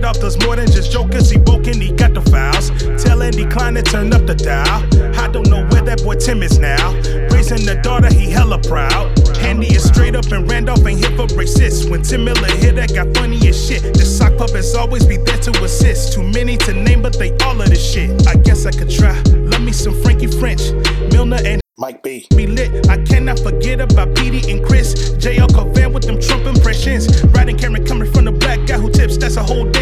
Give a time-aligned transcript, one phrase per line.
[0.00, 1.28] Randolph does more than just jokers.
[1.28, 2.70] He woke and he got the files.
[3.04, 4.80] Tell Andy Klein to turn up the dial.
[5.20, 6.94] I don't know where that boy Tim is now.
[7.28, 9.12] Raising the daughter, he hella proud.
[9.36, 11.90] Handy is straight up and Randolph ain't here for racist.
[11.90, 13.82] When Tim Miller hit, that got funny as shit.
[13.92, 16.14] The sock puppets always be there to assist.
[16.14, 18.26] Too many to name, but they all of this shit.
[18.26, 19.20] I guess I could try.
[19.52, 20.62] Love me some Frankie French,
[21.12, 22.26] Milner and Mike B.
[22.36, 22.88] Be lit.
[22.88, 25.12] I cannot forget about Petey and Chris.
[25.16, 27.22] JL Covan with them Trump impressions.
[27.24, 29.16] Riding camera coming from the black guy who tips.
[29.16, 29.79] That's a whole so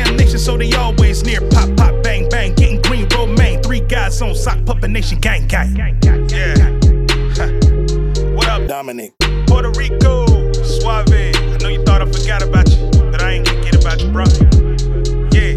[0.59, 1.41] they always near.
[1.51, 2.55] Pop, pop, bang, bang.
[2.55, 3.62] Getting green, romaine.
[3.62, 5.77] Three guys on sock puppet nation, gang, gang.
[6.29, 6.79] Yeah.
[8.39, 9.15] What up, Dominic?
[9.47, 11.13] Puerto Rico, Suave.
[11.13, 14.13] I know you thought I forgot about you, but I ain't gonna get about you,
[14.13, 14.25] bro.
[15.33, 15.57] Yeah.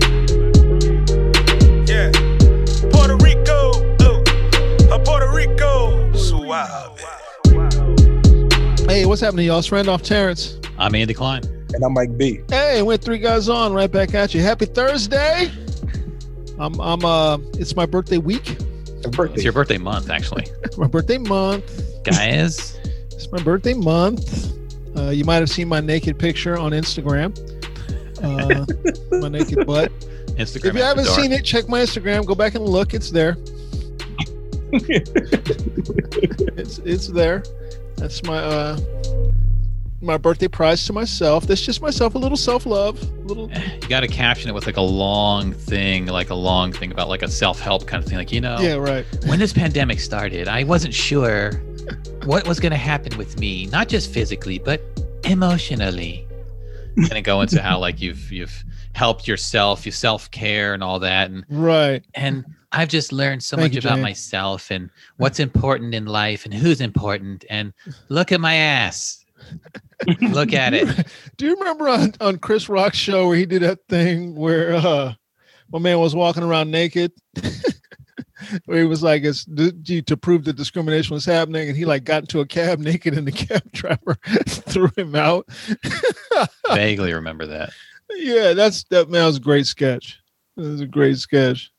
[1.86, 2.12] Yeah.
[2.92, 3.72] Puerto Rico,
[4.92, 7.00] uh, Puerto Rico, Suave.
[8.88, 9.59] Hey, what's happening, y'all?
[9.59, 10.59] It's Randolph Terrence.
[10.78, 11.61] I'm Andy Klein.
[11.73, 12.41] And I'm Mike B.
[12.50, 14.41] Hey, we're three guys on right back at you.
[14.41, 15.52] Happy Thursday.
[16.59, 18.45] I'm I'm uh it's my birthday week.
[18.47, 19.36] Happy birthday.
[19.36, 20.45] It's your birthday month, actually.
[20.78, 21.66] my birthday month.
[22.03, 22.78] Guys,
[23.11, 24.53] It's my birthday month.
[24.97, 27.31] Uh, you might have seen my naked picture on Instagram.
[28.22, 28.66] Uh,
[29.19, 29.91] my naked butt.
[30.35, 30.72] Instagram.
[30.72, 31.19] If you haven't dark.
[31.19, 32.25] seen it, check my Instagram.
[32.25, 32.94] Go back and look.
[32.94, 33.38] It's there.
[36.58, 37.44] it's it's there.
[37.97, 38.80] That's my uh
[40.02, 41.45] my birthday prize to myself.
[41.47, 42.16] That's just myself.
[42.16, 43.02] A little self love.
[43.25, 43.49] Little.
[43.81, 47.07] you got to caption it with like a long thing, like a long thing about
[47.09, 48.17] like a self help kind of thing.
[48.17, 48.73] Like, you know, Yeah.
[48.75, 49.05] Right.
[49.27, 51.53] when this pandemic started, I wasn't sure
[52.25, 54.81] what was going to happen with me, not just physically, but
[55.23, 56.27] emotionally.
[56.97, 58.63] And then go into how like you've you've
[58.94, 62.03] helped yourself, your self care and all that, and Right.
[62.16, 66.45] and I've just learned so Thank much you, about myself and what's important in life
[66.45, 67.44] and who's important.
[67.50, 67.73] And
[68.09, 69.25] look at my ass.
[70.22, 71.07] look at it.
[71.38, 75.13] Do you remember on, on Chris Rock's show where he did that thing where uh
[75.72, 77.12] my man was walking around naked?
[78.66, 82.03] where he was like, it's d- to prove that discrimination was happening, and he like
[82.03, 84.17] got into a cab naked and the cab driver
[84.47, 85.47] threw him out.
[86.67, 87.72] Vaguely remember that.
[88.16, 90.19] yeah, that's that man was a great sketch.
[90.57, 91.72] It was a great sketch.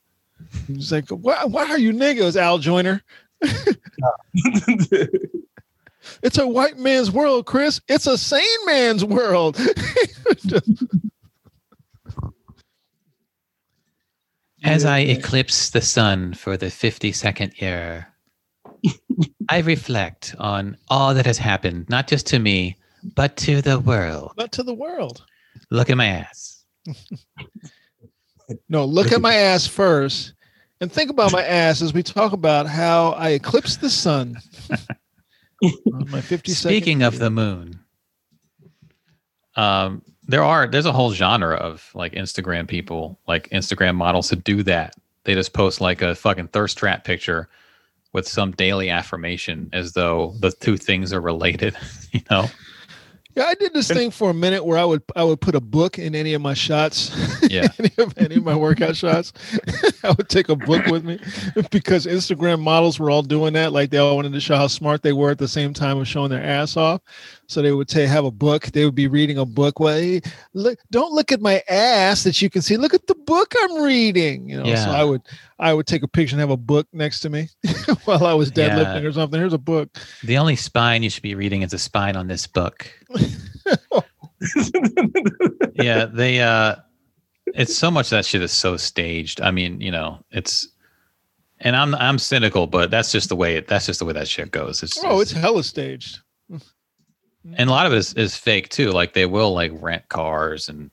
[0.67, 2.23] He's like, why, why are you naked?
[2.23, 3.03] It was Al Joyner.
[6.23, 7.81] It's a white man's world, Chris.
[7.89, 9.59] It's a sane man's world.
[14.65, 18.07] As I eclipse the sun for the 52nd year,
[19.49, 22.77] I reflect on all that has happened, not just to me,
[23.17, 24.35] but to the world.
[24.39, 25.25] Not to the world.
[25.71, 26.65] Look at my ass.
[28.69, 30.35] No, look at my ass first
[30.81, 34.37] and think about my ass as we talk about how I eclipse the sun.
[35.63, 37.79] my 52nd Speaking of the moon,
[39.57, 44.37] um, there are there's a whole genre of like Instagram people, like Instagram models who
[44.37, 44.95] do that.
[45.25, 47.49] They just post like a fucking thirst trap picture
[48.13, 51.77] with some daily affirmation as though the two things are related,
[52.13, 52.47] you know?
[53.35, 55.61] Yeah, I did this thing for a minute where I would I would put a
[55.61, 57.11] book in any of my shots.
[57.43, 57.69] Yeah.
[57.79, 59.33] any, of, any of my workout shots.
[60.05, 61.19] I would take a book with me
[61.71, 63.73] because Instagram models were all doing that.
[63.73, 66.07] Like they all wanted to show how smart they were at the same time of
[66.07, 67.01] showing their ass off.
[67.53, 68.67] So they would say have a book.
[68.73, 69.79] They would be reading a book.
[69.79, 70.23] Well, hey,
[70.55, 72.79] look, don't look at my ass that you can see.
[72.79, 74.49] Look at the book I'm reading.
[74.49, 75.21] You know, so I would
[75.59, 77.49] I would take a picture and have a book next to me
[78.07, 79.09] while I was deadlifting Yeah.
[79.09, 79.39] or something.
[79.39, 79.91] Here's a book.
[80.25, 82.91] The only spine you should be reading is a spine on this book.
[85.75, 86.77] yeah, they uh
[87.55, 89.41] it's so much that shit is so staged.
[89.43, 90.69] I mean, you know, it's
[91.61, 94.29] and I'm I'm cynical, but that's just the way it that's just the way that
[94.29, 94.83] shit goes.
[94.83, 96.21] It's, Oh, it's hella staged.
[97.45, 98.91] And a lot of it is, is fake too.
[98.91, 100.91] Like they will like rent cars and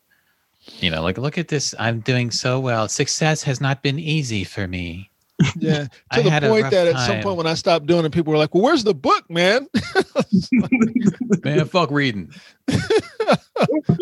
[0.79, 2.87] you know, like look at this, I'm doing so well.
[2.87, 5.09] Success has not been easy for me.
[5.57, 8.31] Yeah, to the point rough that at some point when I stopped doing it, people
[8.31, 9.67] were like, "Well, where's the book, man?"
[11.43, 12.31] Man, fuck reading.
[12.67, 12.77] you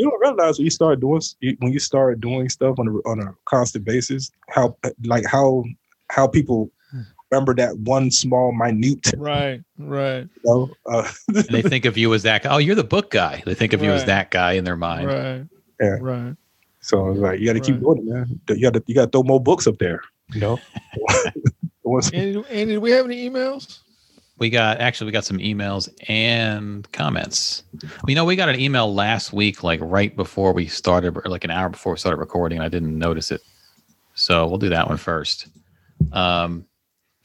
[0.09, 1.21] don't realize when you start doing
[1.59, 5.63] when you start doing stuff on a on a constant basis, how like how
[6.09, 6.71] how people
[7.31, 9.13] remember that one small minute.
[9.17, 10.69] right, right, You know?
[10.85, 12.53] uh, And they think of you as that guy.
[12.53, 13.43] Oh, you're the book guy.
[13.45, 15.07] They think of you as that guy in their mind.
[15.07, 15.43] right,
[15.79, 15.97] Yeah.
[16.01, 16.35] right.
[16.79, 17.81] so it's like you got to keep Right.
[17.81, 18.39] doing it, man.
[18.49, 20.01] You got to you got to throw more books up there.
[20.33, 20.59] You know.
[21.83, 23.79] Once- Andy, Andy, do we have any emails?
[24.39, 27.63] we got actually we got some emails and comments.
[28.07, 31.43] You know, we got an email last week, like right before we started, or like
[31.43, 32.59] an hour before we started recording.
[32.59, 33.41] And I didn't notice it,
[34.13, 35.47] so we'll do that one first.
[36.11, 36.65] Um,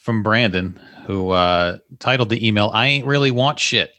[0.03, 3.93] from Brandon, who uh, titled the email, "I ain't really want shit."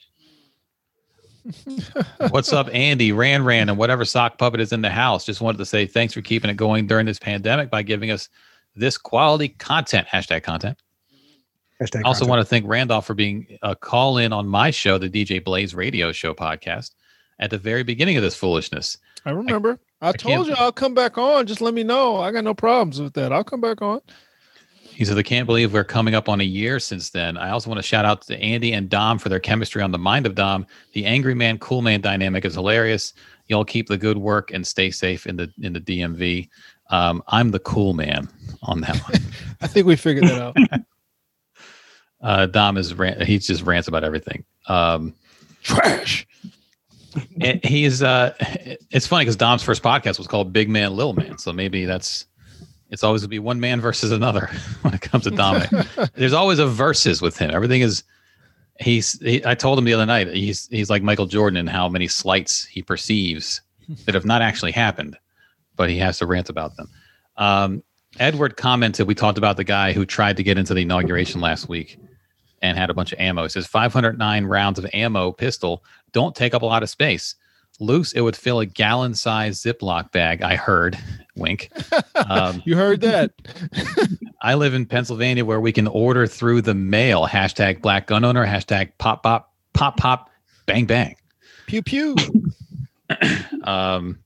[2.30, 5.26] What's up, Andy, Ran Ran, and whatever sock puppet is in the house?
[5.26, 8.30] Just wanted to say thanks for keeping it going during this pandemic by giving us
[8.76, 10.08] this quality content.
[10.08, 10.78] Hashtag content.
[11.82, 12.30] Hashtag I also content.
[12.30, 15.76] want to thank Randolph for being a call in on my show, the DJ Blaze
[15.76, 16.92] Radio Show podcast,
[17.40, 18.98] at the very beginning of this foolishness.
[19.26, 19.80] I remember.
[20.02, 21.46] I, can't- told you I'll come back on.
[21.46, 22.18] Just let me know.
[22.18, 23.32] I got no problems with that.
[23.34, 24.02] I'll come back on.
[24.94, 27.36] He says, I can't believe we're coming up on a year since then.
[27.36, 29.98] I also want to shout out to Andy and Dom for their chemistry on the
[29.98, 30.68] mind of Dom.
[30.94, 33.14] The angry man, cool man dynamic is hilarious.
[33.48, 36.48] Y'all keep the good work and stay safe in the in the DMV.
[36.90, 38.30] Um, I'm the cool man
[38.62, 39.22] on that one.
[39.62, 40.58] I think we figured that out.
[42.24, 44.46] Uh, Dom is rant, he just rants about everything.
[44.70, 45.14] Um,
[45.62, 46.26] Trash.
[47.42, 48.34] and he's uh,
[48.92, 52.28] it's funny because Dom's first podcast was called Big Man, Little Man, so maybe that's
[52.94, 54.52] it's always gonna be one man versus another
[54.84, 55.70] when it comes to Dominic.
[56.14, 57.50] There's always a versus with him.
[57.50, 58.04] Everything is
[58.80, 59.20] he's.
[59.20, 62.08] He, I told him the other night he's he's like Michael Jordan in how many
[62.08, 63.62] slights he perceives
[64.06, 65.18] that have not actually happened,
[65.76, 66.88] but he has to rant about them.
[67.36, 67.84] Um,
[68.20, 69.08] Edward commented.
[69.08, 71.98] We talked about the guy who tried to get into the inauguration last week
[72.62, 73.44] and had a bunch of ammo.
[73.44, 77.34] It says 509 rounds of ammo pistol don't take up a lot of space.
[77.80, 80.42] Loose, it would fill a gallon sized Ziploc bag.
[80.42, 80.98] I heard.
[81.36, 81.72] Wink.
[82.30, 83.32] Um, You heard that.
[84.42, 87.26] I live in Pennsylvania where we can order through the mail.
[87.28, 88.46] Hashtag black gun owner.
[88.46, 90.30] Hashtag pop pop pop pop
[90.66, 91.16] bang bang.
[91.68, 92.16] Pew pew.
[93.64, 94.20] Um,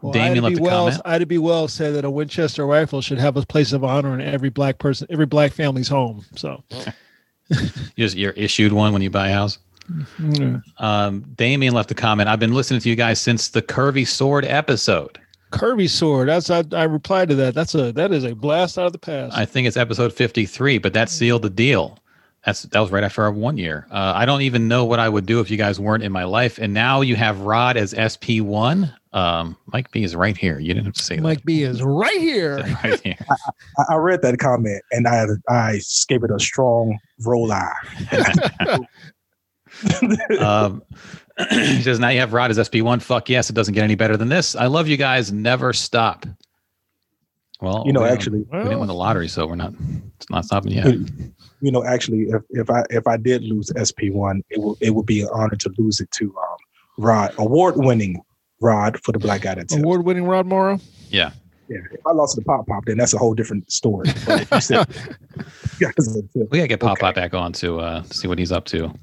[0.00, 0.60] Well, Damien Ida left B.
[0.60, 1.00] a Wells.
[1.04, 1.38] Ida B.
[1.38, 4.78] Wells said that a Winchester rifle should have a place of honor in every black
[4.78, 6.24] person, every black family's home.
[6.36, 6.62] So,
[7.96, 9.58] you're issued one when you buy a house.
[10.18, 10.58] Yeah.
[10.78, 12.28] Um, Damien left a comment.
[12.28, 15.18] I've been listening to you guys since the curvy sword episode.
[15.52, 16.28] Curvy sword.
[16.28, 17.54] That's I, I replied to that.
[17.54, 19.36] That's a that is a blast out of the past.
[19.36, 21.98] I think it's episode 53, but that sealed the deal.
[22.44, 23.86] That's that was right after our one year.
[23.90, 26.24] Uh, I don't even know what I would do if you guys weren't in my
[26.24, 26.58] life.
[26.58, 28.94] And now you have Rod as SP one.
[29.12, 30.58] Um, Mike B is right here.
[30.58, 31.22] You didn't have to say that.
[31.22, 32.58] Mike B is right here.
[32.84, 33.16] right here.
[33.78, 37.72] I, I read that comment and I I gave it a strong roll eye.
[40.40, 40.82] um,
[41.50, 43.00] he says now you have Rod as SP one.
[43.00, 44.56] Fuck yes, it doesn't get any better than this.
[44.56, 45.32] I love you guys.
[45.32, 46.26] Never stop.
[47.60, 49.72] Well, You know, we actually, we didn't win the lottery, so we're not.
[50.16, 50.86] It's not stopping yet.
[51.60, 54.90] you know, actually, if, if I if I did lose SP one, it will it
[54.90, 56.56] would be an honor to lose it to um,
[56.98, 58.22] Rod, award winning
[58.60, 60.80] Rod for the Black Guy That Award winning Rod Morrow.
[61.08, 61.32] Yeah.
[61.68, 64.08] Yeah, if I lost to the Pop Pop, then that's a whole different story.
[64.24, 64.86] But if you said,
[65.78, 66.50] yeah, it's a tip.
[66.50, 67.00] We gotta get Pop Okay.
[67.00, 68.94] Pop back on to uh, see what he's up to.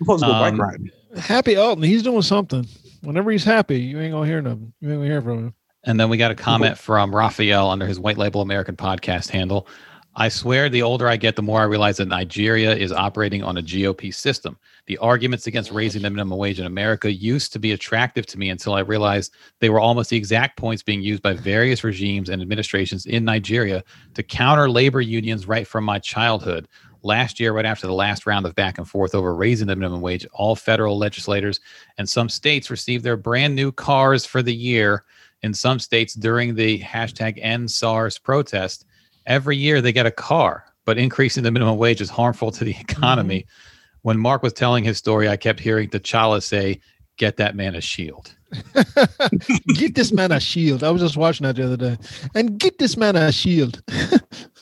[0.00, 0.90] I'm supposed to go Um, bike riding.
[1.16, 1.82] Happy Elton.
[1.82, 2.66] He's doing something.
[3.02, 4.72] Whenever he's happy, you ain't gonna hear nothing.
[4.80, 5.54] You ain't gonna hear from him.
[5.84, 9.68] And then we got a comment from Raphael under his White Label American podcast handle.
[10.16, 13.56] I swear, the older I get, the more I realize that Nigeria is operating on
[13.56, 14.58] a GOP system.
[14.86, 18.50] The arguments against raising the minimum wage in America used to be attractive to me
[18.50, 22.42] until I realized they were almost the exact points being used by various regimes and
[22.42, 23.84] administrations in Nigeria
[24.14, 26.66] to counter labor unions right from my childhood.
[27.02, 30.00] Last year, right after the last round of back and forth over raising the minimum
[30.00, 31.60] wage, all federal legislators
[31.96, 35.04] and some states received their brand new cars for the year
[35.42, 38.84] in some states during the hashtag end SARS protest,
[39.26, 42.74] every year they get a car, but increasing the minimum wage is harmful to the
[42.74, 42.90] mm-hmm.
[42.90, 43.46] economy.
[44.02, 46.80] When Mark was telling his story, I kept hearing T'Challa say,
[47.16, 48.32] Get that man a shield.
[49.74, 50.84] get this man a shield.
[50.84, 51.98] I was just watching that the other day.
[52.36, 53.82] And get this man a shield.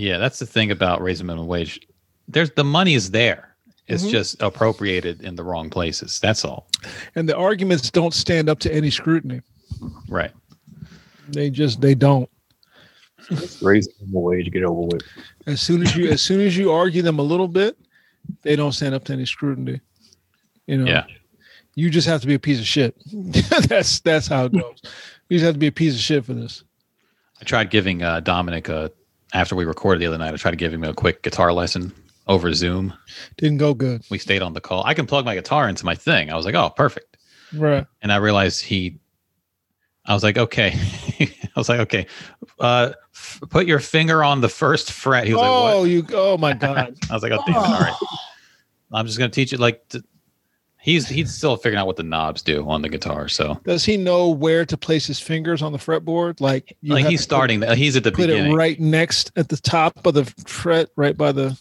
[0.00, 1.78] Yeah, that's the thing about raising minimum wage.
[2.26, 3.54] There's the money is there.
[3.86, 4.10] It's Mhm.
[4.10, 6.18] just appropriated in the wrong places.
[6.20, 6.68] That's all.
[7.16, 9.42] And the arguments don't stand up to any scrutiny.
[10.08, 10.30] Right.
[11.28, 12.30] They just they don't.
[13.60, 15.02] Raise the minimum wage, get over with.
[15.46, 17.76] As soon as you as soon as you argue them a little bit,
[18.42, 19.80] they don't stand up to any scrutiny.
[20.66, 20.86] You know.
[20.86, 21.04] Yeah.
[21.74, 22.96] You just have to be a piece of shit.
[23.68, 24.80] that's that's how it goes.
[25.28, 26.64] You just have to be a piece of shit for this.
[27.40, 28.90] I tried giving uh, Dominic a,
[29.32, 31.92] after we recorded the other night, I tried to give him a quick guitar lesson
[32.26, 32.92] over Zoom.
[33.36, 34.02] Didn't go good.
[34.10, 34.84] We stayed on the call.
[34.84, 36.30] I can plug my guitar into my thing.
[36.30, 37.16] I was like, oh, perfect.
[37.52, 37.86] Right.
[38.00, 38.98] and I realized he.
[40.06, 40.72] I was like, okay.
[41.20, 42.06] I was like, okay.
[42.58, 45.26] Uh, f- put your finger on the first fret.
[45.26, 46.96] He was oh, like, oh, you oh my god.
[47.10, 47.58] I was like, oh, damn it.
[47.58, 47.96] All right.
[48.92, 49.86] I'm just gonna teach it like.
[49.88, 50.02] To,
[50.82, 53.28] He's he's still figuring out what the knobs do on the guitar.
[53.28, 56.40] So Does he know where to place his fingers on the fretboard?
[56.40, 57.62] Like, like he's to put- starting.
[57.76, 58.52] He's at the Put, beginning.
[58.52, 61.58] it right next at the top of the fret, right by the.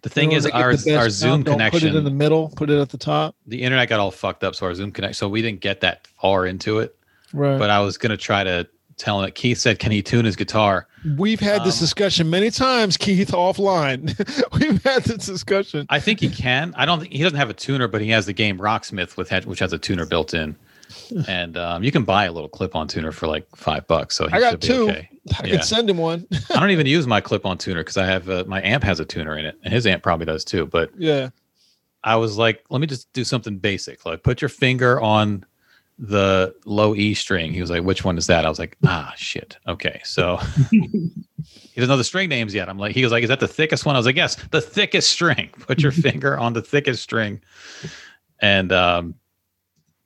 [0.00, 1.80] the thing is, order to get our our Zoom sound, don't connection.
[1.80, 2.48] Put it in the middle.
[2.56, 3.36] Put it at the top.
[3.46, 5.16] the internet got all fucked up, so our Zoom connect.
[5.16, 6.96] So we didn't get that far into it.
[7.34, 7.58] Right.
[7.58, 8.66] But I was gonna try to
[8.96, 9.30] tell him.
[9.32, 10.86] Keith said, "Can he tune his guitar?"
[11.16, 14.16] We've had this Um, discussion many times, Keith, offline.
[14.60, 15.86] We've had this discussion.
[15.88, 16.74] I think he can.
[16.76, 19.30] I don't think he doesn't have a tuner, but he has the game Rocksmith with
[19.46, 20.56] which has a tuner built in,
[21.28, 24.16] and um, you can buy a little clip-on tuner for like five bucks.
[24.16, 24.82] So he I got should be two.
[24.90, 25.08] okay.
[25.40, 25.52] I Yeah.
[25.56, 26.26] could send him one.
[26.50, 29.04] I don't even use my clip-on tuner because I have uh, my amp has a
[29.04, 30.66] tuner in it, and his amp probably does too.
[30.66, 31.30] But yeah.
[32.04, 34.06] I was like, let me just do something basic.
[34.06, 35.44] Like put your finger on
[35.98, 37.52] the low E string.
[37.52, 38.44] He was like, which one is that?
[38.44, 39.56] I was like, ah, shit.
[39.66, 40.00] Okay.
[40.04, 40.36] So
[40.70, 41.10] he
[41.76, 42.68] doesn't know the string names yet.
[42.68, 43.96] I'm like, he was like, is that the thickest one?
[43.96, 45.50] I was like, yes, the thickest string.
[45.60, 47.40] Put your finger on the thickest string.
[48.40, 49.14] And, um,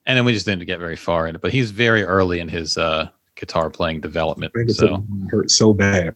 [0.07, 2.49] and then we just didn't get very far in it, but he's very early in
[2.49, 4.53] his, uh, guitar playing development.
[4.69, 6.15] So hurt so bad.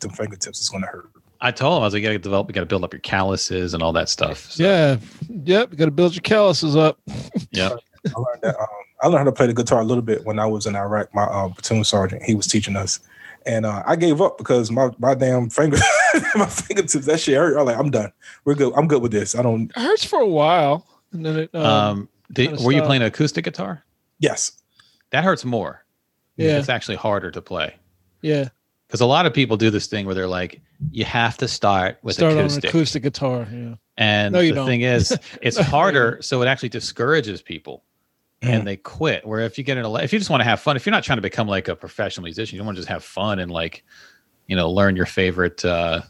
[0.00, 1.10] The fingertips is gonna hurt.
[1.40, 3.74] I told him, I was like, you gotta develop, you gotta build up your calluses
[3.74, 4.50] and all that stuff.
[4.52, 4.96] So, Yeah.
[5.28, 5.72] Yep.
[5.72, 6.98] You got to build your calluses up.
[7.50, 7.76] yeah.
[8.14, 8.58] I learned that.
[8.58, 8.66] Um,
[9.02, 11.14] I learned how to play the guitar a little bit when I was in Iraq.
[11.14, 13.00] My uh, platoon sergeant, he was teaching us,
[13.44, 15.78] and uh, I gave up because my my damn finger,
[16.34, 17.58] my fingertips, that shit hurt.
[17.58, 18.12] I'm like, I'm done.
[18.44, 18.72] We're good.
[18.76, 19.34] I'm good with this.
[19.34, 19.70] I don't.
[19.70, 20.86] It hurts for a while.
[21.12, 22.86] And then it, um, Um, did, kinda were you stop.
[22.88, 23.84] playing acoustic guitar?
[24.18, 24.52] Yes.
[25.10, 25.84] That hurts more.
[26.36, 26.58] Yeah.
[26.58, 27.74] It's actually harder to play.
[28.22, 28.48] yeah.
[28.88, 30.60] because a lot of people do this thing where they're like,
[30.90, 32.64] you have to start with Start acoustic.
[32.64, 33.46] on acoustic guitar.
[33.50, 33.74] Yeah.
[33.96, 34.66] And No, the don't.
[34.66, 37.84] thing is, it's harder, so it actually discourages people,
[38.42, 38.48] Mm.
[38.50, 39.26] and they quit.
[39.26, 40.90] Where if you get in a, if you just want to have fun, if you're
[40.92, 43.38] not trying to become like a professional musician, you don't want to just have fun
[43.38, 43.82] and like,
[44.46, 46.02] you know, learn your favorite uh,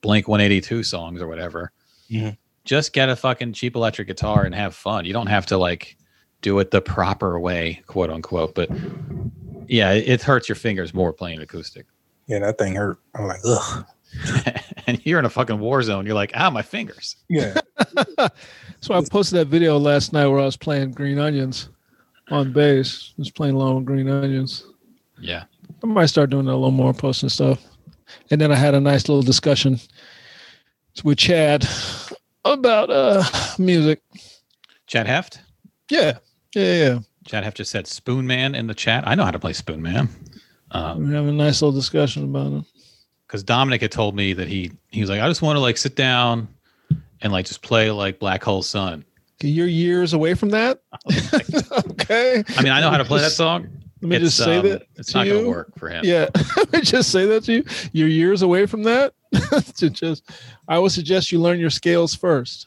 [0.00, 1.72] Blink 182 songs or whatever.
[2.10, 2.36] Mhm.
[2.64, 5.04] Just get a fucking cheap electric guitar and have fun.
[5.04, 5.96] You don't have to like
[6.42, 8.54] do it the proper way, quote unquote.
[8.54, 8.68] But
[9.68, 11.86] yeah, it, it hurts your fingers more playing acoustic.
[12.26, 12.98] Yeah, that thing hurt.
[13.14, 13.86] I'm like, ugh.
[14.86, 16.06] and you're in a fucking war zone.
[16.06, 17.16] You're like, ah, my fingers.
[17.28, 17.54] Yeah.
[18.80, 21.68] So I posted that video last night where I was playing Green Onions
[22.30, 23.12] on bass.
[23.18, 24.64] Just playing along with Green Onions.
[25.20, 25.44] Yeah.
[25.82, 27.60] I might start doing that a little more, posting stuff.
[28.30, 29.80] And then I had a nice little discussion
[31.04, 31.66] with Chad
[32.44, 33.24] about uh
[33.58, 34.00] music.
[34.86, 35.40] Chad Heft.
[35.90, 36.18] Yeah,
[36.54, 36.98] yeah, yeah.
[37.26, 39.06] Chad Heft just said Spoon Man in the chat.
[39.06, 40.08] I know how to play Spoon Man.
[40.70, 42.64] Um, We're having a nice little discussion about it.
[43.28, 45.76] Because Dominic had told me that he he was like, I just want to like
[45.76, 46.48] sit down
[47.20, 49.04] and like just play like Black Hole Sun.
[49.40, 50.80] You're years away from that.
[51.90, 52.42] okay.
[52.56, 53.68] I mean, I know how to play that song.
[54.00, 54.82] Let me It's, just say um, that.
[54.96, 56.04] it's not going to work for him.
[56.04, 57.64] Yeah, let me just say that to you.
[57.92, 59.12] You're years away from that.
[59.76, 60.30] to just,
[60.68, 62.66] I would suggest you learn your scales first,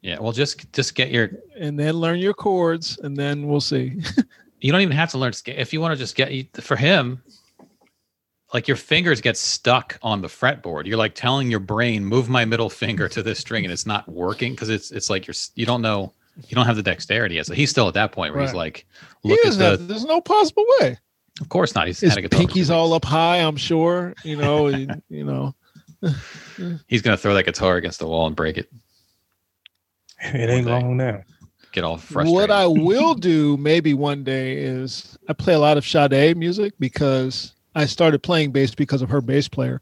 [0.00, 0.18] Yeah.
[0.18, 1.30] Well, just just get your.
[1.58, 4.00] and then learn your chords, and then we'll see.
[4.60, 7.22] You don't even have to learn scale if you want to just get for him.
[8.52, 10.86] Like your fingers get stuck on the fretboard.
[10.86, 14.08] You're like telling your brain, "Move my middle finger to this string," and it's not
[14.08, 16.12] working because it's it's like you're you don't know
[16.48, 17.46] you don't have the dexterity yet.
[17.46, 18.56] So he's still at that point where he's Right.
[18.56, 18.86] like,
[19.22, 20.98] He "Look at uh, the." have- there's no possible way.
[21.40, 21.86] Of course not.
[21.86, 23.36] He's His a guitar for two pinky's all up high.
[23.38, 24.14] I'm sure.
[24.24, 24.66] You know.
[24.66, 25.54] he- you know.
[26.88, 28.70] He's gonna throw that guitar against the wall and break it.
[30.22, 31.22] It ain't long now.
[31.72, 32.34] Get all frustrated.
[32.34, 36.74] What I will do maybe one day is I play a lot of Sade music
[36.80, 39.80] because I started playing bass because of her bass player.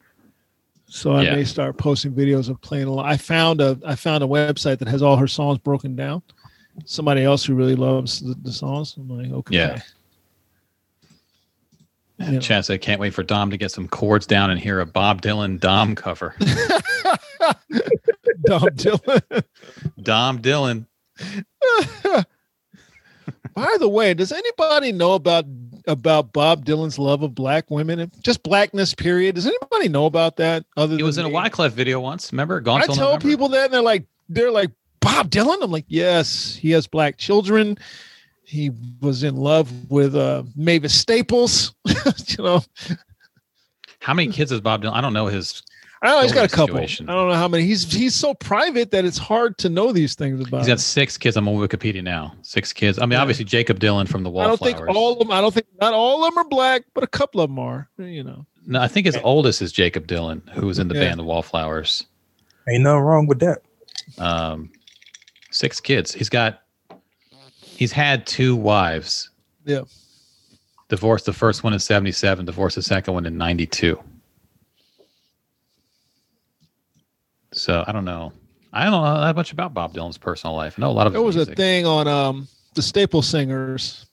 [0.86, 1.36] So I Yeah.
[1.36, 3.06] may start posting videos of playing a lot.
[3.06, 6.22] I found a I found a website that has all her songs broken down.
[6.84, 8.94] Somebody else who really loves the, the songs.
[8.96, 9.54] I'm like, okay.
[9.56, 9.80] Yeah.
[12.20, 12.40] You know.
[12.40, 15.22] Chad said, "Can't wait for Dom to get some chords down and hear a Bob
[15.22, 16.34] Dylan Dom cover."
[18.44, 19.44] Dom Dylan.
[20.02, 20.86] Dom Dylan.
[23.54, 25.44] By the way, does anybody know about
[25.88, 27.98] about Bob Dylan's love of black women?
[27.98, 29.34] And just blackness, period.
[29.34, 30.64] Does anybody know about that?
[30.76, 31.48] Other it was in than a me?
[31.48, 32.32] Wyclef video once.
[32.32, 32.60] Remember?
[32.60, 33.28] Gone I tell November?
[33.28, 35.62] people that, and they're like, they're like, Bob Dylan.
[35.62, 37.78] I'm like, yes, he has black children.
[38.44, 41.74] He was in love with uh, Mavis Staples.
[41.84, 42.62] you know,
[44.00, 44.92] How many kids has Bob Dylan?
[44.92, 45.62] I don't know his.
[46.00, 46.22] I don't know.
[46.22, 46.76] He's got a couple.
[46.76, 47.08] situation.
[47.08, 47.64] I don't know how many.
[47.64, 50.58] He's he's so private that it's hard to know these things about.
[50.58, 51.36] He's got six kids.
[51.36, 52.34] I'm on Wikipedia now.
[52.42, 52.98] Six kids.
[52.98, 53.22] I mean, Yeah.
[53.22, 54.60] obviously Jakob Dylan from the Wallflowers.
[54.60, 55.32] I don't think all of them.
[55.32, 57.88] I don't think not all of them are black, but a couple of them are.
[57.98, 58.46] You know.
[58.66, 61.00] No, I think his oldest is Jakob Dylan, who was in the Yeah.
[61.08, 62.04] band the Wallflowers.
[62.68, 63.62] Ain't nothing wrong with that.
[64.18, 64.70] Um,
[65.50, 66.12] six kids.
[66.12, 66.62] He's got.
[67.60, 69.30] He's had two wives.
[69.64, 69.82] Yeah.
[70.88, 72.44] Divorced the first one in '77.
[72.44, 73.98] Divorced the second one in '92.
[77.58, 78.32] So I don't know.
[78.72, 80.74] I don't know that much about Bob Dylan's personal life.
[80.78, 81.12] I know a lot of.
[81.12, 81.54] There was music.
[81.54, 84.06] a thing on um the Staple Singers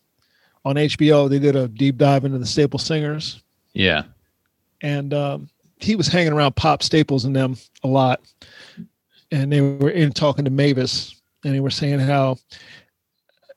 [0.63, 1.29] on HBO.
[1.29, 4.03] They did a deep dive into the Staple Singers, Yeah,
[4.81, 5.49] and um,
[5.79, 8.21] he was hanging around Pop Staples and them a lot.
[9.31, 12.37] And they were in talking to Mavis, and they were saying how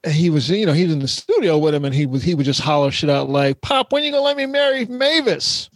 [0.07, 2.35] he was, you know, he was in the studio with him, and he was he
[2.35, 5.71] would just holler shit out like, "Pop, when you gonna let me marry Mavis?"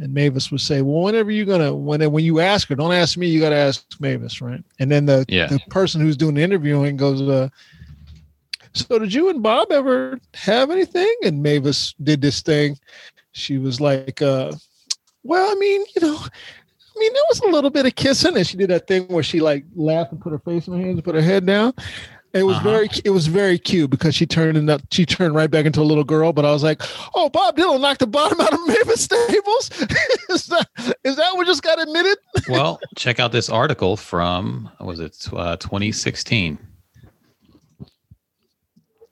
[0.00, 3.16] And Mavis would say, "Well, whenever you're gonna when when you ask her, don't ask
[3.16, 3.26] me.
[3.26, 5.48] You got to ask Mavis, right?" And then the Yeah.
[5.48, 7.48] the person who's doing the interviewing goes, uh,
[8.74, 12.78] "So did you and Bob ever have anything?" And Mavis did this thing.
[13.32, 14.52] She was like, uh,
[15.24, 18.44] "Well, I mean, you know." I mean, there was a little bit of kissing, and
[18.44, 20.94] she did that thing where she like laughed and put her face in her hands
[20.96, 21.72] and put her head down.
[22.34, 22.70] It was Uh-huh.
[22.70, 25.82] very, it was very cute because she turned that she turned right back into a
[25.82, 26.32] little girl.
[26.32, 26.82] But I was like,
[27.14, 29.70] "Oh, Bob Dylan knocked the bottom out of Mavis Staples.
[30.28, 30.68] is that
[31.04, 32.18] is that what just got admitted?"
[32.48, 36.58] well, check out this article from was it uh, 2016.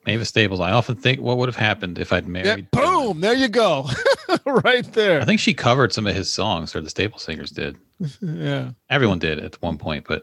[0.07, 0.61] Mavis Staples.
[0.61, 2.71] I often think what would have happened if I'd Yeah, married.
[2.71, 3.07] Dylan.
[3.07, 3.21] boom!
[3.21, 3.89] There you go,
[4.47, 5.21] right there.
[5.21, 7.77] I think she covered some of his songs, or the Staple Singers did.
[8.21, 10.23] yeah, Everyone did at one point, but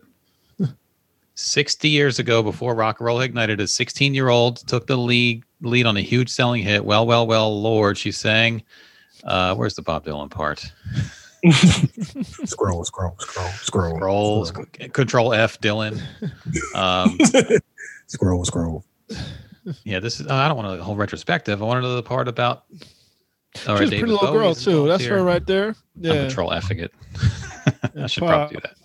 [1.36, 5.44] 60 years ago, before rock and roll ignited, a 16 year old took the lead
[5.62, 6.84] lead on a huge selling hit.
[6.86, 8.63] Well, well, well, Lord, she sang.
[9.24, 10.70] Uh, where's the Bob Dylan part?
[12.46, 16.02] Scroll, scroll, scroll, scroll, Scroll, scroll, Control F, Dylan.
[16.74, 17.18] Um,
[18.08, 18.86] scroll, scroll.
[19.84, 20.28] yeah, this is.
[20.28, 21.62] I don't want a whole retrospective.
[21.62, 22.63] I wanted to know the part about.
[23.68, 24.88] All she's a pretty little girl too.
[24.88, 25.70] That's her right there.
[25.70, 26.94] I'm Yeah, Control F it.
[27.98, 28.50] I should Pop.
[28.50, 28.75] probably do that.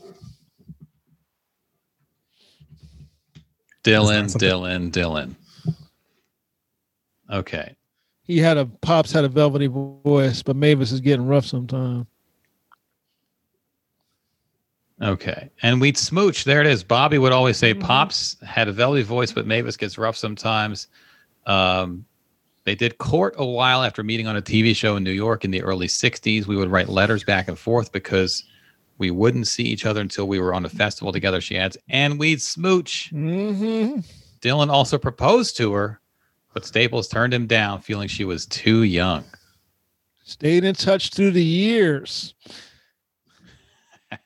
[3.89, 4.25] Dylan.
[4.37, 5.35] Dylan, Dylan.
[7.31, 7.75] Okay.
[8.23, 12.07] he had a pops had a velvety voice, but Mavis is getting rough sometimes.
[15.01, 15.49] Okay.
[15.63, 16.45] And we'd smooch.
[16.45, 16.83] There it is.
[16.83, 17.81] Bobby would always say Mhm.
[17.81, 20.89] Pops had a velvety voice, but Mavis gets rough sometimes.
[21.47, 22.05] Um,
[22.65, 25.51] they did court a while after meeting on a TV show in New York in
[25.51, 26.47] the early 60s.
[26.47, 28.45] We would write letters back and forth because
[28.99, 31.77] we wouldn't see each other until we were on a festival together, she adds.
[31.89, 33.11] And we'd smooch.
[33.13, 34.01] Mm-hmm.
[34.41, 36.01] Dylan also proposed to her,
[36.53, 39.25] but Staples turned him down, feeling she was too young.
[40.25, 42.35] Stayed in touch through the years.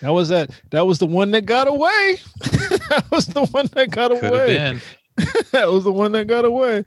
[0.00, 0.50] That was that.
[0.70, 2.18] That was the one that got away.
[2.40, 4.80] that was the one that got Could away.
[5.50, 6.84] that was the one that got away.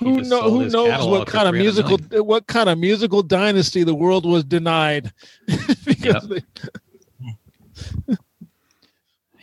[0.00, 0.50] Who know?
[0.50, 2.24] Who knows what kind of 300 musical?
[2.24, 5.12] What kind of musical dynasty the world was denied?
[5.84, 6.42] because they,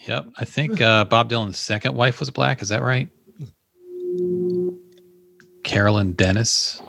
[0.07, 0.27] Yep.
[0.37, 2.61] I think uh, Bob Dylan's second wife was black.
[2.61, 3.09] Is that right?
[5.63, 6.81] Carolyn Dennis.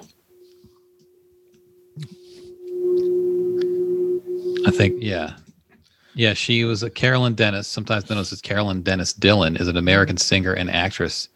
[4.67, 5.35] I think, yeah.
[6.15, 10.17] Yeah, she was a Carolyn Dennis, sometimes known as Carolyn Dennis Dylan, is an American
[10.17, 11.29] singer and actress,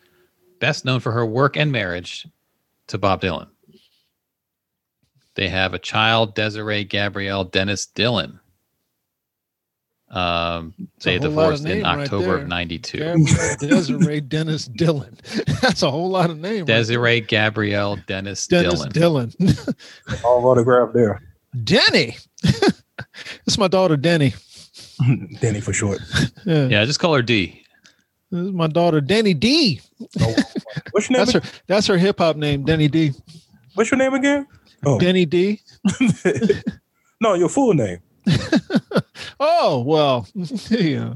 [0.63, 2.25] best known for her work and marriage
[2.87, 3.49] to Bob Dylan.
[5.35, 8.39] They have a child, Desiree Gabrielle Dennis Dylan.
[10.09, 12.99] Um, It's they whole lot of divorced in name right October of 92.
[12.99, 15.19] Gabrielle Desiree Dennis Dylan.
[15.63, 16.67] That's a whole lot of names.
[16.69, 18.63] Desiree Gabrielle Dennis, Dylan.
[18.63, 19.37] Dennis Dylan.
[19.37, 20.25] Dylan.
[20.25, 21.21] All autographed there.
[21.65, 22.17] Denny.
[23.47, 24.33] It's my daughter Denny.
[25.41, 25.99] Denny for short.
[26.47, 26.69] Yeah.
[26.69, 27.62] Yeah, just call her D.
[28.33, 29.81] This is my daughter Denny D.
[30.21, 30.35] Oh,
[30.93, 31.27] what's your name?
[31.27, 31.43] That's her.
[31.67, 33.13] That's her hip hop name, Denny D.
[33.75, 34.47] What's your name again?
[34.85, 35.61] Oh, Denny D.
[37.21, 38.01] no, your full name.
[39.45, 40.29] Oh well,
[40.71, 41.15] yeah.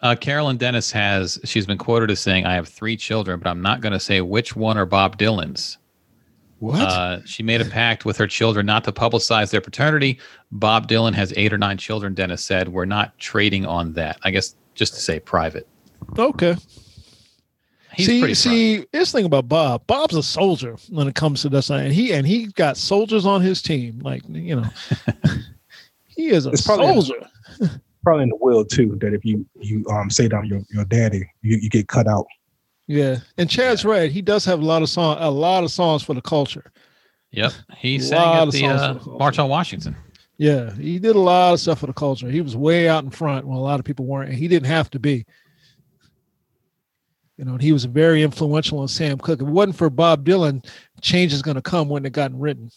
[0.00, 3.60] Uh, Carolyn Dennis has, she's been quoted as saying, I have three children, but I'm
[3.60, 5.76] not going to say which one are Bob Dylan's.
[6.62, 6.80] What?
[6.80, 10.20] Uh, she made a pact with her children not to publicize their paternity.
[10.52, 12.68] Bob Dylan has eight or nine children, Dennis said.
[12.68, 14.18] We're not trading on that.
[14.22, 15.66] I guess just to say private.
[16.16, 16.56] okay.
[17.94, 19.84] He's see, see, this thing about Bob.
[19.88, 23.40] Bob's a soldier when it comes to this, and he and he got soldiers on
[23.42, 23.98] his team.
[23.98, 24.64] Like you know,
[26.06, 27.26] he is a It's probably- soldier.
[28.04, 28.96] Probably in the will too.
[29.00, 32.26] That if you you um say down your your daddy, you, you get cut out.
[32.92, 34.10] Yeah, and Chad's right.
[34.10, 36.70] He does have a lot of song, a lot of songs for the culture.
[37.30, 37.52] Yep.
[37.78, 39.96] He Lot sang at of the uh, the March on Washington.
[40.36, 42.28] Yeah, he did a lot of stuff for the culture.
[42.28, 44.28] He was way out in front when a lot of people weren't.
[44.28, 45.24] And he didn't have to be.
[47.38, 49.40] You know, he was very influential on Sam Cooke.
[49.40, 50.62] If it wasn't for Bob Dylan,
[51.00, 52.70] change is going to come when it gotten written.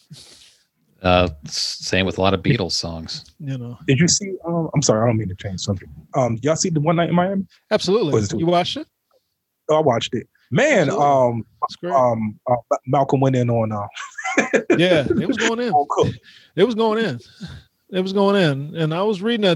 [1.01, 3.25] Uh, same with a lot of Beatles songs.
[3.39, 4.33] You know, Did you see?
[4.47, 5.91] Um, I'm sorry, I don't mean to change subject.
[6.13, 7.45] Um, y'all see the one night in Miami?
[7.69, 8.39] absolutely.
[8.39, 8.87] You watched it?
[9.69, 10.27] I watched it.
[10.51, 11.05] Man, Absolutely.
[11.05, 13.87] um, um, uh, Malcolm went in on uh,
[14.77, 15.73] yeah, it was going in.
[16.55, 17.19] It was going in.
[17.91, 19.51] It was going in, and I was reading a,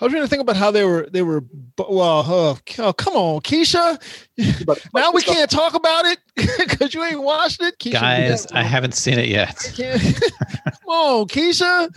[0.00, 1.44] I was reading a thing about how they were, they were.
[1.78, 4.00] Well, uh, oh, come on, Keisha.
[4.94, 6.18] now we can't talk about it
[6.58, 7.92] because you ain't watched it, Keisha.
[7.92, 9.56] Guys, I haven't seen it yet.
[9.76, 11.90] come on, Keisha.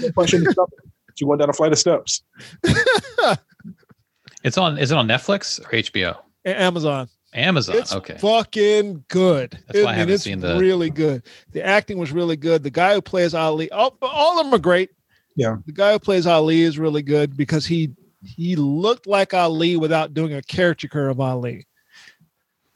[1.15, 2.21] She went down a flight of steps.
[4.43, 4.77] it's on.
[4.77, 6.17] Is it on Netflix or HBO?
[6.45, 7.09] Amazon.
[7.37, 7.77] Amazon.
[7.77, 8.17] It's okay.
[8.17, 9.59] fucking good.
[9.67, 10.57] That's why I, I haven't it's seen the.
[10.57, 11.23] really good.
[11.51, 12.63] The acting was really good.
[12.63, 14.89] The guy who plays Ali, all, all of them are great.
[15.35, 15.57] Yeah.
[15.65, 17.91] The guy who plays Ali is really good because he
[18.23, 21.67] he looked like Ali without doing a caricature of Ali.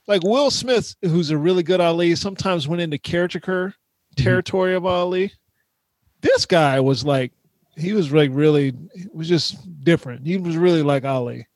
[0.08, 3.74] Like Will Smith, who's a really good Ali, sometimes went into caricature
[4.16, 5.34] territory of Ali.
[6.22, 7.32] This guy was like,
[7.76, 10.26] he was like really, it was just different.
[10.26, 11.48] He was really like Ali.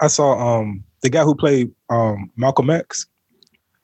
[0.00, 3.06] I saw um the guy who played um Malcolm X.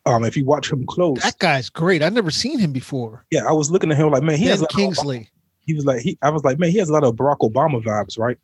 [0.07, 2.03] Um, if you watch him close, That guy's great.
[2.03, 3.27] I've never seen him before.
[3.31, 5.29] yeah, I was looking at him like, man, he Ben has a lot of- Kingsley.
[5.67, 7.83] he was like, he, I was like, man, he has a lot of Barack Obama
[7.85, 8.39] vibes, right?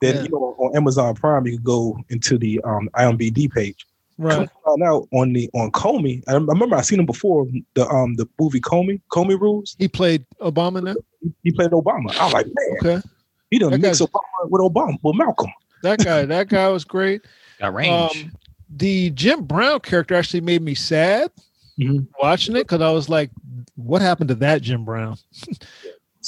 [0.00, 0.22] Then Yeah.
[0.22, 3.84] you know, on Amazon Prime, you can go into the um IMBD page.
[4.16, 4.48] Right.
[4.84, 6.22] Out on the on Comey.
[6.28, 9.74] I, I remember I seen him before the um the movie Comey, Comey Rules.
[9.78, 10.94] He played Obama now.
[11.20, 12.16] He, he played Obama.
[12.16, 13.08] I was like, man, Okay.
[13.50, 15.50] he done That mix Obama with Obama with Malcolm.
[15.82, 17.22] That guy, that guy was great.
[17.60, 18.24] Got range.
[18.24, 18.32] Um,
[18.76, 21.30] the Jim Brown character actually made me sad
[21.78, 22.06] Mhm.
[22.22, 23.30] watching it because I was like,
[23.76, 25.16] what happened to that Jim Brown?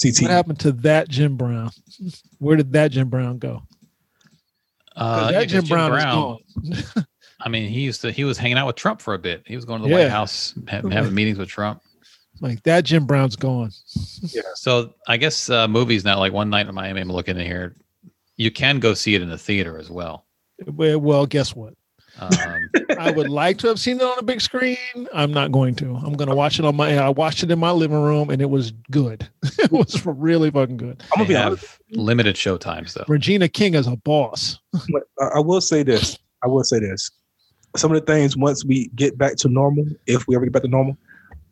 [0.01, 0.23] CT.
[0.23, 1.71] What happened to that Jim Brown?
[2.39, 3.63] Where did that Jim Brown go?
[4.97, 7.07] uh, that yeah, 'cause Jim, Brown, is gone.
[7.41, 8.11] I mean, he used to.
[8.13, 9.43] He was hanging out with Trump for a bit.
[9.47, 10.03] He was going to the Yeah.
[10.05, 11.81] White House, ha- having meetings with Trump.
[12.41, 13.71] Like that Jim Brown's gone.
[14.23, 14.43] yeah.
[14.55, 17.77] So I guess uh, movies now, like one night in Miami, I'm looking at here.
[18.37, 20.25] You can go see it in the theater as well.
[20.67, 21.75] Well, well, guess what?
[22.19, 22.31] Um,
[22.99, 24.77] I would like to have seen it on a big screen.
[25.15, 25.95] I'm not going to.
[25.95, 26.99] I'm going to watch it on my.
[26.99, 29.29] I watched it in my living room, and it was good.
[29.59, 31.03] it was really fucking good.
[31.13, 31.63] I'm gonna they be honest.
[31.63, 33.05] have limited show times though.
[33.09, 34.59] Regina King is a boss.
[34.93, 36.19] But I I will say this.
[36.43, 37.11] I will say this.
[37.77, 40.63] Some of the things once we get back to normal, if we ever get back
[40.63, 40.97] to normal,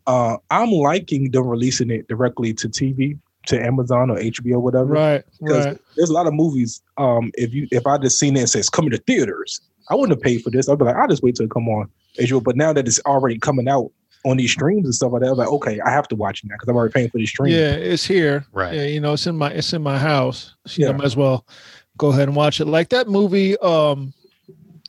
[0.07, 3.17] uh, I'm liking them releasing it directly to TV,
[3.49, 4.93] to Amazon or HBO, or whatever.
[4.93, 5.77] Right, Because right.
[5.95, 6.81] there's a lot of movies.
[6.97, 10.17] Um, if you if I just seen it and says coming to theaters, I wouldn't
[10.17, 10.69] have paid for this.
[10.69, 12.43] I'd be like, I'll just wait till it come on HBO.
[12.43, 13.91] But now that it's already coming out
[14.25, 16.47] on these streams and stuff like that, I'm like, okay, I have to watch it
[16.47, 17.53] now because I'm already paying for the stream.
[17.53, 18.45] Yeah, it's here.
[18.51, 18.73] Right.
[18.75, 20.55] Yeah, you know, it's in my it's in my house.
[20.67, 20.97] So, you know, Yeah.
[20.97, 21.45] might as well
[21.97, 22.65] go ahead and watch it.
[22.65, 24.13] Like that movie, um,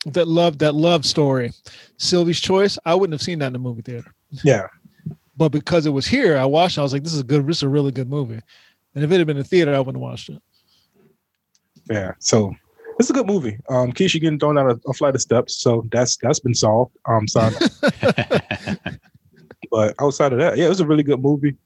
[0.07, 1.53] that love that love story,
[1.97, 2.79] Sylvie's Choice.
[2.85, 4.13] I wouldn't have seen that in the movie theater,
[4.45, 4.67] Yeah.
[5.41, 6.77] But because it was here, I watched.
[6.77, 6.81] it.
[6.81, 7.47] I was like, this is a good.
[7.47, 8.41] This is a really good movie.
[8.95, 10.43] And if it had been in theater, I wouldn't have watched it.
[11.91, 12.13] Yeah.
[12.19, 12.55] So
[12.99, 13.57] it's a good movie.
[13.71, 16.95] Um, Keisha getting thrown out a, a flight of steps, so that's that's been solved.
[17.07, 17.41] Um, so
[19.71, 21.57] but outside of that, yeah, it was a really good movie.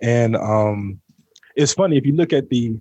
[0.00, 1.00] And um,
[1.56, 2.78] it's funny if you look at the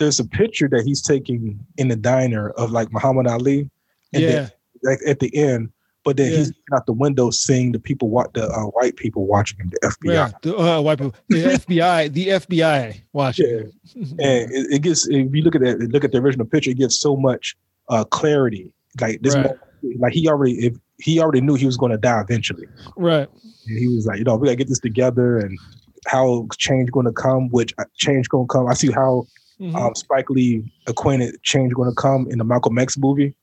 [0.00, 3.70] there's a picture that he's taking in the diner of like Muhammad Ali,
[4.12, 4.50] and yeah, then,
[4.82, 5.70] like at the end,
[6.04, 6.38] but then Yeah.
[6.38, 9.88] he's out the window seeing the people what the uh, white people watching him, the
[9.88, 10.12] FBI.
[10.14, 10.30] yeah.
[10.42, 13.46] The, uh, white people, the FBI, the FBI watching.
[13.94, 14.02] Yeah.
[14.24, 16.76] and it, it gets if you look at that look at the original picture it
[16.78, 17.56] gives so much
[17.88, 19.44] uh clarity like this Right.
[19.46, 23.28] moment, like he already if he already knew he was going to die eventually Right.
[23.66, 25.58] and he was like you know we gotta get this together and
[26.06, 29.26] how change going to come which uh, change going to come i see how
[29.60, 29.74] Mhm.
[29.76, 33.34] um spike lee acquainted change going to come in the malcolm x movie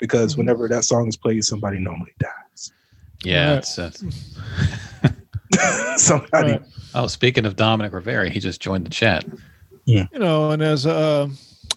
[0.00, 0.38] because Mhm.
[0.38, 2.72] whenever that song is played somebody normally dies
[3.22, 3.50] yeah.
[3.50, 3.58] Right.
[3.58, 4.02] It's, it's,
[6.02, 6.62] somebody Right.
[6.94, 9.26] oh, speaking of Dominic Rivera, he just joined the chat.
[9.84, 10.06] Yeah.
[10.12, 11.28] You know, and as uh,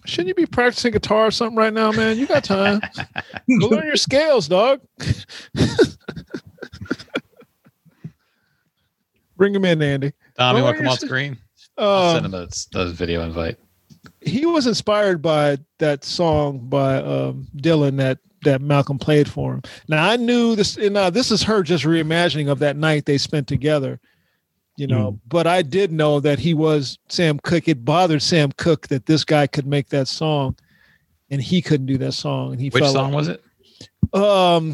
[0.06, 2.16] shouldn't you be practicing guitar or something right now, man?
[2.18, 2.80] You got time.
[3.60, 4.80] Go learn your scales, dog.
[9.36, 10.12] Bring him in, Andy.
[10.38, 11.36] Dom, you Oh, want to come on s- screen?
[11.76, 13.58] I'll Uh, send him a, a video invite.
[14.24, 19.62] He was inspired by that song by um, Dylan that that Malcolm played for him.
[19.88, 23.18] Now I knew this, and uh, this is her just reimagining of that night they
[23.18, 24.00] spent together.
[24.76, 27.68] You know, but I did know that he was Sam Cooke.
[27.68, 30.56] It bothered Sam Cooke that this guy could make that song,
[31.30, 32.52] and he couldn't do that song.
[32.52, 33.42] And he Which felt song like- was it?
[34.12, 34.70] Um,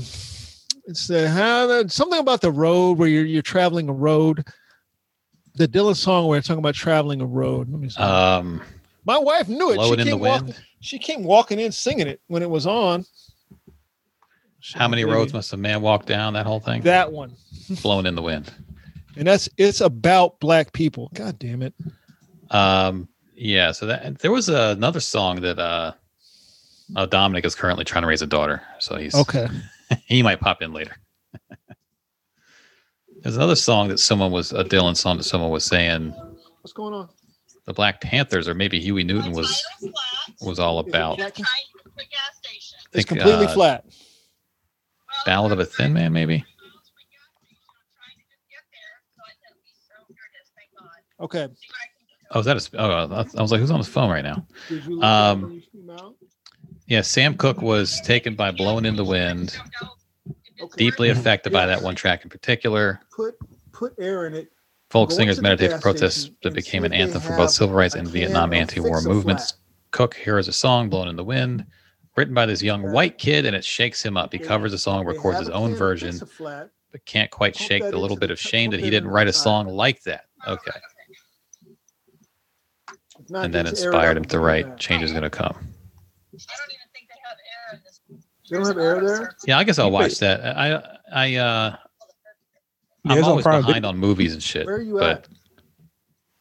[0.87, 4.47] it's the how something about the road where you're you're traveling a road.
[5.57, 7.69] The Dylan song where it's talking about traveling a road.
[7.71, 8.01] Let me see.
[8.01, 8.63] Um,
[9.05, 9.77] My wife knew it.
[9.77, 10.57] Blow She It in the came, walk, Wind.
[10.81, 13.05] she came walking in singing it when it was on.
[14.75, 16.35] How many roads must a man walk down?
[16.35, 16.83] That whole thing?
[16.83, 17.33] That one,
[17.83, 18.53] Blowing in the wind.
[19.17, 21.11] and that's it's about black people.
[21.15, 21.73] God damn it!
[22.51, 23.73] Um, yeah.
[23.73, 25.93] So that there was another song that uh,
[26.95, 29.47] uh, Dominic is currently trying to raise a daughter, so he's Okay,
[30.07, 30.97] he might pop in later.
[33.23, 36.11] There's another song that someone was a Dylan song that someone was saying
[36.61, 37.09] what's going on?
[37.71, 39.65] The Black Panthers or maybe Huey Newton was
[40.41, 41.19] was all about.
[41.19, 41.33] flat?
[41.39, 43.85] I It's think, completely uh, flat.
[45.25, 46.45] Ballad of a Thin Man, maybe.
[51.21, 51.47] Okay.
[52.33, 52.61] Oh, is that a?
[52.63, 54.45] sp- Oh, I I was like, who's on his phone right now?
[54.69, 56.15] Did you look Um, up when you came out?
[56.89, 59.57] Yeah, Sam Cooke was taken by Blowing in the Wind,
[60.61, 60.77] Okay.
[60.77, 63.01] deeply affected by that one track in particular.
[63.15, 63.37] Put
[63.73, 64.49] put air in it.
[64.91, 67.75] Folk singers into the meditate for gas protests that became an anthem for both civil
[67.75, 69.55] rights and Vietnam anti-war movements.
[69.93, 71.65] Cooke hears a song, Blown in the Wind,
[72.17, 74.33] written by this young white kid, and it shakes him up.
[74.33, 78.33] He covers the song, records his own version, but can't quite shake the little bit
[78.33, 80.27] of shame that he didn't write a song like that.
[80.47, 80.73] Okay.
[83.33, 84.77] And then just air it inspired him to write.
[84.77, 85.57] Change is Gonna Come.
[86.33, 89.37] They don't even think they have air there.
[89.47, 90.41] Yeah, I guess I'll watch that.
[90.57, 91.77] I I uh
[93.05, 94.67] Yeah, I'm it's on always Prime behind on movies and shit.
[94.67, 95.29] Where are you but at?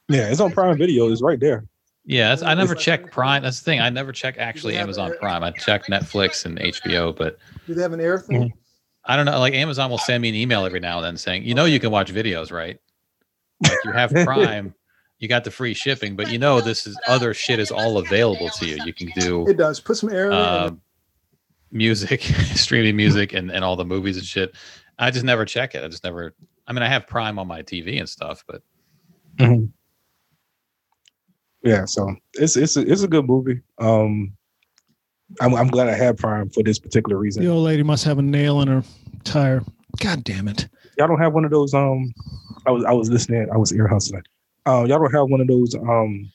[0.09, 1.09] Yeah, it's on Prime Video.
[1.11, 1.65] It's right there.
[2.05, 3.43] Yeah, that's, I It's never like- check Prime.
[3.43, 3.79] That's the thing.
[3.79, 5.43] I never check actually Amazon air- Prime.
[5.43, 8.51] I check Netflix and HBO, but Do they have an air thing?
[9.05, 9.39] I don't know.
[9.39, 11.79] Like Amazon will send me an email every now and then saying, you know, you
[11.79, 12.77] can watch videos, right?
[13.63, 14.73] Like you have Prime,
[15.19, 18.49] you got the free shipping, but you know this is other shit is all available
[18.49, 18.77] to you.
[18.85, 19.79] You can do It does.
[19.79, 20.35] Put some air in it.
[20.35, 20.81] and um,
[21.71, 22.21] music,
[22.55, 24.53] streaming music, and and all the movies and shit.
[24.99, 25.83] I just never check it.
[25.83, 26.33] I just never.
[26.67, 28.61] I mean, I have Prime on my TV and stuff, but
[31.63, 33.61] Yeah, so it's it's a, it's a good movie.
[33.79, 34.33] Um,
[35.41, 37.43] I'm I'm glad I had Prime for this particular reason.
[37.43, 38.83] The old lady must have a nail in her
[39.23, 39.63] tire.
[39.99, 40.67] God damn it.
[40.97, 41.73] Y'all don't have one of those.
[41.73, 42.13] Um,
[42.65, 43.47] I was I was listening.
[43.53, 44.23] I was ear hustling.
[44.65, 45.75] Uh, y'all don't have one of those.
[45.75, 46.31] Um,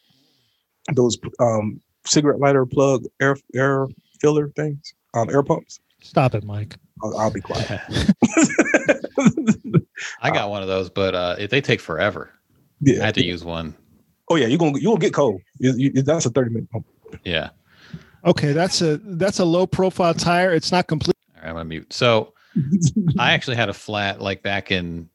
[0.94, 3.86] those um cigarette lighter plug air air
[4.20, 4.94] filler things.
[5.14, 5.80] Um, air pumps.
[6.02, 6.76] Stop it, Mike.
[7.02, 7.80] I'll, I'll be quiet.
[10.20, 12.30] I got one of those, but uh, it, they take forever.
[12.32, 12.38] I
[12.80, 13.04] yeah.
[13.04, 13.74] had to use one.
[14.28, 15.40] Oh yeah, you're gonna you gonna get cold.
[15.58, 16.86] You- you- that's a thirty minute pump.
[17.24, 17.50] Yeah.
[18.24, 20.52] Okay, that's a that's a low profile tire.
[20.52, 21.16] It's not complete.
[21.36, 21.92] All right, I'm gonna mute.
[21.92, 22.32] So
[23.18, 25.08] I actually had a flat like back in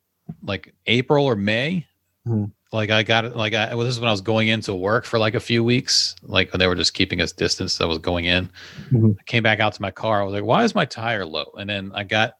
[0.43, 1.85] like April or May.
[2.27, 2.51] Mhm.
[2.71, 3.35] Like I got it.
[3.35, 5.63] Like I well, this is when I was going into work for like a few
[5.63, 6.15] weeks.
[6.21, 7.81] Like when they were just keeping us distance.
[7.81, 8.47] I was going in.
[8.91, 9.15] Mhm.
[9.19, 10.21] I came back out to my car.
[10.21, 12.33] I was like, "Why is my tire low?" And then I got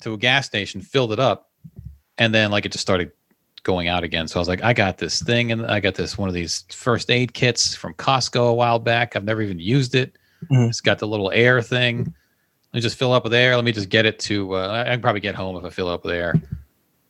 [0.00, 1.50] to a gas station, filled it up,
[2.18, 3.12] and then like it just started
[3.62, 4.26] going out again.
[4.28, 6.64] So I was like, "I got this thing, and I got this one of these
[6.70, 9.16] first aid kits from Costco a while back.
[9.16, 10.16] I've never even used it.
[10.50, 10.68] Mhm.
[10.68, 11.98] It's got the little air thing."
[12.72, 13.56] Let me just fill up with air.
[13.56, 14.54] Let me just get it to.
[14.54, 16.34] Uh, I can probably get home if I fill up with air.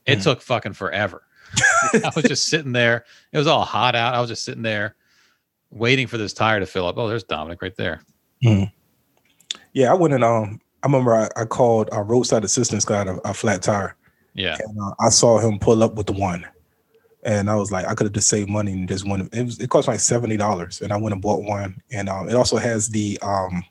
[0.06, 0.22] It Mhm.
[0.22, 1.22] took fucking forever.
[1.92, 3.04] I was just sitting there.
[3.30, 4.14] It was all hot out.
[4.14, 4.96] I was just sitting there
[5.70, 6.96] waiting for this tire to fill up.
[6.96, 8.00] Oh, there's Dominic right there.
[9.72, 13.16] Yeah, I went and um, I remember I, I called our roadside assistance guy a,
[13.24, 13.96] a flat tire,
[14.34, 14.56] Yeah.
[14.58, 16.46] and uh, I saw him pull up with the one,
[17.22, 19.32] and I was like, I could have just saved money and just went.
[19.34, 22.28] It was it cost like seventy dollars, and I went and bought one, and um,
[22.28, 23.62] it also has the um,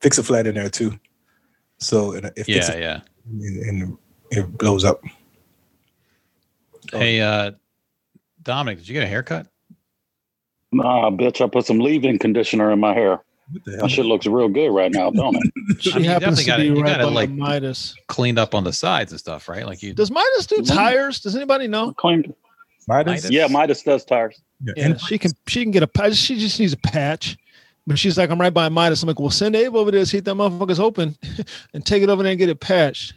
[0.00, 0.98] fix a flat in there too,
[1.78, 2.70] so and it Yeah.
[2.72, 3.00] it Yeah.
[3.30, 3.98] and, and
[4.30, 5.00] it blows up.
[6.92, 6.98] Oh.
[6.98, 7.52] Hey, uh,
[8.42, 9.46] Dominic, did you get a haircut?
[10.72, 13.22] Nah, bitch, I put some leave-in conditioner in my hair.
[13.50, 15.82] What the That shit looks real good right now, don't it?
[15.82, 17.94] She I mean, happens to definitely be gotta- you right gotta, by like- Midas.
[18.06, 19.66] Cleaned up on the sides and stuff, right?
[19.66, 19.92] Like you.
[19.92, 20.74] Does Midas do mm-hmm.
[20.74, 21.20] tires?
[21.20, 21.92] Does anybody know?
[21.92, 22.34] Clean.
[22.86, 23.30] Midas?
[23.30, 24.40] Yeah, Midas does tires.
[24.62, 24.74] Yeah.
[24.76, 26.14] Yeah, And she can she can get a patch.
[26.14, 27.36] She just needs a patch.
[27.86, 29.02] But she's like, I'm right by Midas.
[29.02, 31.16] I'm like, well, send Abe over there, see if that motherfucker's open,
[31.74, 33.14] and take it over there and get it patched.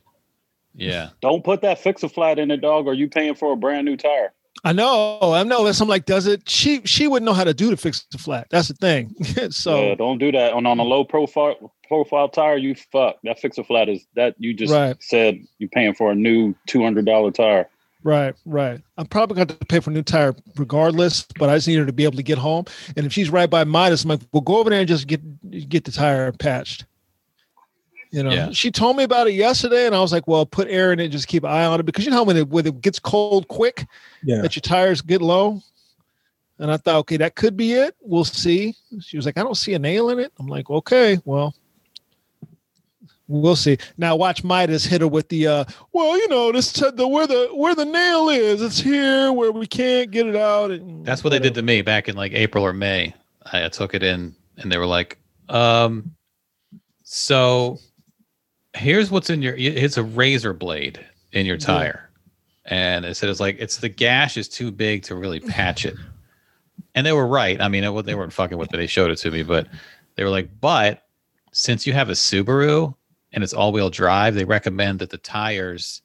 [0.74, 1.10] Yeah.
[1.22, 3.96] Don't put that fixer flat in it, dog, or you paying for a brand new
[3.98, 4.34] tire.
[4.64, 5.64] I know, I know.
[5.64, 6.50] That's I'm like, does it?
[6.50, 8.48] She she wouldn't know how to do to fix the flat.
[8.50, 9.14] That's the thing.
[9.52, 10.54] so yeah, don't do that.
[10.54, 13.18] On on a low profile profile tire, you fuck.
[13.24, 14.96] That fixer flat is that you just Right.
[15.00, 17.70] said you're paying for a new two hundred dollar tire.
[18.04, 18.82] right, right.
[18.98, 21.86] I'm probably going to pay for a new tire regardless, but I just need her
[21.86, 22.66] to be able to get home.
[22.96, 25.70] And if she's right by Midas, I'm like, well, go over there and just get
[25.70, 26.86] get the tire patched.
[28.12, 28.52] You know, Yeah.
[28.52, 31.10] she told me about it yesterday, and I was like, well, put air in it,
[31.10, 33.48] just keep an eye on it because you know when it when it gets cold
[33.48, 33.86] quick,
[34.24, 35.62] yeah, that your tires get low.
[36.60, 37.96] And I thought, okay, that could be it.
[38.02, 38.74] We'll see.
[39.00, 40.32] She was like, I don't see a nail in it.
[40.40, 41.54] I'm like, okay, well,
[43.28, 43.78] we'll see.
[43.98, 47.28] Now watch Midas hit her with the uh well, you know, this t- the where
[47.28, 50.72] the where the nail is, it's here where we can't get it out.
[50.72, 53.14] And That's what they did to me back in like April or May.
[53.52, 56.16] I, I took it in and they were like, um,
[57.04, 57.80] so
[58.78, 61.66] here's what's in your, it's a razor blade in your Yeah.
[61.66, 62.10] tire.
[62.66, 65.96] And it said, it's like, it's the gash is too big to really patch it.
[66.96, 67.60] And they were right.
[67.62, 68.78] I mean, it, they weren't fucking with me.
[68.80, 69.68] They showed it to me, but
[70.16, 71.04] they were like, but
[71.52, 72.94] since you have a Subaru
[73.34, 76.02] and it's all wheel drive, they recommend that the tires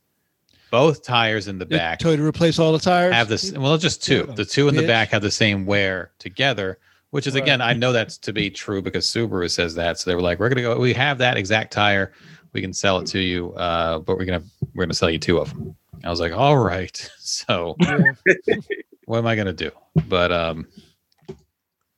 [0.70, 3.12] both tires in the back to replace all the tires.
[3.14, 3.52] have this.
[3.52, 4.22] Well, just two.
[4.36, 6.78] The two in the back have the same wear together.
[7.10, 7.42] Which is Right.
[7.42, 9.98] again, I know that's to be true because Subaru says that.
[9.98, 10.78] So they were like, "We're gonna go.
[10.78, 12.12] We have that exact tire.
[12.52, 14.42] We can sell it to you, uh, but we're gonna
[14.74, 17.76] we're gonna sell you two of them." I was like, "All right." So
[19.06, 19.70] what am I gonna do?
[20.06, 20.66] But um,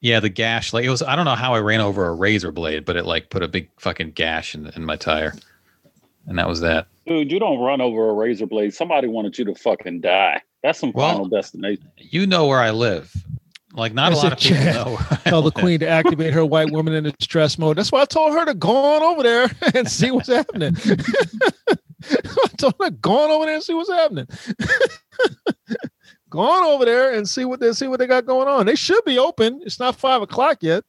[0.01, 0.73] yeah, the gash.
[0.73, 1.03] Like it was.
[1.03, 3.49] I don't know how I ran over a razor blade, but it like put a
[3.49, 5.35] big fucking gash in, in my tire,
[6.27, 6.87] and that was that.
[7.07, 8.75] Dude, you don't run over a razor blade.
[8.75, 10.41] Somebody wanted you to fucking die.
[10.63, 11.91] That's some Well- final destination.
[11.99, 13.13] You know where I live.
[13.75, 14.99] Like not I a lot of said, people "Chad, know.
[15.25, 17.77] Tell the queen to activate her white woman in the stress mode.
[17.77, 20.77] That's why I told her to go on over there and see what's happening.
[20.87, 24.29] I told her go on over there and see what's happening.
[26.31, 28.67] go on over there and see what they see what they got going on.
[28.67, 29.61] They should be open.
[29.65, 30.85] It's not five o'clock yet.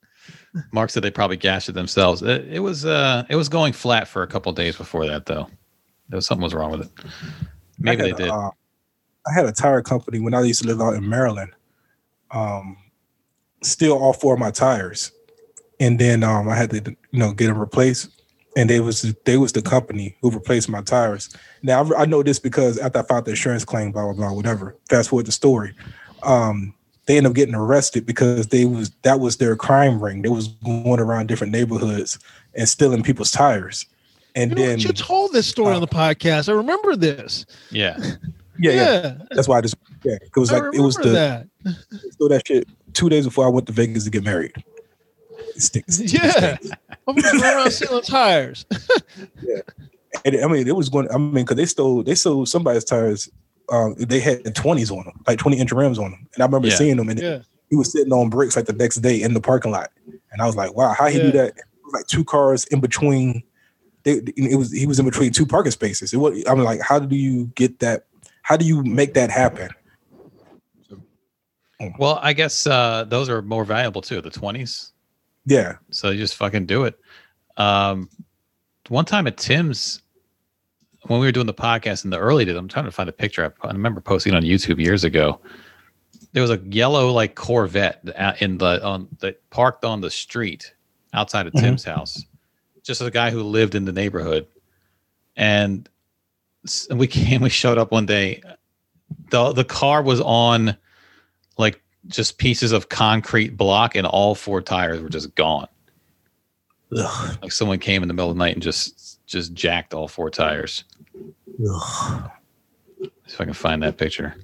[0.71, 2.21] Mark said they probably gashed it themselves.
[2.21, 5.47] It, it was uh it was going flat for a couple days before that though.
[6.09, 6.91] There was something was wrong with it.
[7.79, 8.29] Maybe I they had, did.
[8.29, 8.51] Uh,
[9.27, 11.51] I had a tire company when I used to live out in Maryland.
[12.35, 12.77] Um,
[13.63, 15.11] steal all four of my tires,
[15.79, 18.09] and then um, I had to you know get them replaced.
[18.57, 21.29] And they was they was the company who replaced my tires.
[21.61, 24.31] Now I, I know this because after I filed the insurance claim, blah blah blah,
[24.33, 24.75] whatever.
[24.89, 25.73] Fast forward the story.
[26.23, 26.73] Um,
[27.05, 30.21] they end up getting arrested because they was that was their crime ring.
[30.21, 32.17] They was going around different neighborhoods
[32.53, 33.85] and stealing people's tires.
[34.35, 34.83] And You, know, then what?
[34.85, 36.49] you told this story uh, on the podcast.
[36.49, 37.45] I remember this.
[37.71, 37.97] yeah.
[38.59, 40.15] yeah, yeah, that's why I just yeah.
[40.21, 41.47] It was I like it was the that.
[42.11, 44.53] stole that shit two days before I went to Vegas to get married.
[45.55, 45.99] It sticks.
[45.99, 46.31] It Yeah.
[46.57, 46.69] stinks.
[47.07, 48.65] I'm going around stealing tires.
[49.43, 49.61] yeah,
[50.23, 51.09] And I mean, it was going.
[51.11, 53.29] I mean, because they stole they stole somebody's tires.
[53.71, 56.27] Um, they had twenties on them, like twenty inch rims on them.
[56.33, 56.75] And I remember Yeah.
[56.75, 57.39] seeing them, and Yeah.
[57.69, 59.91] he was sitting on bricks like the next day in the parking lot.
[60.31, 61.49] And I was like, wow, how he do that?
[61.57, 63.43] It was like two cars in between.
[64.03, 66.13] They, it was he was in between two parking spaces.
[66.13, 68.05] It was, I'm like, how do you get that?
[68.45, 69.69] How do you make that happen?
[71.97, 74.91] Well, I guess uh those are more valuable too, the twenties.
[75.47, 76.99] Yeah, So you just fucking do it.
[77.57, 78.07] Um
[78.89, 80.03] one time at Tim's
[81.07, 83.11] when we were doing the podcast in the early days, I'm trying to find a
[83.13, 83.51] picture.
[83.63, 85.39] I, I remember posting on YouTube years ago.
[86.33, 88.03] There was a yellow like Corvette
[88.39, 90.71] in the on that parked on the street
[91.13, 91.61] outside of Mhm.
[91.61, 92.23] Tim's house.
[92.83, 94.45] Just a guy who lived in the neighborhood,
[95.35, 95.89] and
[96.65, 97.41] s- we came.
[97.41, 98.41] We showed up one day.
[99.31, 100.75] the The car was on
[101.57, 105.67] like just pieces of concrete block, and all four tires were just gone.
[106.95, 107.37] Ugh.
[107.41, 110.29] Like someone came in the middle of the night and just just jacked all four
[110.29, 110.83] tires.
[111.67, 112.31] Ugh.
[113.01, 114.35] See if I can find that picture.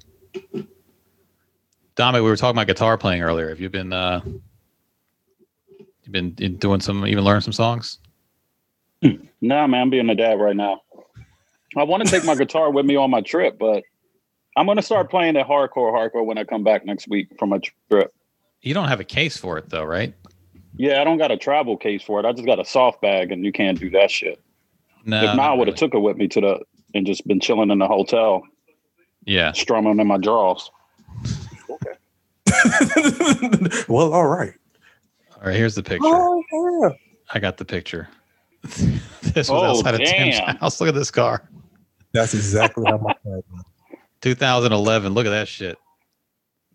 [1.94, 3.48] Dominic, we were talking about guitar playing earlier.
[3.50, 4.20] Have you been uh
[6.04, 7.98] you been doing some even learning some songs?
[9.40, 10.81] Nah, man, I'm being a dad right now.
[11.76, 13.82] I want to take my guitar with me on my trip, but
[14.56, 17.58] I'm gonna start playing that hardcore hardcore when I come back next week from my
[17.90, 18.12] trip.
[18.60, 20.14] You don't have a case for it though, right?
[20.76, 22.26] Yeah, I don't got a travel case for it.
[22.26, 24.40] I just got a soft bag, and you can't do that shit.
[25.04, 25.18] No.
[25.18, 25.78] if not, I would have really.
[25.90, 26.60] took it with me to the
[26.94, 28.42] and just been chilling in the hotel,
[29.24, 29.52] Yeah.
[29.52, 30.70] strumming in my drawers.
[31.70, 31.96] okay.
[33.88, 34.52] well, all right.
[35.36, 36.04] All right, here's the picture.
[36.06, 36.42] Oh,
[36.82, 36.90] yeah.
[37.32, 38.08] I got the picture.
[38.62, 40.80] this was Oh, outside of Tim's house.
[40.80, 41.42] Look at this car.
[42.12, 43.66] That's exactly how my car went.
[44.20, 45.14] 2011.
[45.14, 45.78] Look at that shit.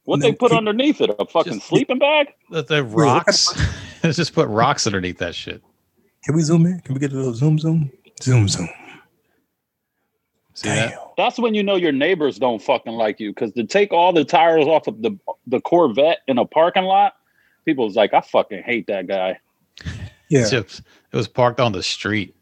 [0.04, 1.10] What they put underneath it?
[1.20, 2.28] A fucking Just- sleeping bag?
[2.50, 3.54] The, the rocks.
[4.04, 5.62] Let's just put rocks underneath that shit.
[6.24, 6.80] Can we zoom in?
[6.82, 8.70] Can we get a little zoom, zoom, zoom, zoom?
[10.54, 10.90] See Damn.
[10.90, 11.00] that?
[11.18, 13.32] That's when you know your neighbors don't fucking like you.
[13.32, 17.14] Because to take all the tires off of the the Corvette in a parking lot,
[17.66, 19.40] people's like, I fucking hate that guy.
[20.30, 20.82] Yeah, it
[21.14, 22.36] was parked on the street.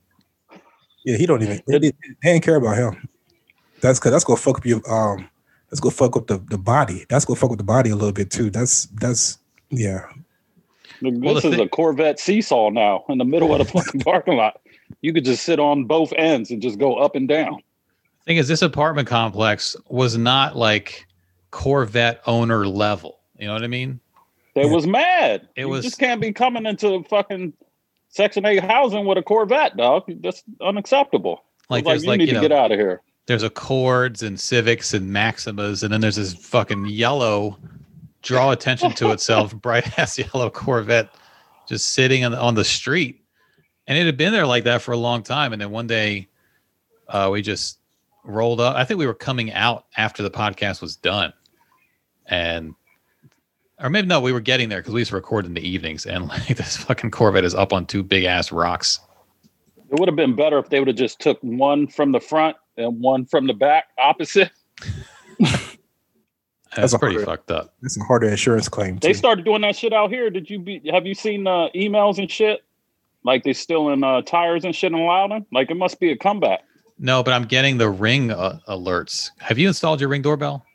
[1.06, 1.16] Yeah.
[1.18, 1.62] He don't even.
[1.68, 1.92] They, they,
[2.24, 3.08] they ain't care about him.
[3.82, 5.30] That's cause that's gonna fuck up your um.
[5.70, 7.06] That's gonna fuck up the, the body.
[7.10, 8.50] That's gonna fuck with the body a little bit too.
[8.50, 9.38] That's that's
[9.70, 10.06] yeah.
[11.02, 14.02] This Well, the is thing- a Corvette seesaw now in the middle of the fucking
[14.02, 14.62] parking lot.
[15.02, 17.60] You could just sit on both ends and just go up and down.
[18.26, 21.06] Thing is, this apartment complex was not like
[21.52, 23.20] Corvette owner level.
[23.38, 24.00] You know what I mean?
[24.54, 24.72] They Yeah.
[24.72, 25.48] was mad.
[25.56, 27.54] It you was- just can't be coming into the fucking
[28.16, 30.04] Section 8 housing with a Corvette, dog.
[30.22, 31.44] That's unacceptable.
[31.70, 33.02] Like Like, there's you like need you to get out of here.
[33.26, 37.60] there's Accords and Civics and Maximas, and then there's this fucking yellow,
[38.22, 41.10] draw attention to itself, bright ass yellow Corvette,
[41.68, 43.22] just sitting on the, on the street,
[43.86, 45.52] and it had been there like that for a long time.
[45.52, 46.30] And then one day,
[47.10, 47.80] uh, we just
[48.24, 48.78] rolled up.
[48.78, 51.34] I think we were coming out after the podcast was done,
[52.28, 52.76] and
[53.80, 56.06] or maybe no, we were getting there because we used to record in the evenings,
[56.06, 59.00] and like this fucking Corvette is up on two big ass rocks.
[59.92, 62.58] It would have been better if they would have just took one from the front
[62.78, 64.52] and one from the back opposite.
[66.76, 67.74] That's, a pretty hard- fucked up.
[67.84, 68.98] It's a harder insurance claim.
[68.98, 70.30] They started doing that shit out here.
[70.30, 70.82] Did you be?
[70.92, 72.64] Have you seen uh, emails and shit?
[73.24, 75.46] Like they're stealing uh, tires and shit in Loudoun.
[75.52, 76.62] Like it must be a comeback.
[76.98, 79.32] No, but I'm getting the ring uh, alerts.
[79.40, 80.66] Have you installed your ring doorbell?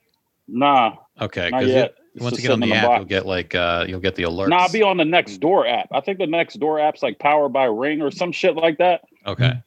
[0.48, 1.94] Nah, Okay, not because yet.
[2.14, 2.98] It's once you get on the app, box.
[2.98, 4.48] you'll get like uh, you'll get the alerts.
[4.48, 5.88] Nah, I'll be on the next door app.
[5.92, 9.02] I think the next door app's like powered by Ring or some shit like that.
[9.26, 9.62] okay.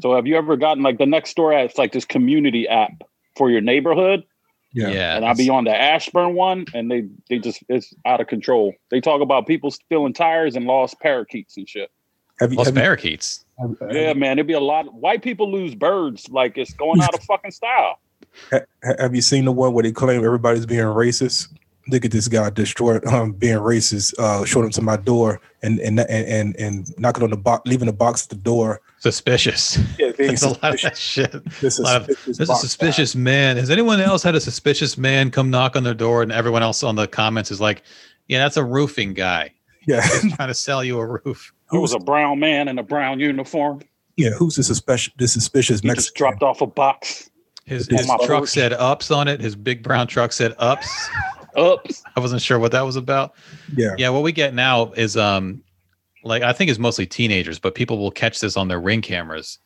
[0.00, 1.68] So have you ever gotten like the next door app?
[1.70, 2.92] It's like this community app
[3.36, 4.24] for your neighborhood,
[4.72, 5.16] Yeah, Yeah.
[5.16, 8.72] and I'll be on the Ashburn one, and they they just it's out of control.
[8.90, 11.90] They talk about people stealing tires and lost parakeets and shit.
[12.40, 13.44] Have you, Lost have, you, parakeets.
[13.58, 14.92] have, Yeah, man, it'd be a lot.
[14.94, 17.98] White people lose birds like it's going out of fucking style.
[18.98, 21.48] have you seen the one where they claim everybody's being racist?
[21.92, 24.18] Look at this guy destroyed um, being racist.
[24.18, 27.68] Uh, showed him to my door and and and and, and knocking on the box,
[27.68, 28.80] leaving the box at the door.
[28.98, 29.76] Suspicious.
[29.98, 31.44] Yeah, being There's a lot of that shit.
[31.60, 33.56] This a lot of- suspicious There's a box suspicious man.
[33.58, 36.22] Has anyone else had a suspicious man come knock on their door?
[36.22, 37.82] And everyone else on the comments is like,
[38.28, 39.52] "Yeah, that's a roofing guy
[39.86, 42.82] Yeah, He's trying to sell you a roof." It was a brown man in a
[42.82, 43.82] brown uniform.
[44.16, 44.30] yeah.
[44.30, 45.12] Who's this suspicious?
[45.18, 47.28] This suspicious He just dropped off a box.
[47.64, 49.40] His, his truck said "ups" on it.
[49.40, 50.88] His big brown truck said "ups."
[51.58, 52.02] Oops.
[52.16, 53.34] I wasn't sure what that was about.
[53.76, 55.62] Yeah, Yeah, what we get now is um
[56.24, 59.58] like I think it's mostly teenagers, but people will catch this on their ring cameras.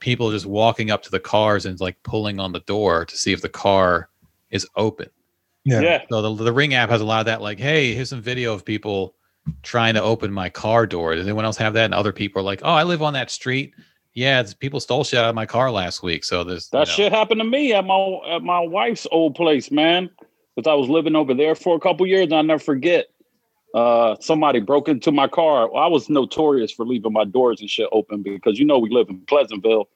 [0.00, 3.32] People just walking up to the cars and like pulling on the door to see
[3.32, 4.08] if the car
[4.50, 5.08] is open.
[5.64, 6.02] yeah, Yeah.
[6.10, 8.54] So the, the ring app has a lot of that like, hey, here's some video
[8.54, 9.14] of people
[9.62, 11.14] trying to open my car door.
[11.14, 11.86] Does anyone else have that?
[11.86, 13.74] And other people are like, oh, I live on that street.
[14.14, 16.24] Yeah, it's, people stole shit out of my car last week.
[16.24, 19.34] So this That you know, shit happened to me at my at my wife's old
[19.34, 20.10] place, man.
[20.58, 23.06] Because I was living over there for a couple years, and I'll never forget.
[23.72, 25.72] Uh, somebody broke into my car.
[25.76, 29.08] I was notorious for leaving my doors and shit open because you know we live
[29.08, 29.88] in Pleasantville,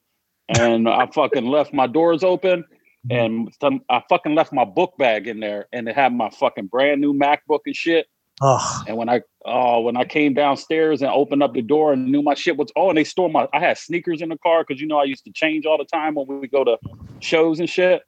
[0.49, 2.65] and I fucking left my doors open,
[3.11, 6.67] and some, I fucking left my book bag in there, and it had my fucking
[6.67, 8.07] brand new MacBook and shit.
[8.41, 12.07] Oh, And when I oh when I came downstairs and opened up the door and
[12.07, 14.65] knew my shit was oh and they stole my I had sneakers in the car
[14.67, 16.79] because you know I used to change all the time when we go to
[17.19, 18.03] shows and shit.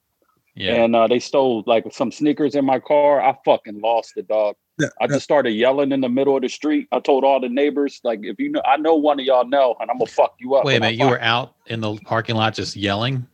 [0.55, 0.75] Yeah.
[0.85, 3.21] And uh, they stole like some sneakers in my car.
[3.21, 4.57] I fucking lost the dog.
[4.79, 6.89] Yeah, I just started yelling in the middle of the street.
[6.91, 9.77] I told all the neighbors, like, if you know, I know one of y'all know,
[9.81, 10.65] and I'm gonna fuck you up.
[10.65, 13.27] Wait a minute, you were out in the parking lot just yelling.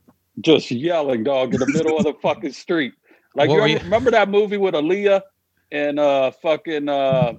[0.43, 2.93] just yelling, dog, in the middle of the fucking street.
[3.35, 5.23] Like you you- remember that movie with Aaliyah
[5.73, 7.35] and uh fucking uh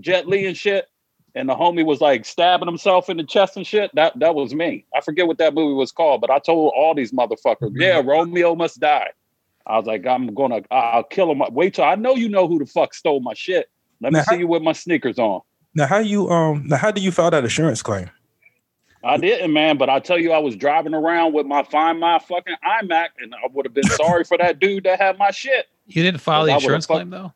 [0.00, 0.86] Jet Li and shit?
[1.34, 3.90] And the homie was like stabbing himself in the chest and shit.
[3.94, 4.84] That that was me.
[4.94, 7.80] I forget what that movie was called, but I told all these motherfuckers, Mm-hmm.
[7.80, 9.08] yeah, Romeo must die.
[9.68, 11.42] I was like, I'm gonna, I'll kill him.
[11.52, 13.68] Wait till I know you know who the fuck stole my shit.
[14.00, 15.40] Let me Now, how- see you with my sneakers on.
[15.74, 18.10] now how you um now how do you file that insurance claim?
[19.04, 22.18] I didn't, man, but I tell you, I was driving around with my Find My
[22.18, 25.66] fucking iMac, and I would have been sorry for that dude that had my shit.
[25.86, 27.32] You didn't file the insurance claim though.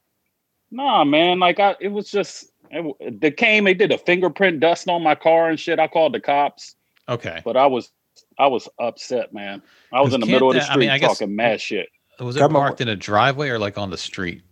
[0.70, 1.38] Nah, man.
[1.38, 3.64] Like I, it was just it, they came.
[3.64, 5.78] They did a fingerprint dust on my car and shit.
[5.78, 6.74] I called the cops,
[7.08, 7.40] Okay.
[7.44, 7.92] but I was
[8.38, 9.62] I was upset, man.
[9.92, 11.60] I was in the middle of the that- I street mean, I guess- talking mad
[11.60, 11.88] shit.
[12.20, 14.42] Was it parked in a driveway or like on the street?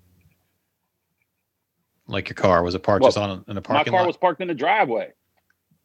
[2.06, 3.92] Like your car was it parked Well, just on in a parking?
[3.92, 4.08] My car lot?
[4.08, 5.12] was parked in the driveway.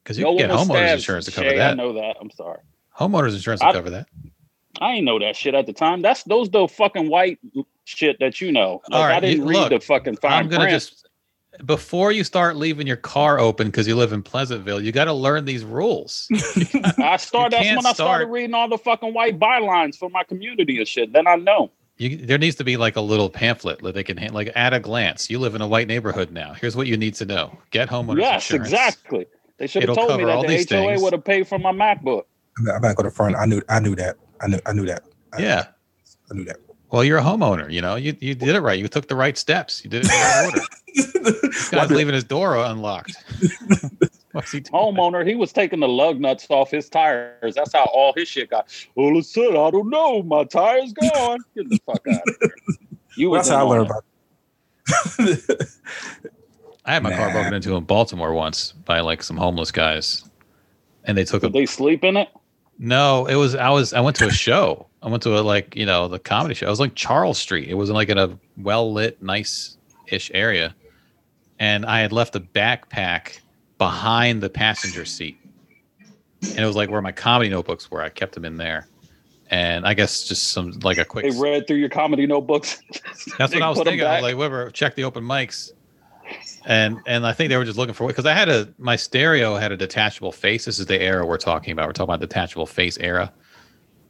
[0.02, 2.16] Because you no can get homeowners insurance to cover Shay, I know that.
[2.20, 2.58] I'm sorry.
[2.98, 4.08] Homeowners insurance to cover that.
[4.80, 6.02] I ain't know that shit at the time.
[6.02, 7.38] That's those the fucking white
[7.84, 8.82] shit that you know.
[8.90, 10.80] Like, All right, I didn't you- read look, the fucking fine I'm gonna print.
[10.82, 11.05] just
[11.64, 15.12] before you start leaving your car open because you live in Pleasantville, you got to
[15.12, 16.28] learn these rules.
[16.98, 17.52] I started.
[17.52, 21.12] That's when I started reading all the fucking white bylines for my community and shit.
[21.12, 21.70] Then I know.
[21.98, 24.74] You, there needs to be like a little pamphlet that they can hand, like at
[24.74, 25.30] a glance.
[25.30, 26.52] You live in a white neighborhood now.
[26.52, 28.70] Here's what you need to know: get homeowners yes, insurance.
[28.70, 29.26] Yes, exactly.
[29.58, 31.02] They should have told me that the HOA things.
[31.02, 32.24] would have paid for my MacBook.
[32.58, 33.36] I'm, I'm not going to front.
[33.36, 34.16] I knew I knew that.
[34.42, 35.04] I knew I knew that.
[35.32, 35.66] I, Yeah.
[36.30, 36.58] I knew that.
[36.90, 37.70] Well, you're a homeowner.
[37.70, 38.78] You know, you you did it right.
[38.78, 39.84] You took the right steps.
[39.84, 41.42] You did it in the right order.
[41.42, 43.16] This Why guy's leaving his door unlocked.
[44.32, 44.72] What's he doing?
[44.72, 47.54] Homeowner, he was taking the lug nuts off his tires.
[47.54, 48.68] That's how all his shit got.
[48.94, 50.22] Well, it's said, I don't know.
[50.22, 51.38] My tire's gone.
[51.56, 52.50] Get the fuck out of here.
[53.16, 54.04] You Well, that's how I learned about.
[55.18, 55.68] It.
[56.84, 60.28] I had my car broken into in Baltimore once by like some homeless guys,
[61.04, 62.28] and they took a Did they sleep in it?
[62.78, 64.86] No, it was I was I went to a show.
[65.06, 66.66] I went to a like, you know, the comedy show.
[66.66, 67.68] I was like Charles Street.
[67.68, 69.78] It wasn't like in a well lit, nice
[70.08, 70.74] ish area.
[71.60, 73.38] And I had left a backpack
[73.78, 75.38] behind the passenger seat.
[76.42, 78.02] And it was like where my comedy notebooks were.
[78.02, 78.88] I kept them in there.
[79.48, 82.82] And I guess just some like a quick They read through your comedy notebooks.
[83.38, 84.04] that's what I was thinking.
[84.04, 85.70] I was like, whatever, check the open mics.
[86.64, 89.54] And and I think they were just looking for because I had a my stereo
[89.54, 90.64] had a detachable face.
[90.64, 91.86] This is the era we're talking about.
[91.86, 93.32] We're talking about detachable face era.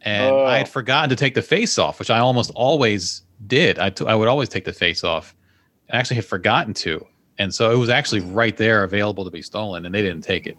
[0.07, 0.45] And Oh.
[0.47, 0.71] I had oh.
[0.71, 3.79] forgotten to take the face off, which I almost always did.
[3.79, 5.35] I t- I would always take the face off.
[5.93, 7.05] I actually had forgotten to,
[7.39, 10.47] and so it was actually right there, available to be stolen, and they didn't take
[10.47, 10.57] it.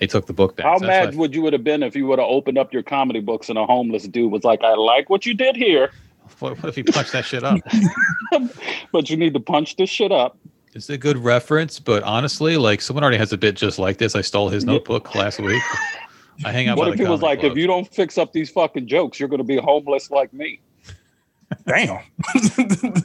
[0.00, 0.66] They took the book back.
[0.66, 2.82] How So mad would you would have been if you would have opened up your
[2.82, 5.90] comedy books and a homeless dude was like, "I like what you did here,
[6.38, 7.60] what, what if he punched that shit up?
[8.92, 10.38] but you need to punch this shit up."
[10.74, 14.16] It's a good reference, but honestly, like someone already has a bit just like this.
[14.16, 15.62] I stole his notebook last week.
[16.44, 16.76] I hang out.
[16.76, 17.52] What by if the he was like, club.
[17.52, 20.60] "If you don't fix up these fucking jokes, you're going to be homeless like me"?
[21.66, 22.00] Damn.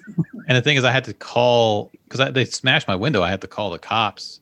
[0.49, 3.21] And the thing is, I had to call because they smashed my window.
[3.21, 4.41] I had to call the cops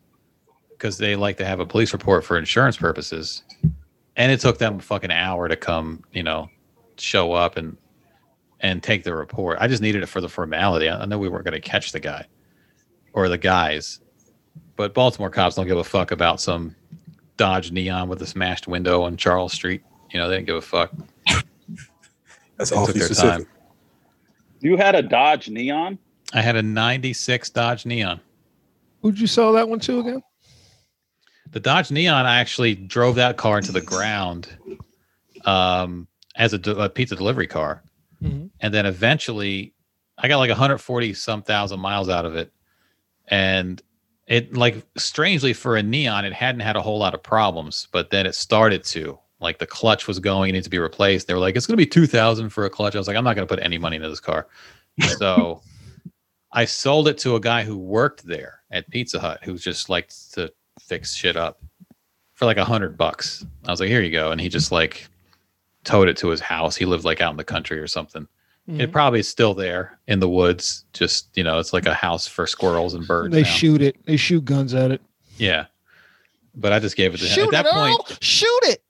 [0.69, 3.43] because they like to have a police report for insurance purposes.
[4.15, 6.49] And it took them a fucking hour to come, you know,
[6.97, 7.75] show up and
[8.61, 9.57] and take the report.
[9.59, 10.87] I just needed it for the formality.
[10.87, 12.25] I I know we weren't going to catch the guy
[13.11, 13.99] or the guys,
[14.77, 16.73] but Baltimore cops don't give a fuck about some
[17.37, 19.81] Dodge Neon with a smashed window on Charles Street.
[20.11, 20.91] You know, they didn't give a fuck.
[22.57, 23.31] That's They took awfully their specific.
[23.31, 23.47] time.
[24.59, 25.99] You had a Dodge Neon.
[26.33, 28.19] I had a '96 Dodge Neon.
[29.01, 30.23] Who'd you sell that one to again?
[31.51, 34.49] The Dodge Neon, I actually drove that car into the ground
[35.45, 37.83] um, as a, de- a pizza delivery car.
[38.21, 38.49] Mhm.
[38.59, 39.73] And then eventually
[40.17, 42.51] I got like 140 some thousand miles out of it.
[43.29, 43.81] And
[44.27, 48.09] it, like, strangely for a Neon, it hadn't had a whole lot of problems, but
[48.09, 49.17] then it started to.
[49.39, 51.27] Like, the clutch was going, it needed to be replaced.
[51.27, 52.95] They were like, it's going to be 2000 for a clutch.
[52.95, 54.47] I was like, I'm not going to put any money into this car.
[55.19, 55.61] So
[56.51, 60.33] I sold it to a guy who worked there at Pizza Hut who just liked
[60.33, 61.61] to fix shit up
[62.33, 63.45] for like a hundred bucks.
[63.67, 64.31] I was like, here you go.
[64.31, 65.07] And he just like
[65.83, 66.75] towed it to his house.
[66.75, 68.27] He lived like out in the country or something.
[68.67, 68.91] It Mhm.
[68.91, 70.83] probably is still there in the woods.
[70.91, 73.33] Just, you know, it's like a house for squirrels and birds.
[73.33, 73.47] They now.
[73.47, 73.95] shoot it.
[74.05, 75.01] They shoot guns at it.
[75.37, 75.67] Yeah.
[76.53, 77.45] But I just gave it to him.
[77.45, 78.07] At that it point, all.
[78.19, 78.81] Shoot it.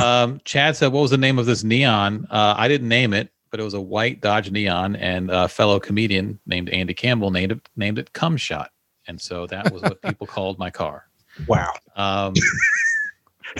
[0.00, 3.30] um, Chad said, "What was the name of this neon?" Uh, I didn't name it,
[3.50, 7.50] but it was a white Dodge Neon, and a fellow comedian named Andy Campbell named
[7.52, 8.70] it named it Cum Shot,
[9.08, 11.06] and so that was what people called my car.
[11.48, 11.72] Wow.
[11.96, 12.34] Um,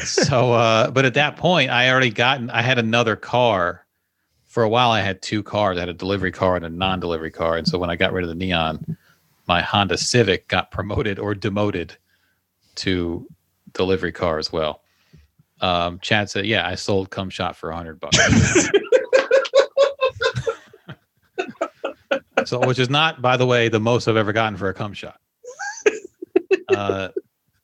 [0.05, 2.51] so, uh, but at that point, I already gotten.
[2.51, 3.87] I had another car.
[4.53, 5.79] For a while, I had two cars.
[5.79, 8.23] I had a delivery car and a non-delivery car, and so when I got rid
[8.23, 8.99] of the Neon,
[9.49, 11.97] my Honda Civic got promoted or demoted
[12.75, 13.27] to
[13.73, 14.83] delivery car as well.
[15.63, 18.19] Um, Chad said, "Yeah, I sold cum shot for a hundred bucks."
[22.45, 24.93] so, which is not, by the way, the most I've ever gotten for a cum
[24.93, 25.19] shot.
[26.69, 27.09] Uh,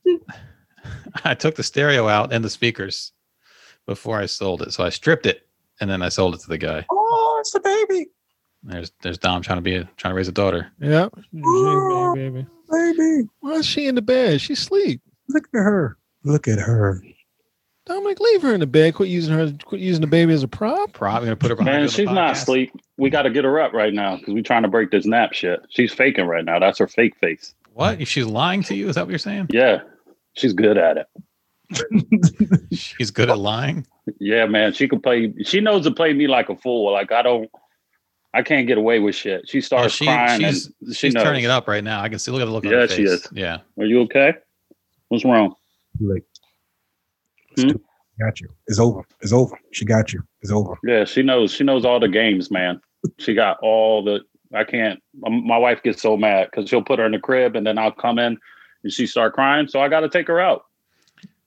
[1.24, 3.12] I took the stereo out and the speakers
[3.86, 5.47] before I sold it, so I stripped it
[5.80, 6.86] and then I sold it to the guy.
[6.90, 8.06] Oh, it's the baby.
[8.62, 10.70] There's there's Dom trying to be a, trying to raise a daughter.
[10.80, 11.08] Yeah.
[11.36, 12.14] Ooh.
[12.14, 12.46] Baby.
[12.70, 13.28] Baby.
[13.40, 14.40] Why is she in the bed?
[14.40, 15.00] She's asleep.
[15.28, 15.96] Look at her.
[16.24, 17.02] Look at her.
[17.86, 18.94] Dominic, leave her in the bed.
[18.94, 19.50] Quit using her.
[19.64, 20.92] Quit using the baby as a prop.
[20.92, 21.74] Probably gonna put her behind.
[21.76, 22.42] Man, you she's not podcast.
[22.42, 22.72] asleep.
[22.98, 25.32] We got to get her up right now because we're trying to break this nap
[25.32, 25.60] shit.
[25.70, 26.58] She's faking right now.
[26.58, 27.54] That's her fake face.
[27.72, 28.00] What?
[28.00, 29.46] If she's lying to you, is that what you're saying?
[29.50, 29.82] Yeah,
[30.34, 31.06] she's good at it.
[32.72, 33.86] She's good at lying.
[34.20, 35.32] Yeah, man, she could play.
[35.44, 36.92] She knows to play me like a fool.
[36.92, 37.50] Like I don't,
[38.34, 39.48] I can't get away with shit.
[39.48, 41.24] She starts Oh, she- crying she's- and she She's knows.
[41.24, 42.00] turning it up right now.
[42.02, 42.30] I can see.
[42.30, 42.90] Look at the look on her face.
[42.90, 43.28] Yeah, she is.
[43.32, 43.58] Yeah.
[43.78, 44.34] Are you okay?
[45.08, 45.54] What's wrong?
[46.00, 46.24] Like,
[47.58, 47.70] Hmm?
[48.20, 48.48] got you.
[48.66, 49.02] It's over.
[49.20, 49.58] It's over.
[49.72, 50.22] She got you.
[50.42, 50.78] It's over.
[50.84, 51.52] Yeah, she knows.
[51.52, 52.80] She knows all the games, man.
[53.18, 54.20] She got all the.
[54.54, 55.02] I can't.
[55.26, 57.76] um, My wife gets so mad because she'll put her in the crib and then
[57.78, 58.38] I'll come in
[58.84, 59.68] and she start crying.
[59.68, 60.62] So I got to take her out.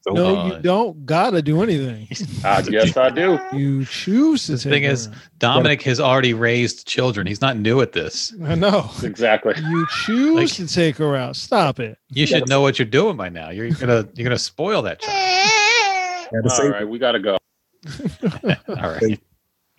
[0.03, 0.39] It's No, over.
[0.53, 2.07] Uh, you don't gotta do anything.
[2.43, 3.39] I guess I do.
[3.53, 4.53] You choose to.
[4.53, 7.27] The thing her is- Dominic has already raised children.
[7.27, 8.33] He's not new at this.
[8.43, 8.89] I know.
[9.03, 9.53] Exactly.
[9.57, 11.35] You choose Like- to take her out.
[11.35, 11.97] Stop it.
[12.09, 13.51] You should know what you're doing by now.
[13.51, 16.29] You're gonna you're gonna spoil that child.
[16.33, 17.37] Gotta All save right, we got to go.
[18.43, 19.01] All right.
[19.11, 19.17] her.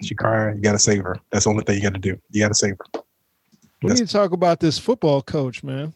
[0.03, 0.57] She crying.
[0.57, 1.19] You gotta save her.
[1.33, 2.17] That's the only thing you gotta do.
[2.31, 3.01] You gotta save her.
[3.83, 5.93] We That's- need to talk about this football coach, man.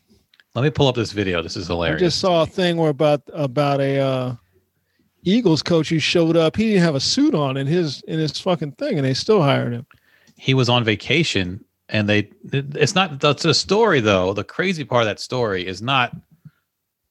[0.56, 1.42] Let me pull up this video.
[1.42, 2.00] This is hilarious.
[2.00, 4.34] I just saw a thing where about about a uh,
[5.22, 6.56] Eagles coach who showed up.
[6.56, 9.42] He didn't have a suit on in his in his fucking thing, and they still
[9.42, 9.86] hired him.
[10.36, 15.02] he was on vacation and they it's not that's a story though the crazy part
[15.02, 16.16] of that story is not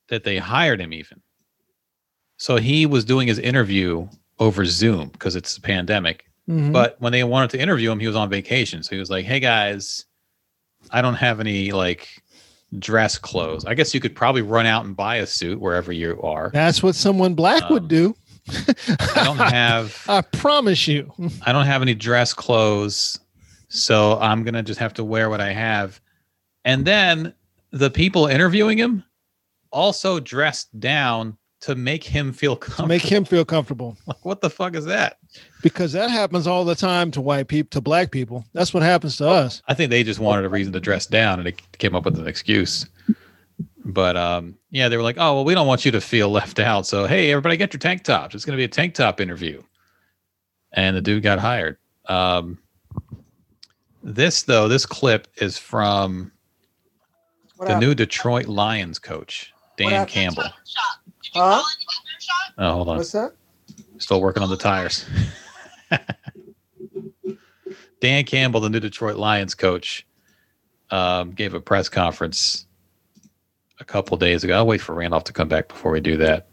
[0.10, 1.22] that they hired him even
[2.38, 4.06] so he was doing his interview
[4.38, 6.74] over zoom because it's a pandemic Mhm.
[6.74, 9.24] but when they wanted to interview him he was on vacation so he was like
[9.26, 10.06] hey guys
[10.92, 12.22] i don't have any like
[12.80, 16.20] dress clothes i guess you could probably run out and buy a suit wherever you
[16.22, 18.16] are that's what someone black Um, would do.
[18.50, 21.12] i don't have I promise you.
[21.46, 23.20] I don't have any dress clothes,
[23.70, 26.00] so I'm gonna just have to wear what I have.
[26.64, 27.34] And then
[27.72, 29.04] the people interviewing him
[29.72, 32.88] also dressed down to make him feel to comfortable.
[32.88, 35.18] make him feel comfortable like, what the fuck is that?
[35.62, 39.18] because that happens all the time to white people to black people that's what happens
[39.18, 41.96] to us I think they just wanted a reason to dress down and they came
[41.96, 42.86] up with an excuse.
[43.88, 46.58] But um, yeah, they were like, "Oh well, we don't want you to feel left
[46.60, 48.34] out, so hey, everybody, get your tank tops.
[48.34, 49.62] It's going to be a tank top interview."
[50.74, 51.78] And the dude got hired.
[52.08, 52.58] Um,
[54.02, 56.32] this though, this clip is from
[57.58, 57.90] What the happened?
[57.90, 60.10] new Detroit Lions coach, Dan happened?
[60.10, 60.44] Campbell.
[61.36, 61.62] Huh?
[62.58, 62.98] Oh, hold on.
[62.98, 63.34] What's that?
[63.98, 65.06] Still working on the tires.
[68.00, 70.08] Dan Campbell, the new Detroit Lions coach,
[70.92, 72.68] um, gave a press conference
[73.80, 74.56] a couple days ago.
[74.56, 76.48] I'll wait for Randolph to come back before we do that.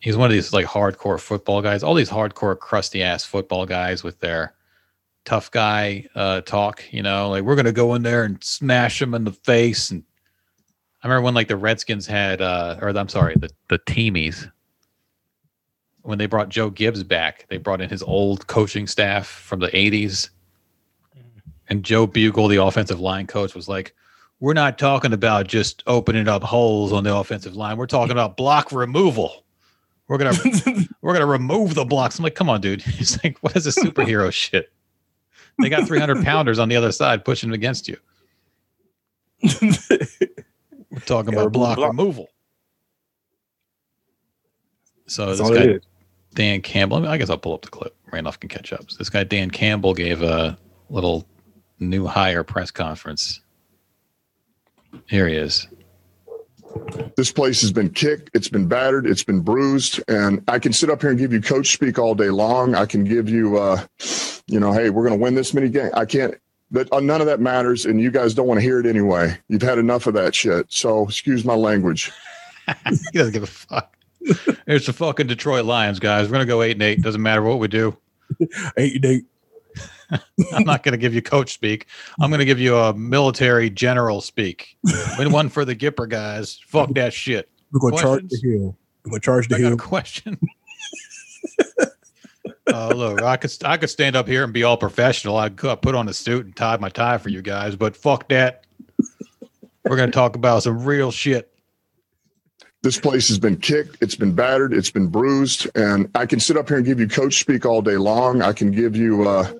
[0.00, 4.02] He's one of these like hardcore football guys, all these hardcore crusty ass football guys
[4.02, 4.54] with their
[5.24, 6.82] tough guy uh, talk.
[6.90, 9.90] You know, like we're gonna go in there and smash him in the face.
[9.90, 10.04] And
[11.02, 14.50] I remember when like the Redskins had, uh, or I'm sorry, the the Teamies
[16.02, 19.68] when they brought Joe Gibbs back, they brought in his old coaching staff from the
[19.68, 20.30] 80s.
[21.68, 23.94] And Joe Bugel, the offensive line coach, was like,
[24.40, 27.76] We're not talking about just opening up holes on the offensive line.
[27.76, 29.44] We're talking about block removal.
[30.08, 30.36] We're gonna
[31.02, 32.18] we're gonna remove the blocks.
[32.18, 32.82] I'm like, come on, dude.
[32.82, 34.72] He's like, what is this superhero shit?
[35.60, 37.98] They got 300 pounders on the other side pushing against you.
[41.10, 41.90] We're talking Yeah, about block, block.
[41.90, 42.28] removal.
[45.06, 45.80] So That's this guy.
[46.34, 46.98] Dan Campbell.
[46.98, 47.96] I, mean, I guess I'll pull up the clip.
[48.12, 48.88] Randolph can catch up.
[48.90, 50.56] So this guy Dan Campbell gave a
[50.88, 51.26] little
[51.80, 53.40] new hire press conference.
[55.06, 55.66] Here he is.
[57.16, 60.88] This place has been kicked, it's been battered, it's been bruised, and I can sit
[60.88, 62.76] up here and give you coach speak all day long.
[62.76, 63.84] I can give you, uh,
[64.46, 65.90] you know, hey, we're going to win this many games.
[65.94, 66.34] I can't.
[66.72, 69.36] That uh, none of that matters, and you guys don't want to hear it anyway.
[69.48, 70.66] You've had enough of that shit.
[70.68, 72.12] So excuse my language.
[72.88, 73.96] he doesn't give a fuck.
[74.66, 76.28] It's the fucking Detroit Lions, guys.
[76.28, 77.02] We're gonna go eight and eight.
[77.02, 77.96] Doesn't matter what we do.
[78.76, 79.24] Eight, and eight.
[80.52, 81.86] I'm not gonna give you coach speak.
[82.20, 84.76] I'm gonna give you a military general speak.
[85.18, 86.60] Win one for the Gipper guys.
[86.66, 87.48] Fuck that shit.
[87.72, 88.76] We're gonna charge the hill.
[89.04, 89.78] We're gonna charge the I got a hill.
[89.78, 90.38] question.
[92.72, 95.36] Uh, look, I could I could stand up here and be all professional.
[95.36, 98.28] I could put on a suit and tie my tie for you guys, but fuck
[98.28, 98.64] that.
[99.84, 101.50] We're gonna talk about some real shit.
[102.82, 106.56] This place has been kicked, it's been battered, it's been bruised, and I can sit
[106.56, 108.40] up here and give you coach speak all day long.
[108.40, 109.52] I can give you, uh,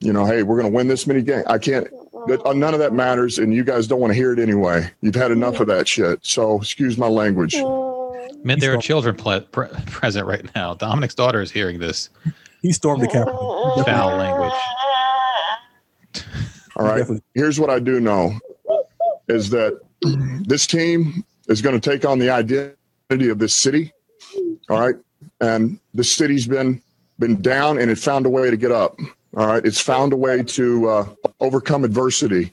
[0.00, 1.44] you know, hey, we're going to win this many games.
[1.46, 1.86] I can't.
[2.26, 4.90] That, uh, none of that matters, and you guys don't want to hear it anyway.
[5.00, 6.18] You've had enough of that shit.
[6.26, 7.54] So excuse my language.
[8.42, 10.74] Man, there are children ple- pre- present right now.
[10.74, 12.10] Dominic's daughter is hearing this
[12.62, 13.82] He stormed the Capitol.
[13.84, 14.52] foul language.
[16.76, 16.98] All right.
[16.98, 17.22] Definitely.
[17.34, 18.38] Here's what I do know
[19.28, 19.80] is that
[20.46, 23.92] this team is going to take on the identity of this city.
[24.68, 24.96] All right.
[25.40, 26.82] And the city's been
[27.18, 28.98] been down and it found a way to get up.
[29.36, 29.64] All right.
[29.64, 31.06] It's found a way to uh,
[31.40, 32.52] overcome adversity.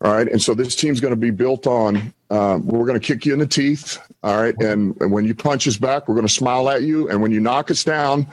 [0.00, 0.28] All right.
[0.28, 3.34] And so this team's going to be built on um, we're going to kick you
[3.34, 3.98] in the teeth.
[4.22, 4.54] All right.
[4.60, 7.08] And, and when you punch us back, we're going to smile at you.
[7.08, 8.26] And when you knock us down,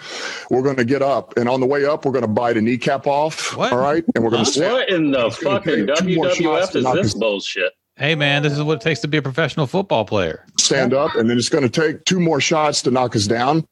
[0.51, 1.35] we're going to get up.
[1.35, 3.57] And on the way up, we're going to bite a kneecap off.
[3.57, 3.73] What?
[3.73, 4.03] All right.
[4.13, 4.73] And we're going to stand.
[4.73, 7.73] What in the fucking take two more shots WWF is this bullshit?
[7.99, 10.45] Hey, man, this is what it takes to be a professional football player.
[10.57, 13.67] stand up, and then it's going to take two more shots to knock us down.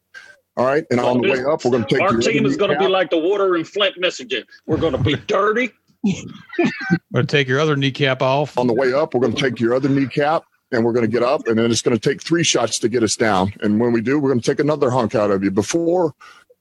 [0.58, 2.72] All right, and on the way up, we're going to take Our team is going
[2.72, 4.44] to be like the water in Flint, Michigan.
[4.66, 5.70] We're going to be dirty.
[6.04, 6.14] We're
[7.14, 8.58] going to take your other kneecap off.
[8.58, 9.14] on the way up.
[9.14, 11.70] We're going to take your other kneecap, and we're going to get up, and then
[11.70, 13.52] it's going to take three shots to get us down.
[13.60, 15.50] And when we do, we're going to take another hunk out of you.
[15.50, 16.14] Before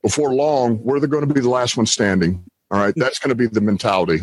[0.03, 2.43] before long, we're going to be the last one standing.
[2.71, 4.19] All right, that's going to be the mentality.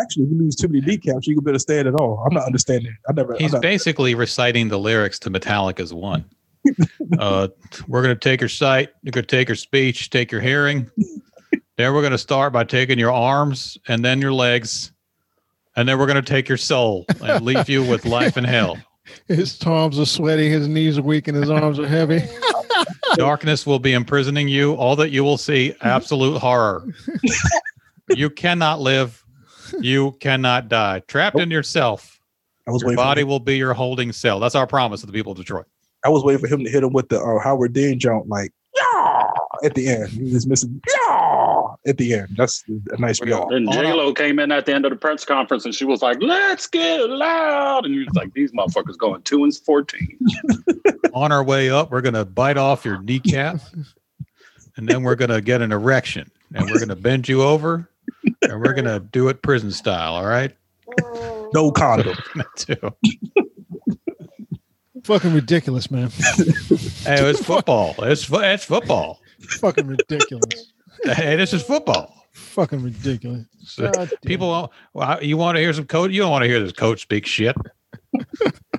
[0.00, 2.22] Actually, if you lose too many decaps, you can better stand at all.
[2.26, 2.94] I'm not understanding.
[3.08, 3.34] I never.
[3.38, 6.24] He's not- basically reciting the lyrics to Metallica's One.
[7.20, 7.46] Uh,
[7.86, 10.90] we're going to take your sight, you're going to take your speech, take your hearing.
[11.76, 14.90] Then we're going to start by taking your arms and then your legs.
[15.76, 18.78] And then we're going to take your soul and leave you with life in hell.
[19.28, 22.22] His palms are sweaty, his knees are weak, and his arms are heavy.
[23.14, 24.74] Darkness will be imprisoning you.
[24.74, 26.86] All that you will see, absolute horror.
[28.10, 29.24] you cannot live.
[29.80, 31.00] You cannot die.
[31.08, 32.20] Trapped in yourself.
[32.66, 34.40] I was Your body will be your holding cell.
[34.40, 35.66] That's our promise to the people of Detroit.
[36.04, 38.52] I was waiting for him to hit him with the uh, Howard Dean jump, like
[38.74, 39.30] yeah,
[39.64, 40.08] at the end.
[40.08, 41.45] He was missing yeah,
[41.86, 42.28] at the end.
[42.36, 43.54] That's a nice We're y'all.
[43.54, 45.84] And All J Lo came in at the end of the press conference and she
[45.84, 50.18] was like, "Let's get loud," and he was like, "These motherfuckers going two and fourteen.
[51.14, 53.60] On our way up, we're going to bite off your kneecap.
[54.76, 56.30] And then we're going to get an erection.
[56.54, 57.88] And we're going to bend you over.
[58.42, 60.14] And we're going to do it prison style.
[60.14, 60.54] All right.
[61.02, 61.50] Oh.
[61.54, 62.16] No condom.
[62.56, 62.76] Too.
[65.04, 66.10] Fucking ridiculous, man.
[66.10, 67.94] Hey, it's football.
[68.00, 69.20] It's fo- it's football.
[69.60, 70.72] Fucking ridiculous.
[71.14, 72.12] Hey, this is football.
[72.32, 73.46] Fucking ridiculous.
[73.60, 74.18] So God damn.
[74.24, 76.10] people, well, you want to hear some coach?
[76.10, 77.56] You don't want to hear this coach speak shit.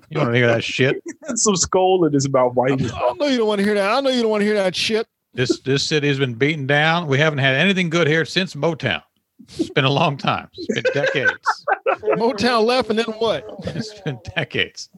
[0.10, 1.04] You want to hear that shit?
[1.36, 2.54] Some skull in his mouth.
[2.54, 2.68] Why?
[2.70, 3.92] I know you don't want to hear that.
[3.92, 5.06] I know you don't want to hear that shit.
[5.34, 7.08] This this city has been beaten down.
[7.08, 9.04] We haven't had anything good here since Motown.
[9.58, 10.50] It's been a long time.
[10.54, 11.66] It's been decades.
[12.18, 13.46] Motown left, and then what?
[13.66, 14.90] It's been decades.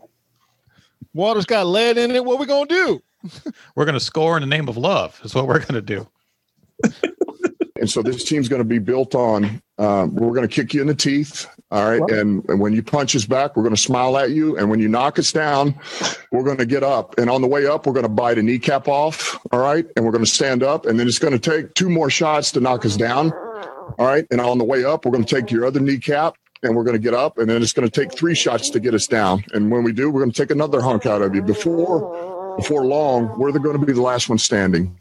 [1.13, 2.23] Water's got lead in it.
[2.23, 3.01] What we gonna do?
[3.75, 5.19] We're going to score in the name of love.
[5.21, 6.07] That's what we're going to do.
[7.79, 9.61] And so this team's going to be built on.
[9.77, 11.47] Um, we're going to kick you in the teeth.
[11.71, 12.01] All right.
[12.01, 12.11] What?
[12.11, 14.57] And, and when you punch us back, we're going to smile at you.
[14.57, 15.79] And when you knock us down,
[16.31, 17.17] we're going to get up.
[17.17, 19.39] And on the way up, we're going to bite a kneecap off.
[19.51, 19.85] All right.
[19.95, 20.85] And we're going to stand up.
[20.85, 23.31] And then it's going to take two more shots to knock us down.
[23.97, 24.25] All right.
[24.29, 26.97] And on the way up, we're going to take your other kneecap and we're going
[26.97, 27.37] to get up.
[27.37, 29.45] And then it's going to take three shots to get us down.
[29.53, 31.41] And when we do, we're going to take another hunk out of you.
[31.41, 34.99] Before, before long, we're going to be the last one standing.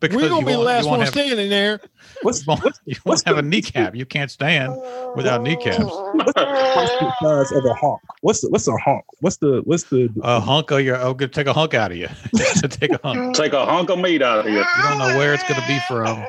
[0.00, 1.80] Because We're gonna you be the last one have, standing there.
[2.22, 3.96] What's you won't, you won't have a kneecap.
[3.96, 4.76] You can't stand
[5.16, 5.78] without kneecaps.
[5.78, 8.00] what's the size of a honk?
[8.20, 9.04] What's the, what's a honk?
[9.20, 11.96] What's the what's the A hunk of your, oh, good, take a hunk out of
[11.96, 12.08] you.
[12.68, 13.34] take a hunk.
[13.36, 14.58] Take a hunk of meat out of you.
[14.58, 16.20] You don't know where it's going to be from.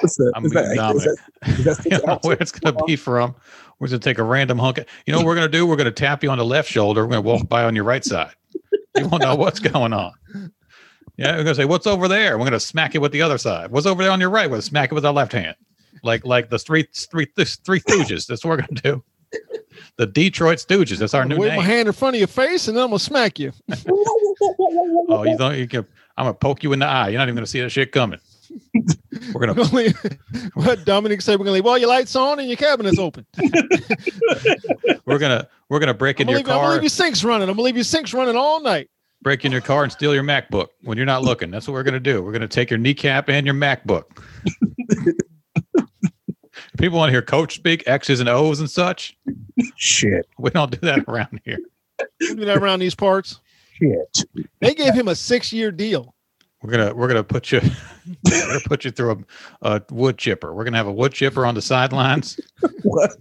[0.00, 1.04] what's the I'm is being that, is Dominic.
[1.40, 3.34] that, is that You don't know where it's going to be from.
[3.78, 4.78] We're going to take a random hunk.
[5.06, 5.66] You know what we're going to do?
[5.66, 7.02] We're going to tap you on the left shoulder.
[7.02, 8.32] We're going to walk by on your right side.
[8.96, 10.12] You won't know what's going on.
[11.22, 13.22] Yeah, we're going to say, "What's over there?" We're going to smack it with the
[13.22, 13.70] other side.
[13.70, 14.50] What's over there on your right?
[14.50, 15.56] We're to smack it with our left hand,
[16.02, 18.26] like like the three three three Stooges.
[18.26, 19.04] That's what we're going to do.
[19.96, 20.98] The Detroit Stooges.
[20.98, 22.98] That's our new Wave my hand in front of your face, and then I'm gonna
[22.98, 23.52] smack you.
[25.08, 25.56] Oh, you don't.
[25.56, 25.86] You can.
[26.16, 27.08] I'm going to poke you in the eye.
[27.08, 28.18] You're not even going to see that shit coming.
[29.32, 30.18] We're going to
[30.54, 33.24] what Dominic said, we're gonna leave all your lights on and your cabinets open.
[35.06, 37.24] we're gonna we're gonna break I'm into gonna, your leave, I'm gonna leave your sinks
[37.24, 37.48] running.
[37.48, 38.90] I'm gonna leave your sinks running all night.
[39.22, 41.50] Break in your car and steal your MacBook when you're not looking.
[41.50, 42.22] That's what we're going to do.
[42.22, 44.04] We're going to take your kneecap and your MacBook.
[46.78, 49.16] People want to hear coach speak X's and O's and such.
[49.76, 51.58] shit We don't do that around here.
[52.20, 53.40] We do that around these parts.
[53.74, 54.24] shit?
[54.60, 56.14] They gave him a six-year deal.
[56.62, 57.60] We're gonna we're gonna put you
[58.24, 59.24] we're gonna put you through
[59.62, 60.54] a, a wood chipper.
[60.54, 62.38] We're gonna have a wood chipper on the sidelines.
[62.84, 63.12] What?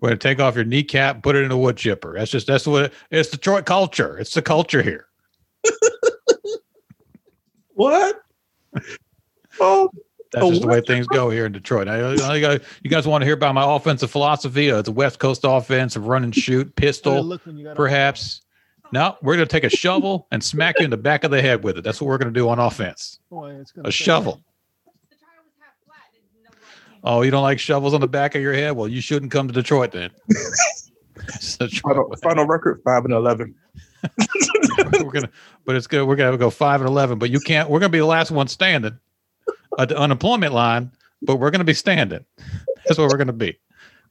[0.00, 2.14] We're gonna take off your kneecap, put it in a wood chipper.
[2.18, 4.18] That's just that's what it, it's Detroit culture.
[4.18, 5.06] It's the culture here.
[7.74, 8.22] What?
[9.60, 9.90] Oh,
[10.32, 11.88] That's just the way things go here in Detroit.
[11.88, 14.70] I, I, got- you guys want to hear about my offensive philosophy?
[14.70, 17.76] Uh, it's a West Coast offense of run and shoot, pistol, Look when you got
[17.76, 18.42] perhaps.
[18.92, 21.42] No, we're going to take a shovel and smack you in the back of the
[21.42, 21.82] head with it.
[21.82, 23.18] That's what we're going to do on offense.
[23.28, 24.40] Boy, A shovel.
[27.04, 28.72] Oh, you don't like shovels on the back of your head?
[28.76, 30.10] Well, you shouldn't come to Detroit then.
[31.58, 33.54] Detroit final, final record five and eleven.
[34.92, 35.30] we're gonna,
[35.64, 36.06] but it's good.
[36.06, 37.18] We're gonna go five and eleven.
[37.18, 37.68] But you can't.
[37.70, 38.98] We're gonna be the last one standing
[39.78, 40.90] at the unemployment line.
[41.22, 42.24] But we're gonna be standing.
[42.86, 43.56] That's what we're gonna be.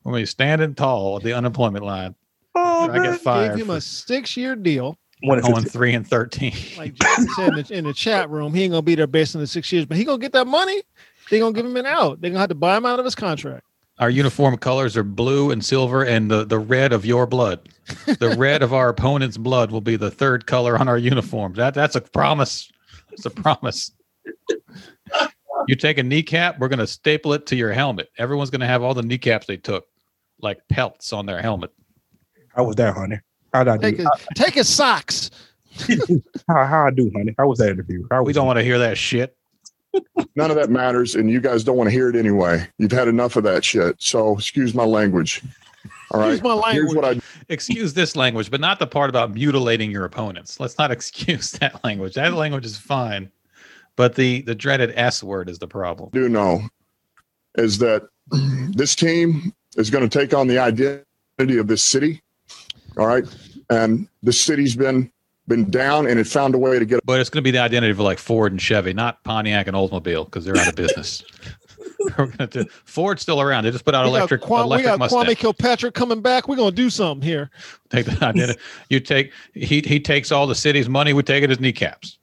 [0.03, 2.15] We're gonna be standing tall at the unemployment line.
[2.55, 4.97] Oh, I get Gave him a six-year deal.
[5.23, 5.71] one and Going fifteen.
[5.71, 6.53] three and thirteen.
[6.77, 9.35] Like Jason said in the, in the chat room, he ain't gonna be there based
[9.35, 10.81] on the six years, but he gonna get that money.
[11.29, 12.21] They gonna give him an out.
[12.21, 13.65] They're gonna have to buy him out of his contract.
[13.99, 17.69] Our uniform colors are blue and silver, and the the red of your blood.
[18.05, 21.53] The red of our opponent's blood will be the third color on our uniform.
[21.53, 22.71] That that's a promise.
[23.11, 23.91] It's a promise.
[25.67, 28.09] You take a kneecap, we're gonna staple it to your helmet.
[28.17, 29.85] Everyone's gonna have all the kneecaps they took,
[30.41, 31.71] like pelts on their helmet.
[32.55, 33.19] How was that, honey?
[33.53, 34.03] How did I Take do?
[34.03, 35.29] his, take his socks.
[36.47, 37.33] How how I do, honey?
[37.37, 38.05] How was that interview?
[38.11, 39.37] How We don't want to hear that shit.
[40.35, 42.67] None of that matters, and you guys don't want to hear it anyway.
[42.77, 43.95] You've had enough of that shit.
[43.99, 45.41] So excuse my language.
[46.11, 46.33] All right.
[46.33, 47.19] Excuse my Here's what I
[47.49, 50.59] Excuse this language, but not the part about mutilating your opponents.
[50.59, 52.15] Let's not excuse that language.
[52.15, 53.31] That language is fine,
[53.95, 56.09] but the the dreaded S word is the problem.
[56.13, 56.61] do know
[57.55, 58.03] is that
[58.71, 62.21] this team is going to take on the identity of this city.
[62.97, 63.25] All right.
[63.69, 65.11] And the city's been
[65.47, 67.59] been down and it found a way to get But it's going to be the
[67.59, 71.23] identity of like Ford and Chevy, not Pontiac and Oldsmobile, because they're out of business.
[72.49, 73.63] Do, Ford's still around.
[73.63, 75.35] They just put out We got, electric we electric got Kwame Mustang.
[75.35, 76.47] Kilpatrick coming back.
[76.47, 77.49] We're gonna do something here.
[77.89, 78.59] Take the identity.
[78.89, 81.13] You take he he takes all the city's money.
[81.13, 82.17] We take it as kneecaps.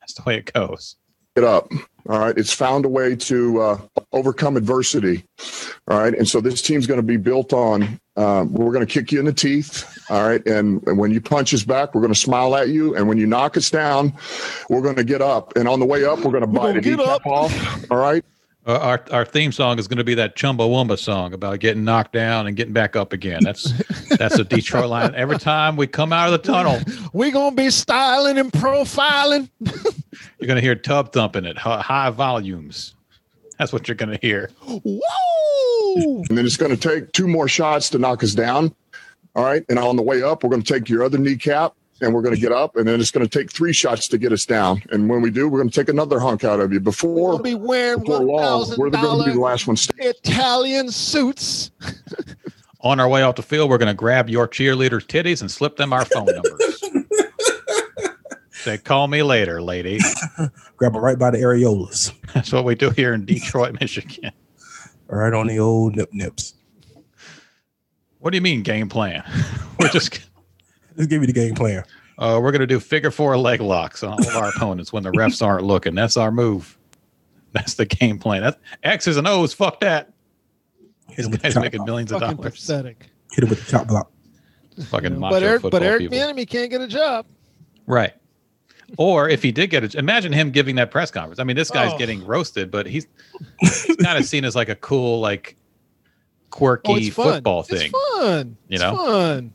[0.00, 0.96] That's the way it goes.
[1.34, 1.70] Get up.
[2.08, 2.36] All right.
[2.36, 3.78] It's found a way to uh,
[4.12, 5.24] overcome adversity.
[5.88, 6.14] All right.
[6.14, 9.20] And so this team's going to be built on, um, we're going to kick you
[9.20, 9.86] in the teeth.
[10.10, 10.44] All right.
[10.46, 12.96] And, and when you punch us back, we're going to smile at you.
[12.96, 14.14] And when you knock us down,
[14.70, 15.54] we're going to get up.
[15.56, 17.26] And on the way up, we're going to bite gonna a get kneecap up.
[17.26, 17.90] off.
[17.90, 18.24] All right.
[18.68, 22.12] Uh, our our theme song is going to be that Chumbawamba song about getting knocked
[22.12, 23.42] down and getting back up again.
[23.42, 23.72] That's
[24.18, 25.14] that's a Detroit line.
[25.14, 26.78] Every time we come out of the tunnel,
[27.14, 29.48] we're gonna be styling and profiling.
[29.60, 32.94] you're going to hear tub thumping at high volumes.
[33.58, 34.50] That's what you're going to hear.
[34.66, 35.02] Woo!
[36.28, 38.74] and then it's going to take two more shots to knock us down.
[39.34, 39.64] All right.
[39.68, 42.34] And on the way up, we're going to take your other kneecap and we're going
[42.34, 42.76] to get up.
[42.76, 44.82] And then it's going to take three shots to get us down.
[44.90, 46.78] And when we do, we're going to take another hunk out of you.
[46.78, 50.08] We'll Before, be wearing before long, we're going to be the last one standing.
[50.08, 51.70] Italian suits.
[52.80, 55.76] On our way off the field, we're going to grab your cheerleader's titties and slip
[55.76, 56.80] them our phone numbers.
[58.58, 60.00] Say, call me later, lady.
[60.76, 62.12] Grab them right by the areolas.
[62.34, 64.32] That's what we do here in Detroit, Michigan.
[65.06, 66.54] Right on the old nip nips.
[68.18, 69.22] What do you mean game plan?
[69.78, 70.27] We're just
[70.98, 71.84] Let's give you the game plan.
[72.18, 75.02] uh, we're going to do figure four leg locks on all of our opponents when
[75.04, 75.94] the refs aren't looking.
[75.94, 76.76] That's our move.
[77.52, 78.42] That's the game plan.
[78.42, 79.54] That's X's and O's.
[79.54, 80.12] Fuck that.
[81.08, 81.86] Hit him with the Guys chop making block.
[81.86, 82.52] millions of Fucking dollars.
[82.66, 83.06] pathetic.
[83.32, 84.10] Hit him with the chop block.
[84.90, 86.18] Fucking macho But Eric, football but Eric people.
[86.18, 87.24] Bieniemy can't get a job.
[87.86, 88.12] Right.
[88.96, 91.38] Or if he did get it, imagine him giving that press conference.
[91.40, 91.98] I mean, this guy's Oh.
[91.98, 93.06] getting roasted, but he's,
[93.60, 95.56] he's kind of seen as like a cool, like
[96.50, 97.32] quirky Oh, it's fun.
[97.34, 97.90] football thing.
[97.92, 98.56] It's fun.
[98.68, 98.96] You it's know?
[98.96, 99.52] fun.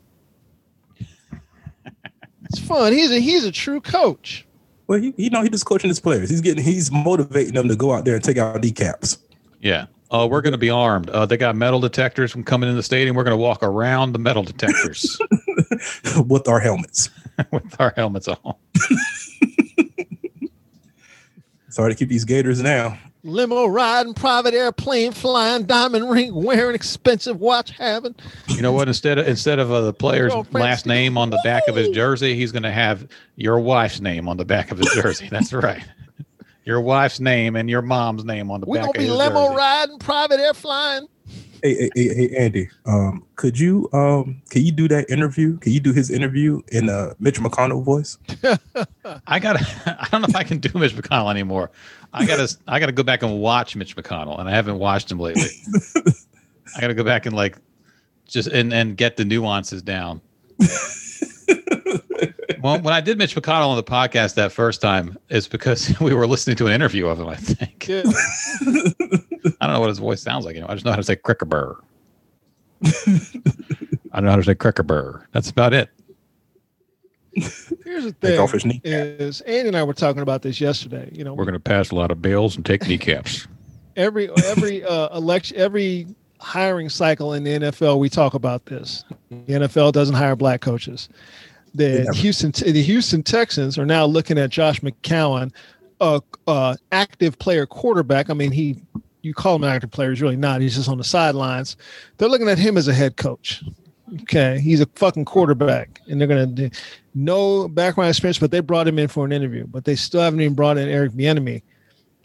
[2.53, 2.93] It's fun.
[2.93, 4.45] He's a he's a true coach.
[4.87, 6.29] Well, he, you know, he's just coaching his players.
[6.29, 9.17] He's getting, he's motivating them to go out there and take out decaps
[9.61, 9.85] Yeah.
[10.11, 11.09] Oh, we're going to be armed.
[11.09, 13.15] Uh, they got metal detectors from coming in the stadium.
[13.15, 15.17] We're going to walk around the metal detectors
[16.27, 17.09] with our helmets.
[17.51, 18.53] with our helmets on.
[21.69, 22.99] Sorry to keep these Gators now.
[23.25, 28.13] Limo riding, private airplane flying, diamond ring wearing, expensive watch having.
[28.47, 28.89] You know what?
[28.89, 32.35] Instead of instead of uh, the player's last name on the back of his jersey,
[32.35, 33.07] he's going to have
[33.37, 35.29] your wife's name on the back of his jersey.
[35.29, 35.83] That's right.
[36.65, 39.15] Your wife's name and your mom's name on the We're back gonna of be his
[39.15, 39.55] limo jersey.
[39.55, 41.07] riding, private air flying.
[41.61, 42.69] Hey, hey, hey, hey, Andy.
[42.85, 45.57] Um, could you um, can you do that interview?
[45.59, 48.17] Can you do his interview in uh, Mitch McConnell voice?
[49.27, 49.57] I got.
[49.57, 51.71] to I don't know if I can do Mitch McConnell anymore.
[52.13, 52.57] I got to.
[52.67, 55.49] I got to go back and watch Mitch McConnell, and I haven't watched him lately.
[56.75, 57.57] I got to go back and like
[58.27, 60.21] just and and get the nuances down.
[62.61, 66.13] well, when I did Mitch McConnell on the podcast that first time, it's because we
[66.13, 67.27] were listening to an interview of him.
[67.27, 68.03] I think Yeah.
[69.59, 70.55] I don't know what his voice sounds like.
[70.55, 71.75] You know, I just know how to say cricker burr.
[74.11, 75.25] I don't know how to say cricker burr.
[75.31, 75.89] That's about it.
[77.35, 78.81] Here's the Take off thing: his knee.
[78.83, 81.09] is Andy and I were talking about this yesterday.
[81.11, 83.47] You know, We're going to pass a lot of bills and take kneecaps.
[83.95, 86.07] every every uh, election, every
[86.39, 89.03] hiring cycle in the NFL, we talk about this.
[89.29, 91.09] The NFL doesn't hire black coaches.
[91.73, 92.13] The never.
[92.13, 95.51] Houston the Houston Texans are now looking at Josh McCown,
[96.01, 98.29] a uh, active player quarterback.
[98.29, 98.77] I mean, he
[99.23, 100.61] you call him an active player, he's really not.
[100.61, 101.77] He's just on the sidelines.
[102.17, 103.63] They're looking at him as a head coach.
[104.23, 106.69] Okay, he's a fucking quarterback, and they're gonna do
[107.13, 109.65] no background experience, but they brought him in for an interview.
[109.67, 111.61] But they still haven't even brought in Eric Bieniemy,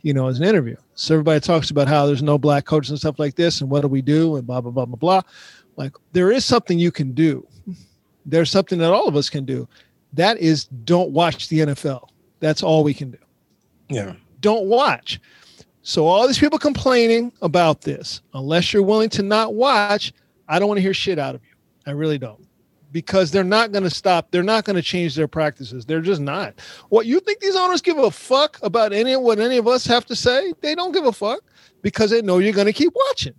[0.03, 0.77] you know, as an interview.
[0.95, 3.83] So everybody talks about how there's no black coaches and stuff like this, and what
[3.83, 5.23] do we do, and blah blah blah blah blah.
[5.77, 7.47] Like there is something you can do.
[8.27, 9.69] There's something that all of us can do.
[10.15, 12.09] That is, don't watch the NFL.
[12.41, 13.19] That's all we can do
[13.89, 14.15] Yeah.
[14.41, 15.21] don't watch.
[15.83, 20.13] So all these people complaining about this, unless you're willing to not watch,
[20.49, 21.55] I don't want to hear shit out of you.
[21.87, 22.47] I really don't.
[22.91, 24.31] Because they're not going to stop.
[24.31, 25.85] They're not going to change their practices.
[25.85, 26.59] They're just not.
[26.89, 29.85] What you think these owners give a fuck about any of what any of us
[29.87, 30.55] have to say?
[30.63, 31.43] They don't give a fuck
[31.83, 33.35] because they know you're going to keep watching.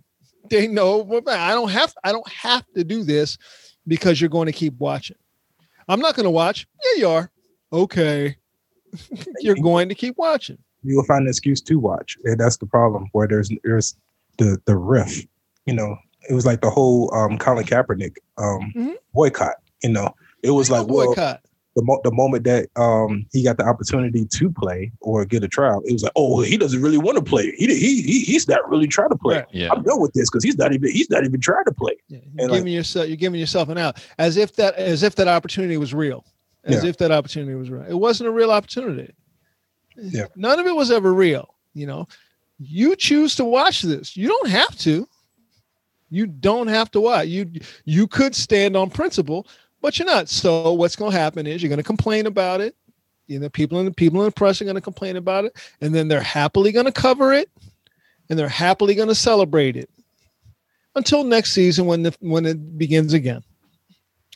[0.48, 3.38] They know I don't have I don't have to do this
[3.86, 5.16] because you're going to keep watching.
[5.88, 6.66] I'm not going to watch.
[6.84, 7.30] Yeah, you are.
[7.72, 8.36] Okay.
[9.40, 10.58] you're going to keep watching.
[10.82, 13.08] You will find an excuse to watch, and that's the problem.
[13.12, 13.96] Where there's there's
[14.38, 15.24] the the riff.
[15.66, 15.96] You know,
[16.30, 18.94] it was like the whole um, Colin Kaepernick um, Mhm.
[19.12, 19.56] boycott.
[19.82, 21.40] You know, it was like No well, boycott.
[21.76, 25.48] the mo- the moment that um he got the opportunity to play or get a
[25.48, 27.52] trial, it was like, oh, he doesn't really want to play.
[27.56, 29.36] He he, he he's not really trying to play.
[29.36, 29.46] Right.
[29.52, 29.68] Yeah.
[29.72, 31.96] I'm done with this because he's not even he's not even trying to play.
[32.08, 35.02] Yeah, you're And, like- giving yourself you're giving yourself an out as if that as
[35.02, 36.24] if that opportunity was real.
[36.64, 36.90] As Yeah.
[36.90, 37.84] if that opportunity was real.
[37.88, 39.14] It wasn't a real opportunity.
[39.96, 40.26] Yeah.
[40.36, 41.54] None of it was ever real.
[41.74, 42.06] You know,
[42.58, 44.16] you choose to watch this.
[44.16, 45.08] You don't have to.
[46.10, 47.28] You don't have to watch.
[47.28, 47.50] You
[47.84, 49.46] you could stand on principle,
[49.80, 50.28] but you're not.
[50.28, 52.74] So what's going to happen is you're going to complain about it.
[53.26, 55.56] You know, people in the people in the press are going to complain about it,
[55.80, 57.48] and then they're happily going to cover it,
[58.28, 59.88] and they're happily going to celebrate it
[60.96, 63.42] until next season when the when it begins again.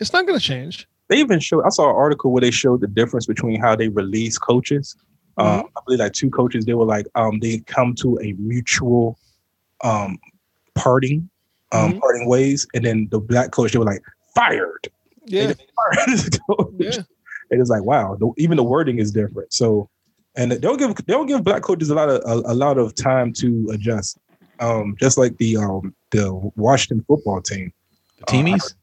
[0.00, 0.88] It's not going to change.
[1.08, 1.64] They even showed.
[1.64, 4.96] I saw an article where they showed the difference between how they release coaches
[5.36, 9.18] Uh, I believe like two coaches, they were like, um, they come to a mutual
[9.82, 10.18] um
[10.74, 11.28] parting,
[11.74, 12.00] um, Mhm.
[12.00, 14.02] parting ways, and then the black coach, they were like,
[14.34, 14.88] fired.
[15.26, 16.72] Yeah, They fired this coach.
[16.78, 16.96] yeah.
[17.50, 19.52] And it's like, wow, the, even the wording is different.
[19.52, 19.88] So,
[20.36, 22.78] and they don't give they don't give black coaches a lot of a, a lot
[22.78, 24.18] of time to adjust.
[24.60, 27.72] Um, just like the um the Washington football team.
[28.18, 28.74] The teamies.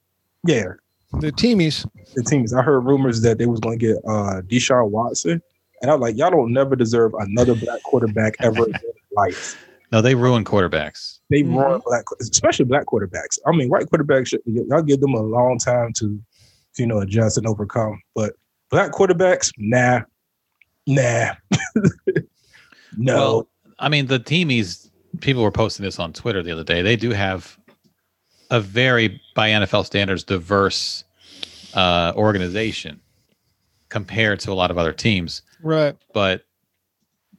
[0.45, 0.73] Yeah,
[1.19, 1.85] The teamies.
[2.15, 2.57] the teamies.
[2.57, 5.41] I heard rumors that they was going to get uh Deshaun Watson,
[5.81, 8.73] and I was like, y'all don't never deserve another black quarterback ever in
[9.11, 9.57] life.
[9.91, 11.19] no, they ruin quarterbacks.
[11.31, 11.55] They Mhm.
[11.55, 13.39] run black, especially black quarterbacks.
[13.47, 16.19] I mean, white quarterbacks, should, y'all give them a long time to,
[16.75, 17.99] to, you know, adjust and overcome.
[18.13, 18.33] But
[18.69, 20.01] black quarterbacks, nah,
[20.85, 21.33] nah,
[22.97, 23.15] no.
[23.15, 23.47] Well,
[23.79, 24.89] I mean, the teamies.
[25.19, 26.81] People were posting this on Twitter the other day.
[26.81, 27.57] They do have
[28.49, 31.03] a very, by NFL standards, diverse
[31.73, 32.99] uh, organization
[33.89, 35.41] compared to a lot of other teams.
[35.63, 35.95] Right.
[36.13, 36.43] but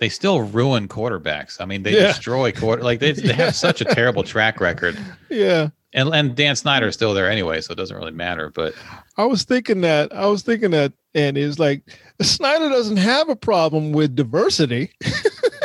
[0.03, 1.61] they still ruin quarterbacks.
[1.61, 2.09] I mean, they Yeah.
[2.09, 3.35] destroy quarter like they, they Yeah.
[3.35, 4.99] have such a terrible track record.
[5.31, 5.69] Yeah.
[5.95, 8.51] And and Dan Snyder is still there anyway, so it doesn't really matter.
[8.51, 8.75] But
[9.17, 10.13] I was thinking that.
[10.13, 11.83] I was thinking that, and it's like
[12.21, 14.91] Snyder doesn't have a problem with diversity.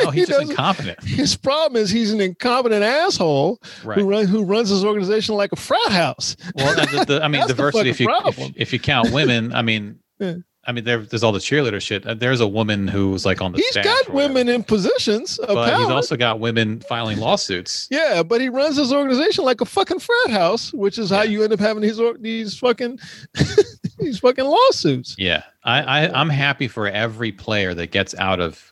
[0.04, 1.02] oh, He he's just incompetent.
[1.02, 3.98] His problem is he's an incompetent asshole Right.
[3.98, 6.36] who run, who runs his organization like a frat house.
[6.54, 7.88] Well, the, the, I mean, diversity.
[7.90, 10.34] If you if, if you count women, I mean, Yeah.
[10.68, 12.06] I mean, there, there's all the cheerleader shit.
[12.06, 13.58] Uh, There's a woman who's like on the.
[13.58, 15.80] He's staff got women in positions of but power.
[15.80, 17.88] he's also got women filing lawsuits.
[17.90, 21.42] yeah, but he runs his organization like a fucking frat house, which is how you
[21.42, 22.98] end up having these these fucking
[23.98, 25.16] these fucking lawsuits.
[25.16, 28.70] Yeah, I, I I'm happy for every player that gets out of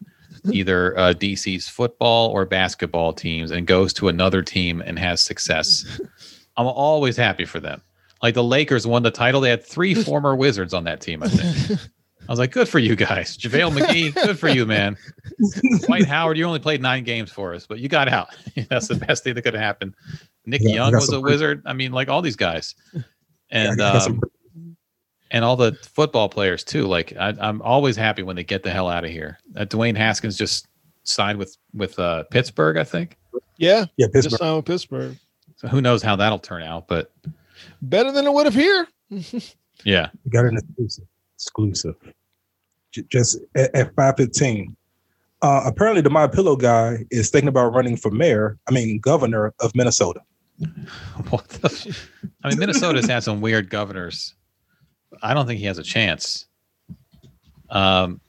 [0.52, 5.98] either uh, DC's football or basketball teams and goes to another team and has success.
[6.58, 7.80] I'm always happy for them.
[8.22, 11.22] Like the Lakers won the title, they had three former Wizards on that team.
[11.22, 11.80] I think.
[12.28, 14.12] I was like, good for you guys, JaVale McGee.
[14.14, 14.96] Good for you, man.
[15.84, 18.34] Dwight Howard, you only played nine games for us, but you got out.
[18.68, 19.94] That's the best thing that could have happened.
[20.44, 21.62] Nick Yeah, Young was some a pretty- wizard.
[21.66, 22.74] I mean, like all these guys,
[23.50, 24.14] and I got some
[24.54, 24.76] um,
[25.30, 26.86] and all the football players too.
[26.86, 29.38] Like I, I'm always happy when they get the hell out of here.
[29.56, 30.66] Uh, Dwayne Haskins just
[31.04, 33.18] signed with with uh, Pittsburgh, I think.
[33.58, 34.38] Yeah, yeah, just Pittsburgh.
[34.38, 35.16] signed with Pittsburgh.
[35.56, 36.88] So who knows how that'll turn out?
[36.88, 37.12] But
[37.82, 38.86] Better than it would have here.
[39.84, 41.04] yeah, got an exclusive.
[41.34, 41.94] Exclusive.
[42.92, 44.76] J- Just at, at five fifteen.
[45.42, 48.58] Uh, apparently, the My Pillow guy is thinking about running for mayor.
[48.68, 50.20] I mean, governor of Minnesota.
[51.28, 51.66] what the?
[51.68, 52.10] f-
[52.42, 54.34] I mean, Minnesota's had some weird governors.
[55.22, 56.46] I don't think he has a chance.
[57.70, 58.20] Um,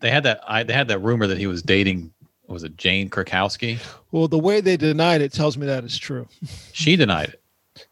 [0.00, 0.40] they had that.
[0.46, 2.12] I they had that rumor that he was dating.
[2.46, 3.78] Was it Jane Krakowski?
[4.10, 6.26] Well, the way they denied it tells me that it's true.
[6.72, 7.42] She denied it.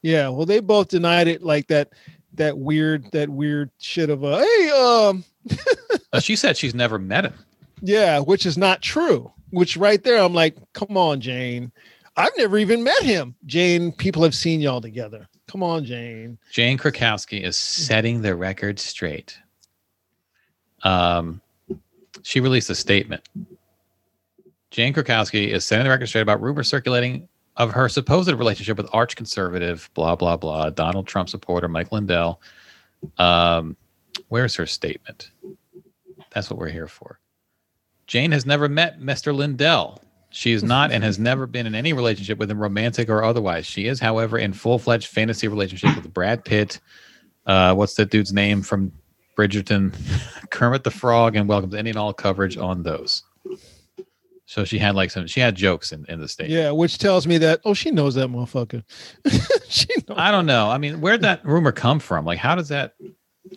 [0.07, 1.93] Yeah, well, they both denied it like that.
[2.35, 5.25] That weird, that weird shit of a hey, um,
[6.13, 7.35] Uh, she said she's never met him.
[7.83, 9.33] yeah, which is not true.
[9.51, 11.73] Which right there, I'm like, come on, Jane.
[12.17, 13.35] I've never even met him.
[13.47, 15.27] Jane, people have seen y'all together.
[15.49, 16.39] Come on, Jane.
[16.53, 19.37] Jane Krakowski is setting the record straight.
[20.85, 21.41] Um,
[22.23, 23.29] she released a statement.
[24.71, 28.89] Jane Krakowski is setting the record straight about rumors circulating of her supposed relationship with
[28.93, 32.41] arch conservative, blah, blah, blah, Donald Trump supporter Mike Lindell.
[33.19, 33.77] Um,
[34.29, 35.31] where's her statement?
[36.31, 37.19] That's what we're here for.
[38.07, 39.35] Jane has never met Mr.
[39.35, 40.01] Lindell.
[40.31, 43.65] She is not and has never been in any relationship with him, romantic or otherwise.
[43.65, 46.79] She is, however, in full fledged fantasy relationship with Brad Pitt.
[47.47, 48.93] Uh, what's that dude's name from
[49.37, 49.95] Bridgerton?
[50.51, 53.23] Kermit the Frog, and welcome to any and all coverage on those.
[54.57, 56.49] So she had like some, she had jokes in, in the state.
[56.49, 58.83] Yeah, which tells me that oh, she knows that motherfucker.
[59.69, 60.17] she knows.
[60.17, 60.71] I don't know.
[60.71, 62.25] I mean, where'd that rumor come from?
[62.25, 62.95] Like, how does that,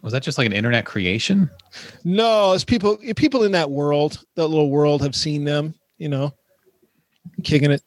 [0.02, 1.50] was that just like an internet creation?
[2.04, 2.98] No, it's people.
[3.16, 5.74] People in that world, that little world, have seen them.
[6.00, 6.34] You know,
[7.46, 7.82] kicking it.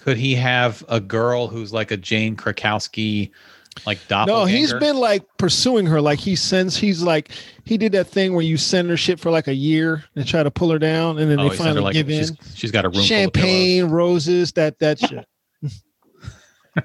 [0.00, 3.30] Could he have a girl who's like a Jane Krakowski,
[3.84, 4.40] like doppelganger?
[4.40, 6.00] No, he's been like pursuing her.
[6.00, 6.76] Like he sends.
[6.76, 7.30] He's like
[7.64, 10.42] he did that thing where you send her shit for like a year and try
[10.42, 12.36] to pull her down, and then Oh, they he her finally like give she's, in.
[12.54, 13.06] she's got a room full of.
[13.06, 15.26] Champagne, roses, that that shit.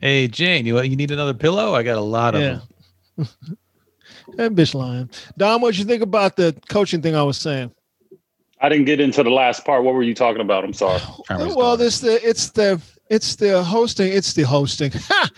[0.00, 1.74] Hey Jane, you you need another pillow?
[1.74, 2.58] I got a lot of Yeah.
[3.16, 3.28] them.
[4.36, 5.08] That bitch lying.
[5.36, 7.70] Dom, what you think about the coaching thing I was saying?
[8.60, 9.84] I didn't get into the last part.
[9.84, 10.64] What were you talking about?
[10.64, 11.00] I'm sorry.
[11.30, 11.84] Well, daughter.
[11.84, 12.80] this the it's the
[13.10, 14.12] it's the hosting.
[14.12, 14.90] It's the hosting.
[15.08, 15.28] Ha!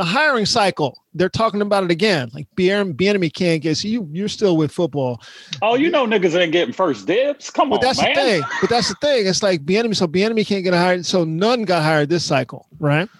[0.00, 1.04] The hiring cycle.
[1.12, 2.30] They're talking about it again.
[2.32, 3.76] Like Bieniemy can't get.
[3.76, 5.20] So you you're still with football.
[5.60, 7.50] Oh, you know niggas ain't getting first dibs.
[7.50, 8.14] Come But on, that's man.
[8.14, 8.42] the thing.
[8.62, 9.26] But that's the thing.
[9.26, 9.94] It's like Bieniemy.
[9.94, 11.04] So Bieniemy can't get hired.
[11.04, 13.10] So none got hired this cycle, right?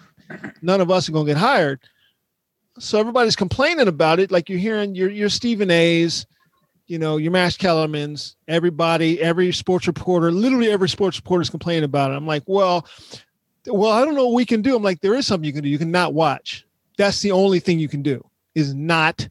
[0.63, 1.81] None of us are gonna get hired.
[2.79, 4.31] So everybody's complaining about it.
[4.31, 6.25] Like you're hearing your your Stephen A's,
[6.87, 11.83] you know, your Max Kellerman's, everybody, every sports reporter, literally every sports reporter is complaining
[11.83, 12.15] about it.
[12.15, 12.87] I'm like, well,
[13.67, 14.75] well, I don't know what we can do.
[14.75, 15.69] I'm like, there is something you can do.
[15.69, 16.65] You can not watch.
[17.01, 18.23] That's the only thing you can do
[18.53, 19.27] is not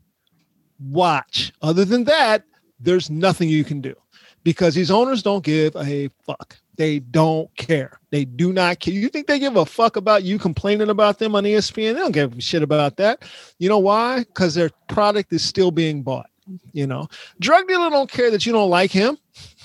[0.80, 1.52] watch.
[1.62, 2.42] Other than that,
[2.80, 3.94] there's nothing you can do
[4.42, 6.56] because these owners don't give a fuck.
[6.74, 8.00] They don't care.
[8.10, 8.94] They do not care.
[8.94, 11.94] You think they give a fuck about you complaining about them on ESPN?
[11.94, 13.22] They don't give a shit about that.
[13.60, 14.24] You know why?
[14.24, 16.28] Because their product is still being bought.
[16.72, 17.06] You know,
[17.38, 19.16] drug dealer don't care that you don't like him.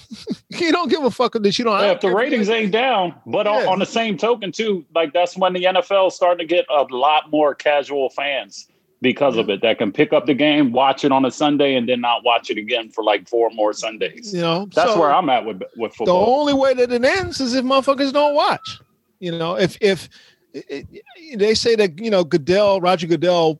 [0.49, 1.79] he don't give a fuck that you don't.
[1.79, 3.69] Yeah, if the ratings ain't down, but on, Yeah.
[3.69, 6.83] on the same token too, like that's when the NFL is starting to get a
[6.83, 8.67] lot more casual fans
[9.01, 11.87] because of it that can pick up the game, watch it on a Sunday, and
[11.87, 14.33] then not watch it again for like four more Sundays.
[14.33, 17.39] You know, That's so- where I'm at with with the only way that it ends
[17.39, 18.79] is if motherfuckers don't watch.
[19.19, 20.09] You know, if if
[20.53, 23.59] it, it- they say that you know Goodell, Roger Goodell,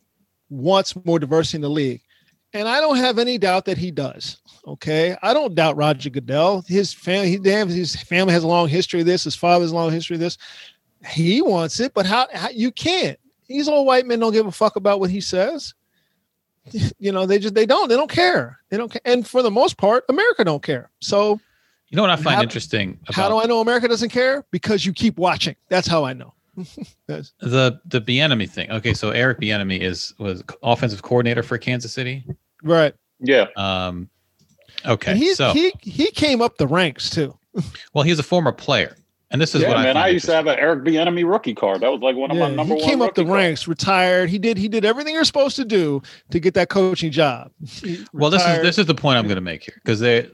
[0.50, 2.02] wants more diversity in the league,
[2.54, 4.38] and I don't have any doubt that he does.
[4.68, 6.64] Okay, I don't doubt Roger Goodell.
[6.68, 9.24] His family, he damn, his family has a long history of this.
[9.24, 10.38] His father's a long history of this.
[11.08, 13.20] He wants it, but how, how you can't?
[13.48, 15.74] These old white men don't give a fuck about what he says.
[16.98, 18.60] You know, they just they don't they don't care.
[18.70, 20.90] They don't care, and for the most part, America don't care.
[21.00, 21.40] So
[21.90, 24.44] You know what I find How- interesting how do I know America doesn't care?
[24.50, 25.56] Because you keep watching.
[25.70, 26.34] That's how I know.
[27.08, 28.72] The the Bieniemy thing?
[28.72, 32.26] Okay, so Eric Bieniemy is was offensive coordinator for Kansas City.
[32.64, 32.96] right.
[33.20, 34.10] Yeah, Um,
[34.88, 37.38] okay, And he so he he came up the ranks too.
[37.94, 38.98] well, he's a former player,
[39.32, 39.96] and this is yeah, what I man.
[39.96, 41.82] find I used to have an Eric Bieniemy rookie card.
[41.82, 42.90] That was like one of my Yeah, number he one.
[42.90, 43.44] came up the rookie cards.
[43.44, 44.30] ranks, retired.
[44.30, 47.52] He did he did everything you're supposed to do to get that coaching job.
[48.14, 50.30] Well, this is this is the point I'm going to make here because they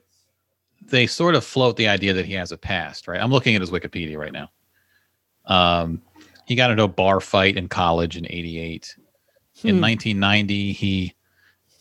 [0.88, 3.22] they sort of float the idea that he has a past, right?
[3.22, 4.50] I'm looking at his Wikipedia right now.
[5.46, 6.02] Um,
[6.46, 8.96] he got into a bar fight in college in '88.
[9.64, 9.82] In Hmm.
[9.82, 11.14] 1990, he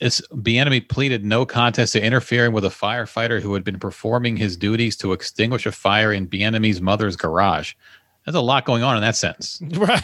[0.00, 4.56] this Bieniemy pleaded no contest to interfering with a firefighter who had been performing his
[4.56, 7.74] duties to extinguish a fire in Bieniemy's mother's garage.
[8.24, 9.60] There's a lot going on in that sentence.
[9.76, 10.02] right.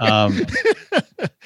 [0.00, 0.36] Um,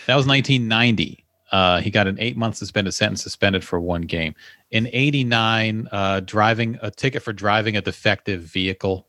[0.07, 1.24] that was 1990.
[1.53, 4.34] Uh, he got an eight month suspended sentence, suspended for one game.
[4.70, 9.07] In 89, uh, driving a ticket for driving a defective vehicle.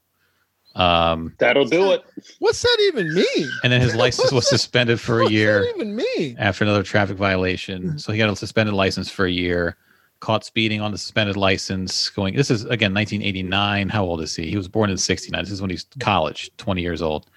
[0.75, 2.03] Um, That'll do it.
[2.39, 3.49] What's that even mean?
[3.63, 6.35] and then his license was suspended for a year that even mean?
[6.39, 7.99] after another traffic violation.
[7.99, 9.77] So he got a suspended license for a year.
[10.19, 12.09] Caught speeding on the suspended license.
[12.09, 12.35] Going.
[12.35, 13.89] This is again 1989.
[13.89, 14.49] How old is he?
[14.49, 15.43] He was born in 69.
[15.43, 17.29] This is when he's college, 20 years old.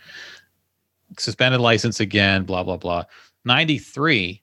[1.19, 2.45] Suspended license again.
[2.45, 3.05] Blah blah blah.
[3.45, 4.41] 93.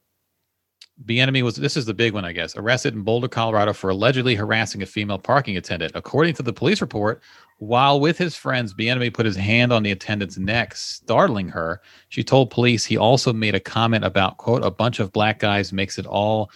[1.05, 2.55] Bieniemy was this is the big one, I guess.
[2.55, 5.93] Arrested in Boulder, Colorado for allegedly harassing a female parking attendant.
[5.95, 7.21] According to the police report,
[7.68, 11.82] while with his friends, Bieniemy put his hand on the attendant's neck, startling her.
[12.09, 15.72] She told police he also made a comment about quote a bunch of black guys
[15.72, 16.51] makes it all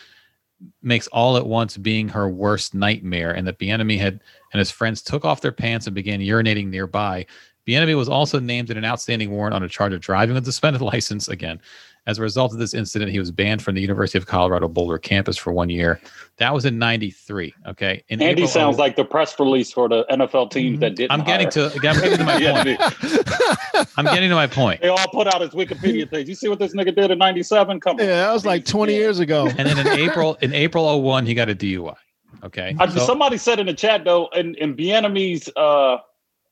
[0.81, 5.01] makes all at once being her worst nightmare, and that Bieniemy had and his friends
[5.01, 7.25] took off their pants and began urinating nearby.
[7.65, 10.51] Bieniemy was also named in an outstanding warrant on a charge of driving with a
[10.51, 11.61] suspended license again.
[12.07, 14.97] As a result of this incident, he was banned from the University of Colorado Boulder
[14.97, 15.99] campus for one year.
[16.37, 17.53] That was in '93.
[17.67, 20.95] Okay, in Andy April sounds of- like the press release for the NFL teams that
[20.95, 21.11] didn't.
[21.11, 21.69] I'm getting hire.
[21.69, 21.75] to.
[21.75, 22.39] I'm getting to my
[22.77, 23.89] point.
[23.97, 24.81] I'm getting to my point.
[24.81, 26.27] They all put out his Wikipedia page.
[26.29, 27.79] You see what this nigga did in '97?
[27.79, 27.99] Come on.
[27.99, 29.47] Yeah, that was like 20 years ago.
[29.57, 31.95] And then in April, in April 01, he got a DUI.
[32.43, 32.75] Okay.
[32.79, 35.97] I, So- somebody said in the chat though, in in Bieniemy's uh,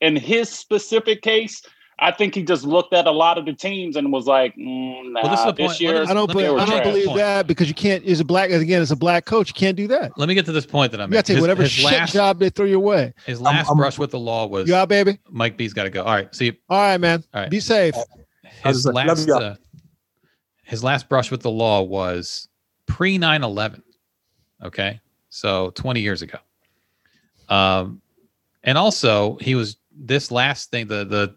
[0.00, 1.62] in his specific case,
[1.98, 5.12] I think he just looked at a lot of the teams and was like, mm,
[5.12, 5.80] nah, Well, this is this point.
[5.80, 6.04] year.
[6.04, 7.18] Me- I don't, Let believe, I don't believe Point.
[7.18, 8.04] that because you can't.
[8.04, 8.82] Is a black again?
[8.82, 10.12] As a black coach, you can't do that.
[10.18, 11.86] let me get to this point that I'm You got to take whatever his shit
[11.86, 13.14] last, job they throw your way.
[13.24, 15.18] His last I'm- brush with the law was You out, baby?
[15.30, 16.02] Mike B's got to go.
[16.02, 16.34] All right.
[16.34, 17.24] See, All right, man.
[17.32, 17.50] All right.
[17.50, 17.94] Be safe.
[18.64, 19.56] His just like, last uh,
[20.64, 22.48] his last brush with the law was
[22.86, 23.80] pre 9/11.
[24.64, 26.38] Okay, so 20 years ago.
[27.48, 28.00] Um,
[28.64, 31.36] and also he was this last thing the the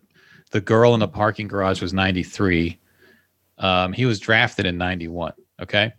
[0.52, 2.80] the girl in the parking garage was 93.
[3.58, 5.34] Um, he was drafted in 91.
[5.62, 5.92] Okay,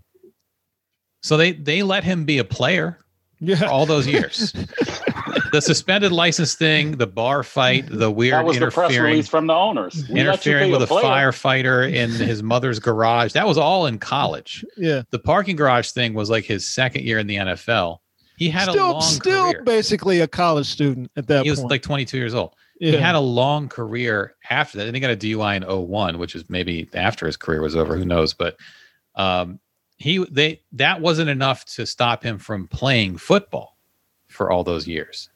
[1.23, 2.99] so they they let him be a player
[3.39, 3.65] for Yeah.
[3.67, 4.53] all those years.
[5.53, 9.47] the suspended license thing, the bar fight, the weird that was the press release from
[9.47, 10.09] the owners.
[10.09, 11.05] We interfering with a player.
[11.05, 13.33] firefighter in his mother's garage.
[13.33, 14.65] That was all in college.
[14.77, 15.03] Yeah.
[15.11, 17.99] The parking garage thing was like his second year in the NFL.
[18.41, 19.63] He had a Still, long still career.
[19.65, 22.55] basically a college student at that He was like 22 years old.
[22.81, 22.93] yeah.
[22.93, 24.87] He had a long career after that.
[24.87, 27.99] And he got a DUI in 01, which is maybe after his career was over.
[27.99, 28.33] Who knows?
[28.33, 28.57] But
[29.15, 29.61] um,
[29.99, 33.77] he they that wasn't enough to stop him from playing football
[34.29, 35.29] for all those years.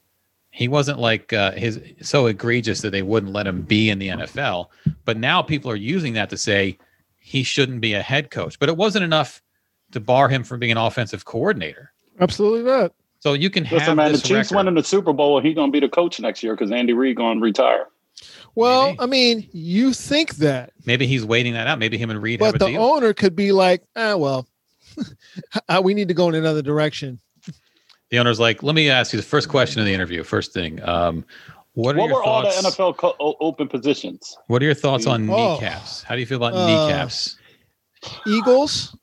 [0.48, 4.08] He wasn't like uh, his so egregious that they wouldn't let him be in the
[4.08, 4.68] NFL.
[5.04, 6.78] But now people are using that to say
[7.18, 8.58] he shouldn't be a head coach.
[8.58, 9.42] But it wasn't enough
[9.92, 11.90] to bar him from being an offensive coordinator.
[12.20, 12.92] Absolutely not.
[13.20, 14.56] So you can have Listen, man, the Chiefs record.
[14.56, 17.16] winning the Super Bowl, and he's gonna be the coach next year because Andy Reid
[17.16, 17.88] gonna retire.
[18.54, 18.98] Well, Maybe.
[19.00, 21.78] I mean, you think that, Maybe he's waiting that out.
[21.78, 22.82] Maybe him and Reid have but a the deal.
[22.84, 24.46] owner could be like, ah, well,
[25.68, 27.18] uh, we need to go in another direction.
[28.10, 30.22] the owner's like, let me ask you the first question in the interview.
[30.22, 31.24] First thing, um,
[31.72, 32.48] what are What your were all the?
[32.48, 34.36] NFL co- open positions?
[34.46, 35.54] What are your thoughts on Oh.
[35.54, 36.02] kneecaps?
[36.04, 37.36] How do you feel about Uh, kneecaps?
[38.28, 38.96] Eagles,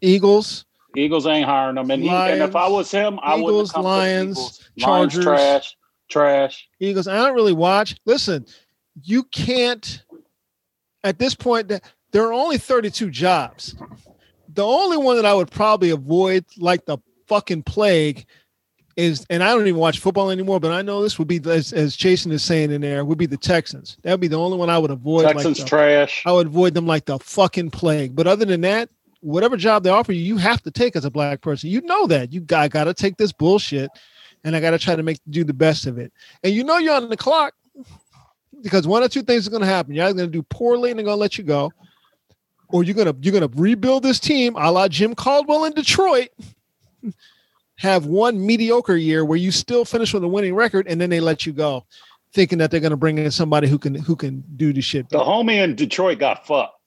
[0.00, 0.64] Eagles,
[0.96, 4.36] Eagles ain't hiring them, and, he, and if I was him, I Eagles, the Lions,
[4.36, 4.60] Eagles.
[4.88, 5.24] Lions, Chargers.
[5.24, 5.76] trash,
[6.08, 6.68] trash.
[6.80, 7.06] Eagles.
[7.06, 7.96] I don't really watch.
[8.06, 8.46] Listen,
[9.02, 10.02] you can't.
[11.04, 11.70] At this point,
[12.12, 13.76] there are only 32 jobs.
[14.54, 16.98] The only one that I would probably avoid, like the
[17.28, 18.26] fucking plague,
[18.96, 21.72] is, and I don't even watch football anymore, but I know this would be, as,
[21.74, 23.98] as Jason is saying in there, would be the Texans.
[24.02, 25.26] That would be the only one I would avoid.
[25.26, 26.22] like Texans the- trash.
[26.24, 28.16] I would avoid them like the fucking plague.
[28.16, 28.88] But other than that,
[29.26, 31.68] whatever job they offer you, you have to take as a black person.
[31.68, 32.32] You know that.
[32.32, 33.90] You got, got to take this bullshit
[34.44, 36.12] and I got to try to make do the best of it.
[36.44, 37.54] And you know you're on the clock
[38.62, 39.94] because one or two things are going to happen.
[39.94, 41.72] You're either going to do poorly and they're going to let you go,
[42.68, 45.72] or you're going to you're going to rebuild this team a la Jim Caldwell in
[45.72, 46.28] Detroit.
[47.78, 51.20] Have one mediocre year where you still finish with a winning record, and then they
[51.20, 51.84] let you go,
[52.32, 55.08] thinking that they're going to bring in somebody who can who can do the shit.
[55.10, 56.80] The homie in Detroit got fucked.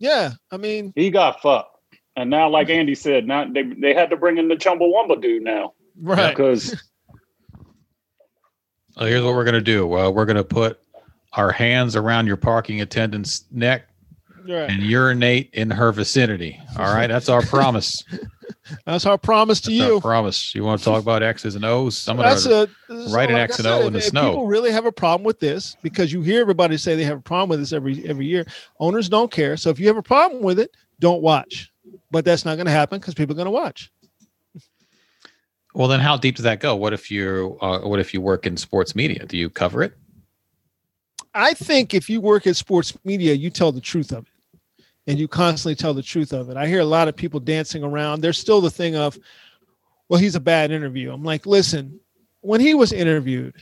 [0.00, 1.73] Yeah, I mean, He got fucked.
[2.16, 5.42] And now, like Andy said, now they, they had to bring in the Chumbawamba dude
[5.42, 6.30] now right?
[6.30, 6.80] because
[8.96, 9.86] Oh, here's what we're gonna do.
[9.86, 10.78] Well, we're gonna put
[11.32, 13.88] our hands around your parking attendant's neck
[14.46, 14.68] Right.
[14.70, 16.60] and urinate in her vicinity.
[16.78, 18.04] All right, that's our promise.
[18.86, 20.00] That's our promise to That's our you.
[20.00, 20.54] promise.
[20.54, 22.06] You want to talk about X's and O's?
[22.08, 22.68] I'm gonna That's a
[23.10, 24.28] write an like X I and O said, in the if- if snow.
[24.30, 27.22] People really have a problem with this because you hear everybody say they have a
[27.22, 28.46] problem with this every every year.
[28.80, 29.56] Owners don't care.
[29.58, 31.70] So if you have a problem with it, don't watch.
[32.14, 33.90] But that's not going to happen because people are going to watch.
[35.74, 36.76] Well, then how deep does that go?
[36.76, 39.26] What if you uh, what if you work in sports media?
[39.26, 39.94] Do you cover it?
[41.34, 44.56] I think if you work in sports media, you tell the truth of it.
[45.08, 46.56] And you constantly tell the truth of it.
[46.56, 48.20] I hear a lot of people dancing around.
[48.20, 49.18] There's still the thing of,
[50.08, 51.12] well, he's a bad interview.
[51.12, 51.98] I'm like, listen,
[52.42, 53.56] when he was interviewed,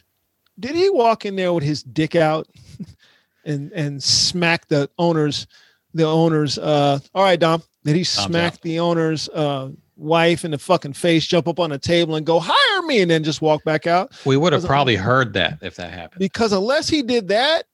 [0.61, 2.49] did he walk in there with his dick out
[3.47, 5.47] and and smack the owners,
[5.95, 8.61] the owners, uh, all right, Dom, did he smack out.
[8.63, 12.41] the owner's uh wife in the fucking face, jump up on a table and go,
[12.43, 14.13] hire me, and then just walk back out?
[14.25, 16.19] We would have probably heard that if that happened.
[16.19, 17.65] because unless he did that,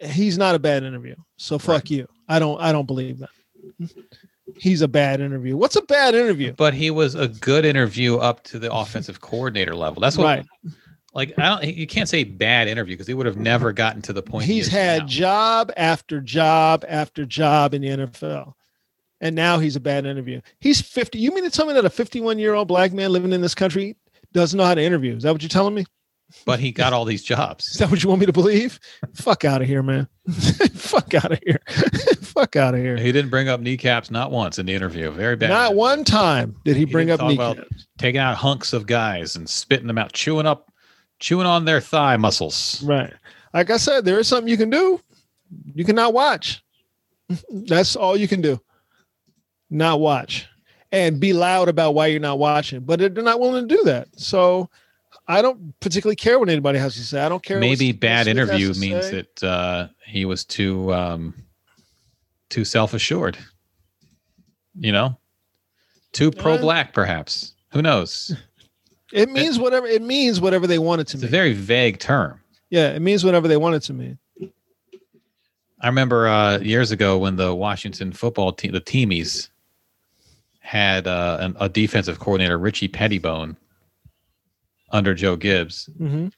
[0.00, 1.14] he's not a bad interview.
[1.36, 1.90] So fuck Right.
[1.90, 2.08] you.
[2.28, 3.30] I don't I don't believe that.
[4.56, 5.56] He's a bad interview.
[5.56, 6.52] What's a bad interview?
[6.52, 10.00] But he was a good interview up to the offensive coordinator level.
[10.00, 10.46] That's what Right.
[11.12, 14.12] like I don't you can't say bad interview because he would have never gotten to
[14.12, 15.06] the point He's is had now.
[15.08, 18.52] job after job after job in the NFL.
[19.20, 20.40] And now he's a bad interview.
[20.60, 21.18] He's 50.
[21.18, 23.54] You mean to tell me that a 51 year old black man living in this
[23.54, 23.96] country
[24.32, 25.16] doesn't know how to interview?
[25.16, 25.84] Is that what you're telling me?
[26.46, 27.68] but he got all these jobs.
[27.68, 28.80] Is that what you want me to believe?
[29.14, 30.08] Fuck out of here, man.
[30.74, 31.60] Fuck out of here.
[32.22, 32.96] Fuck out of here.
[32.96, 35.10] He didn't bring up kneecaps not once in the interview.
[35.12, 35.50] Very bad.
[35.50, 37.86] Not one time did he He bring up kneecaps.
[37.98, 40.72] taking out hunks of guys and spitting them out, chewing up,
[41.20, 42.82] chewing on their thigh muscles.
[42.82, 43.12] Right.
[43.52, 45.00] Like I said, there is something you can do.
[45.74, 46.64] You cannot watch.
[47.50, 48.60] That's all you can do.
[49.74, 50.46] Not watch
[50.92, 52.80] and be loud about why you're not watching.
[52.80, 54.08] But they're not willing to do that.
[54.16, 54.70] So
[55.26, 57.20] I don't particularly care what anybody has to say.
[57.20, 57.58] I don't care.
[57.58, 59.22] Maybe bad interview means say.
[59.22, 61.34] that uh, he was too um,
[62.50, 63.36] too self assured.
[64.78, 65.18] You know,
[66.12, 67.54] too pro black, perhaps.
[67.72, 68.36] Who knows?
[69.12, 70.40] it means whatever it means.
[70.40, 71.24] Whatever they want it to mean.
[71.24, 72.40] It's a very vague term.
[72.70, 74.18] yeah, it means whatever they want it to mean.
[75.80, 79.48] I remember uh, years ago when the Washington football team, the Teamies,
[80.64, 83.54] had uh, an, a defensive coordinator, Richie Petitbon,
[84.90, 86.28] under Joe Gibbs, hmm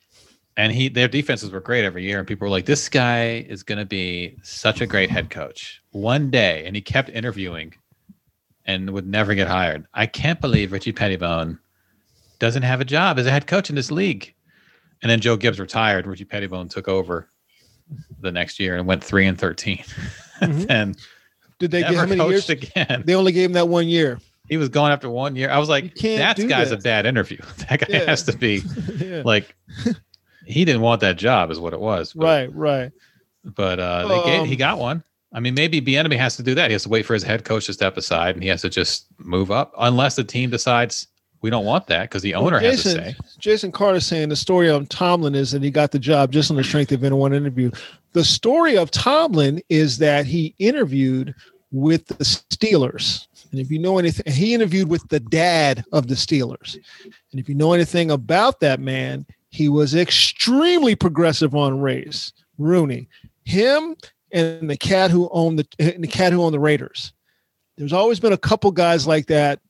[0.59, 2.19] and he their defenses were great every year.
[2.19, 5.83] And people were like, "This guy is going to be such a great head coach
[5.91, 7.75] one day." And he kept interviewing,
[8.65, 9.87] and would never get hired.
[9.93, 11.59] I can't believe Richie Petitbon
[12.39, 14.33] doesn't have a job as a head coach in this league.
[15.03, 16.07] And then Joe Gibbs retired.
[16.07, 17.29] Richie Petitbon took over
[18.21, 19.77] the next year and went three and 13
[20.41, 20.67] Mhm.
[20.71, 20.97] and
[21.59, 22.51] Did they give never how many years?
[22.51, 23.03] again.
[23.07, 24.19] They only gave him that one year.
[24.49, 25.51] He was gone after one year.
[25.51, 26.79] I was like, that guy's that.
[26.79, 27.39] a bad interview.
[27.69, 28.05] That guy Yeah.
[28.05, 28.63] has to be
[28.99, 29.23] yeah.
[29.25, 29.55] like,
[30.45, 32.13] he didn't want that job, is what it was.
[32.13, 32.55] But, Right.
[32.55, 32.93] Right.
[33.45, 35.03] But uh, they gave, he Um, got one.
[35.33, 36.69] I mean, maybe Bieniemy has to do that.
[36.71, 38.69] He has to wait for his head coach to step aside, and he has to
[38.71, 41.09] just move up, unless the team decides
[41.43, 43.17] we don't want that because the Well, owner has to Jason, say.
[43.39, 46.57] Jason Carter saying the story of Tomlin is that he got the job just on
[46.57, 47.71] the strength of in one interview.
[48.17, 51.35] The story of Tomlin is that he interviewed
[51.71, 56.15] with the Steelers And if you know anything, he interviewed with the dad of the
[56.15, 56.79] Steelers.
[57.05, 62.33] And if you know anything about that man, he was extremely progressive on race.
[62.57, 63.07] Rooney,
[63.45, 63.95] him
[64.33, 67.13] and the cat who owned the, and the cat who owned the Raiders.
[67.77, 69.61] There's always been a couple guys like that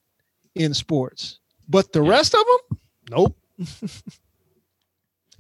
[0.55, 2.79] in sports, but the rest of them,
[3.11, 3.37] nope.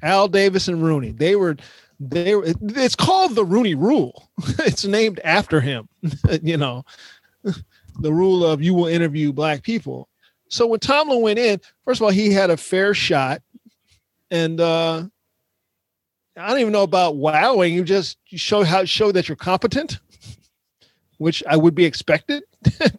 [0.02, 1.56] Al Davis and Rooney, they were
[1.98, 4.28] they it's called the Rooney rule.
[4.60, 5.88] it's named after him.
[6.42, 6.84] you know,
[8.00, 10.08] the rule of you will interview black people.
[10.48, 13.42] So when Tomlin went in, first of all, he had a fair shot.
[14.30, 15.04] And uh
[16.38, 17.72] I don't even know about wowing.
[17.74, 19.98] You just show how show that you're competent,
[21.18, 22.42] which I would be expected.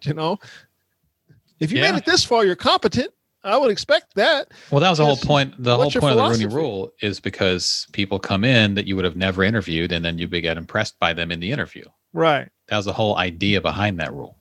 [0.02, 0.40] you know,
[1.60, 1.92] if you Yeah.
[1.92, 3.12] made it this far, you're competent.
[3.44, 4.50] I would expect that.
[4.72, 5.54] Well, that was the whole point.
[5.64, 6.54] The whole point of the Rooney?
[6.54, 10.28] Rule is because people come in that you would have never interviewed, and then you
[10.28, 11.86] get impressed by them in the interview.
[12.14, 12.50] Right.
[12.68, 14.38] That was the whole idea behind that rule.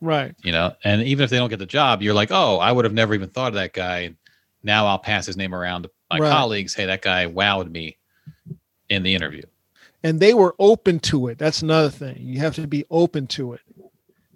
[0.00, 0.34] Right.
[0.42, 2.84] You know, and even if they don't get the job, you're like, oh, I would
[2.84, 4.14] have never even thought of that guy.
[4.64, 6.30] Now I'll pass his name around to my Right.
[6.30, 6.74] colleagues.
[6.74, 7.98] Hey, that guy wowed me
[8.88, 9.42] in the interview.
[10.04, 11.38] and they were open to it.
[11.38, 12.16] That's another thing.
[12.18, 13.60] You have to be open to it.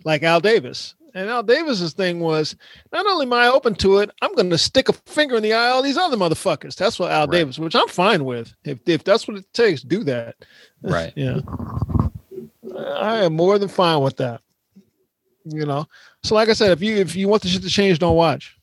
[0.05, 0.94] Like Al Davis.
[1.16, 2.55] And Al Davis's thing was
[2.93, 5.55] not only am I open to it, I'm going to stick a finger in the
[5.55, 6.76] eye of all these other motherfuckers.
[6.76, 7.38] That's what Al Right.
[7.38, 8.52] Davis, which I'm fine with.
[8.64, 10.36] If if that's what it takes, do that.
[10.82, 11.12] Right.
[11.16, 11.40] Yeah.
[12.76, 14.43] I am more than fine with that.
[15.47, 15.88] You know.
[16.22, 18.55] So like I said, if you if you want the shit to change, don't watch.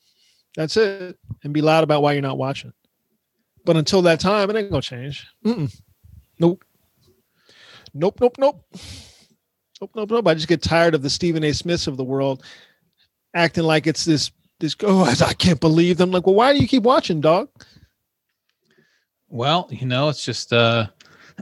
[0.55, 1.17] That's it.
[1.43, 2.71] And be loud about why you're not watching.
[3.65, 5.25] But until that time, it ain't gonna change.
[5.43, 5.75] Mm-mm.
[6.39, 6.63] Nope.
[7.95, 8.63] Nope, nope, nope.
[9.81, 10.27] Nope, nope, nope.
[10.27, 11.51] I just get tired of the Stephen A.
[11.53, 12.43] Smiths of the world
[13.33, 16.11] acting like it's this this oh I can't believe them.
[16.11, 17.49] Like, well, why do you keep watching, dog?
[19.29, 20.87] Well, you know, it's just uh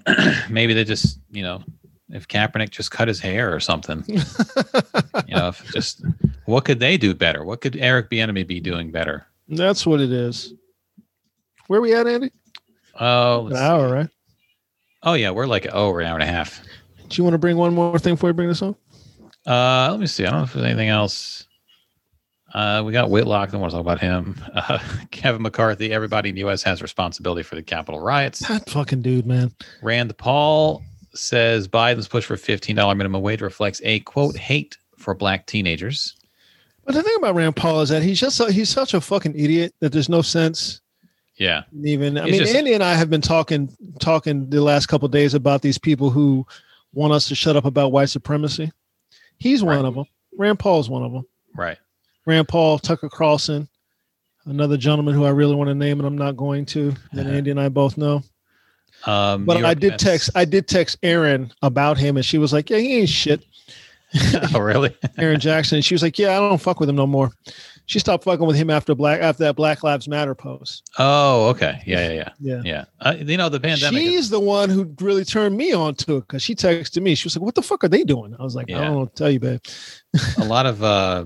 [0.50, 1.64] maybe they just, you know,
[2.10, 4.04] if Kaepernick just cut his hair or something.
[4.08, 6.04] you know, if just
[6.46, 7.44] what could they do better?
[7.44, 9.26] What could Eric Bieniemy be doing better?
[9.50, 10.54] That's what it is.
[11.68, 12.32] Where we at, Andy?
[13.00, 13.94] Oh, An hour, see.
[13.94, 14.10] right?
[15.04, 16.62] oh yeah, we're like oh, we're an hour and a half.
[17.12, 18.76] Do you want to bring one more thing before we bring this on?
[19.46, 20.26] Uh, let me see.
[20.26, 21.46] I don't know if there's anything else.
[22.54, 23.50] Uh, we got Whitlock.
[23.50, 24.42] I don't want to talk about him.
[24.54, 24.80] Uh,
[25.12, 25.92] Kevin McCarthy.
[25.94, 26.64] Everybody in the U.S.
[26.64, 28.40] has responsibility for the Capitol riots.
[28.48, 29.52] That fucking dude, man.
[29.82, 30.84] Rand Paul
[31.14, 36.16] says Biden's push for $15 minimum wage reflects a quote hate for black teenagers.
[36.86, 39.74] But the thing about Rand Paul is that he's just he's such a fucking idiot
[39.82, 40.82] that there's no sense
[41.38, 42.18] Yeah, even.
[42.18, 43.70] I He's mean, just- Andy and I have been talking
[44.00, 46.46] talking the last couple of days about these people who
[46.94, 48.72] want us to shut up about white supremacy.
[49.38, 50.06] He's one of them.
[50.38, 51.26] Rand Paul's one of them.
[51.56, 51.78] right.
[52.28, 53.68] Rand Paul, Tucker Carlson,
[54.46, 56.92] another gentleman who I really want to name and I'm not going to.
[57.14, 57.30] That Uh-huh.
[57.36, 58.22] Andy and I both know.
[59.08, 62.54] Um, But I did Mets- text I did text Aaron about him and she was
[62.54, 63.44] like, Yeah, he ain't shit.
[64.54, 64.96] oh, really?
[65.18, 65.78] Aaron Jackson.
[65.78, 67.32] And she was like, Yeah, I don't fuck with him no more.
[67.92, 70.90] She stopped fucking with him after black after that Black Lives Matter post.
[70.98, 71.82] Oh, okay.
[71.86, 72.62] Yeah, yeah, yeah, Yeah.
[72.64, 72.86] yeah.
[73.02, 74.02] Uh, you know, the pandemic.
[74.02, 77.16] is- She's the one who really turned me on to it because she texted me.
[77.16, 78.34] She was like, What the fuck are they doing?
[78.40, 79.60] I was like, I don't know tell you, babe.
[80.38, 81.26] a lot of uh,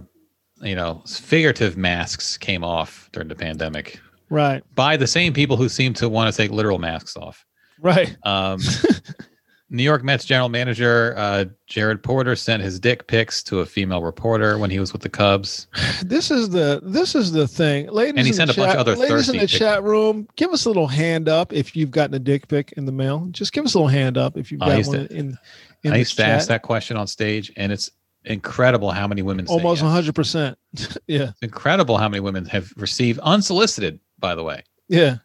[0.64, 4.00] you know, figurative masks came off during the pandemic
[4.32, 4.64] Right.
[4.74, 7.46] by the same people who seem to want to take literal masks off.
[7.80, 8.18] Right.
[8.24, 8.60] Um,
[9.70, 14.04] New York Mets general manager uh, Jared Porter sent his dick pics to a female
[14.04, 15.68] reporter when he was with the Cubs.
[16.04, 17.88] This is the this is the thing.
[17.88, 19.82] Ladies And he in sent the a bunch chat, of other ladies in the chat
[19.84, 22.92] room, give us a little hand up if you've gotten a dick pic in the
[22.92, 23.28] mail.
[23.32, 25.38] Just give us a little hand up if you've got one to- in
[25.84, 27.90] in I the used to ask that question on stage, and it's
[28.24, 30.58] incredible how many women Almost 100 percent.
[31.08, 31.30] Yeah.
[31.30, 34.00] It's incredible how many women have received unsolicited.
[34.20, 35.18] By the way, Yeah.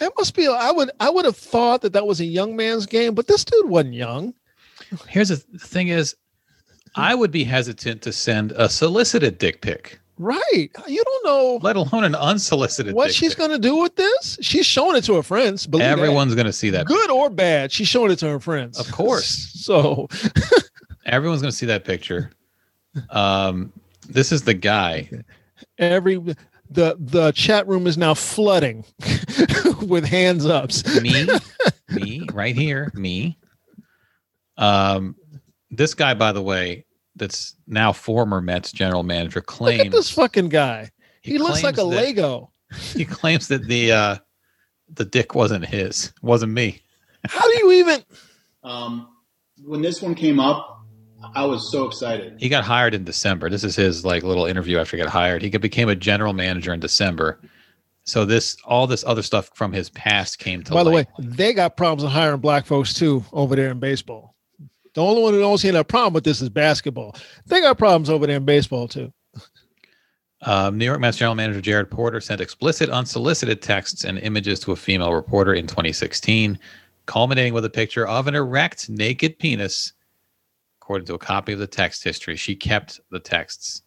[0.00, 0.46] It must be.
[0.46, 0.90] I would.
[1.00, 3.94] I would have thought that that was a young man's game, but this dude wasn't
[3.94, 4.34] young.
[5.08, 6.14] here's the the thing: is
[6.96, 10.70] I would be hesitant to send a solicited dick pic, Right.
[10.86, 12.94] You don't know let alone an unsolicited.
[12.94, 14.38] what she's going to do with this.
[14.40, 15.66] She's showing it to her friends.
[15.66, 15.86] Believe.
[15.86, 16.86] Everyone's going to see that.
[16.86, 17.70] good or bad.
[17.70, 18.78] She's showing it to her friends.
[18.78, 19.52] Of course.
[19.66, 20.08] So
[21.06, 22.30] Everyone's going to see that picture.
[23.10, 23.72] Um,
[24.08, 25.10] this is the guy.
[25.78, 26.22] every
[26.70, 28.84] the the chat room is now flooding
[29.82, 30.84] with hands ups.
[31.00, 31.26] Me,
[31.90, 33.38] me, right here, me.
[34.56, 35.16] Um,
[35.70, 36.86] this guy, by the way,
[37.16, 40.90] that's now former Mets general manager, Look at this fucking guy.
[41.22, 42.52] He, looks like a that- Lego.
[42.94, 44.16] He claims that the uh,
[44.88, 46.82] the dick wasn't his, wasn't me.
[47.24, 48.02] How do you even?
[48.64, 49.08] Um,
[49.62, 50.75] when this one came up,
[51.34, 52.34] I was so excited.
[52.38, 53.50] He got hired in December.
[53.50, 55.42] This is his like little interview after he got hired.
[55.42, 57.40] He became a general manager in December.
[58.04, 61.52] So this all this other stuff from his past came to By the way, they
[61.52, 64.36] got problems in hiring black folks too over there in baseball.
[64.94, 67.16] The only one who don't see a problem with this is basketball.
[67.46, 69.12] They got problems over there in baseball too.
[70.42, 74.72] Um, New York Mets general manager Jared Porter sent explicit, unsolicited texts and images to
[74.72, 76.58] a female reporter in 2016,
[77.06, 79.92] culminating with a picture of an erect, naked penis.
[80.86, 83.82] According to a copy of the text history, she kept the texts.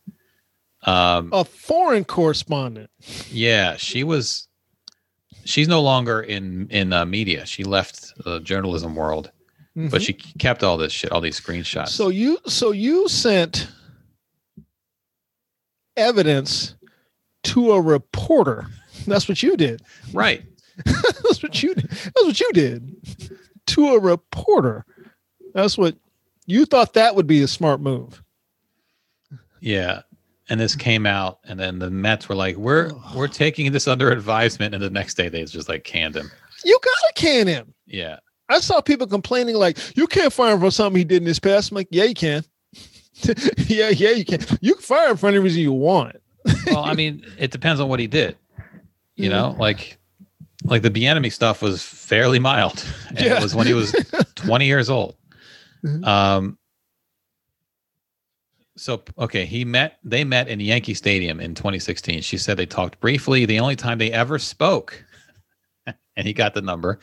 [0.83, 2.89] Um, A foreign correspondent.
[3.31, 4.49] yeah, she was.
[5.45, 7.45] She's no longer in in uh, media.
[7.45, 9.31] She left the journalism world,
[9.77, 10.05] but Mhm.
[10.05, 11.87] she kept all this shit, all these screenshots.
[11.89, 13.69] So you so you sent
[15.95, 16.75] evidence
[17.43, 18.67] to a reporter.
[19.07, 19.83] That's what you did.
[20.11, 20.43] right,
[20.85, 21.89] That's what you did.
[21.89, 22.93] That's what you did
[23.67, 24.85] to a reporter.
[25.53, 25.95] That's what
[26.49, 28.21] you thought that would be a smart move.
[29.61, 30.01] Yeah.
[30.51, 34.09] And this came out, and then the Mets were like, "We're we're taking this under
[34.11, 36.31] advisement." And the next day, they just like canned him.
[36.65, 37.71] You gotta can him.
[37.85, 38.17] Yeah,
[38.49, 41.39] I saw people complaining like you can't fire him for something he did in his
[41.39, 41.69] past.
[41.69, 42.43] I'm like, yeah, you can.
[43.67, 44.39] yeah, yeah, you can.
[44.59, 46.15] You can fire him for any reason you want.
[46.65, 48.35] well, I mean, it depends on what he did.
[49.17, 49.99] You know, like
[50.63, 53.37] like the Bieniemy stuff was fairly mild, and Yeah.
[53.37, 53.91] it was when he was
[54.35, 55.15] 20 years old.
[55.83, 56.05] Mhm.
[56.05, 56.57] Um.
[58.77, 59.99] So okay, he met.
[60.03, 62.21] They met in Yankee Stadium in 2016.
[62.21, 63.45] She said they talked briefly.
[63.45, 65.03] The only time they ever spoke,
[66.15, 66.99] and he got the number.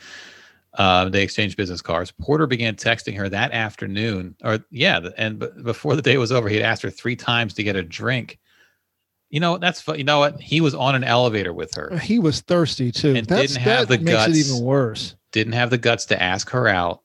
[0.73, 2.11] Uh, they exchanged business cards.
[2.11, 6.49] Porter began texting her that afternoon, or yeah, and b- before the day was over,
[6.49, 8.39] he had asked her three times to get a drink.
[9.29, 11.97] You know that's fu- you know what he was on an elevator with her.
[11.97, 13.15] He was thirsty too.
[13.15, 14.37] And That's, didn't have that the makes guts.
[14.37, 15.15] it even worse.
[15.31, 17.01] Didn't have the guts to ask her out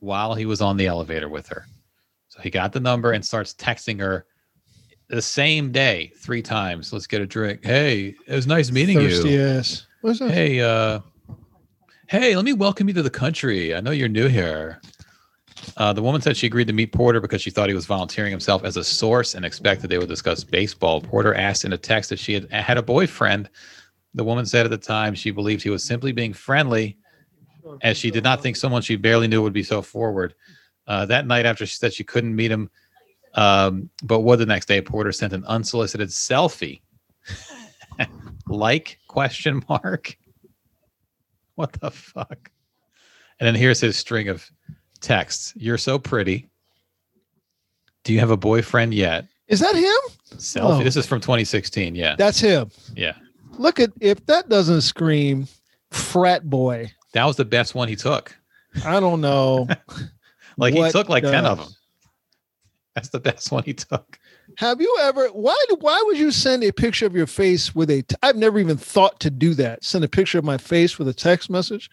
[0.00, 1.66] while he was on the elevator with her.
[2.28, 4.26] So he got the number and starts texting her
[5.08, 6.92] the same day three times.
[6.92, 7.64] Let's get a drink.
[7.64, 9.42] Hey, it was nice meeting thirsty you.
[9.42, 9.86] ass.
[10.00, 10.30] What's that?
[10.30, 11.00] Hey, uh,
[12.08, 13.74] hey, let me welcome you to the country.
[13.74, 14.80] I know you're new here.
[15.76, 18.30] Uh, the woman said she agreed to meet Porter because she thought he was volunteering
[18.30, 21.00] himself as a source and expected they would discuss baseball.
[21.00, 23.48] Porter asked in a text if she had had a boyfriend.
[24.14, 26.98] The woman said at the time she believed he was simply being friendly,
[27.82, 30.34] as she did not think someone she barely knew would be so forward.
[30.86, 32.70] Uh, that night, after she said she couldn't meet him,
[33.34, 36.80] um, but would the next day, Porter sent an unsolicited selfie.
[38.48, 40.16] like question mark
[41.54, 42.50] what the fuck
[43.38, 44.50] and then here's his string of
[45.00, 46.48] texts you're so pretty
[48.04, 50.38] do you have a boyfriend yet Is that him?
[50.38, 50.82] selfie Oh.
[50.82, 52.70] this is from 2016 yeah That's him.
[52.96, 53.14] yeah
[53.58, 55.46] Look at if that doesn't scream
[55.90, 56.90] frat boy.
[57.12, 58.36] That was the best one he took
[58.84, 59.68] I don't know.
[60.56, 61.68] like he took like 10 of them
[62.94, 64.18] that's the best one he took
[64.58, 65.28] Have you ever?
[65.28, 65.56] Why?
[65.80, 68.04] Why would you send a picture of your face with a?
[68.22, 69.82] I've never even thought to do that.
[69.82, 71.90] Send a picture of my face with a text message.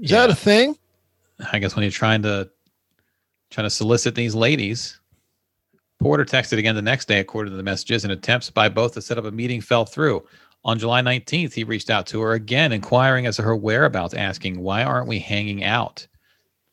[0.00, 0.76] Is that a thing?
[1.52, 2.50] I guess when you're trying to
[3.50, 4.98] trying to solicit these ladies,
[6.00, 9.02] Porter texted again the next day, according to the messages, and attempts by both to
[9.02, 10.24] set up a meeting fell through.
[10.66, 14.58] On July 19th, he reached out to her again, inquiring as to her whereabouts, asking,
[14.58, 16.04] Why aren't we hanging out?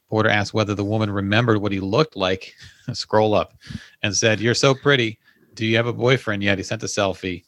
[0.10, 2.56] Porter asked whether the woman remembered what he looked like.
[2.94, 3.54] Scroll up
[4.02, 5.20] and said, You're so pretty.
[5.54, 6.58] Do you have a boyfriend yet?
[6.58, 7.44] He sent a selfie.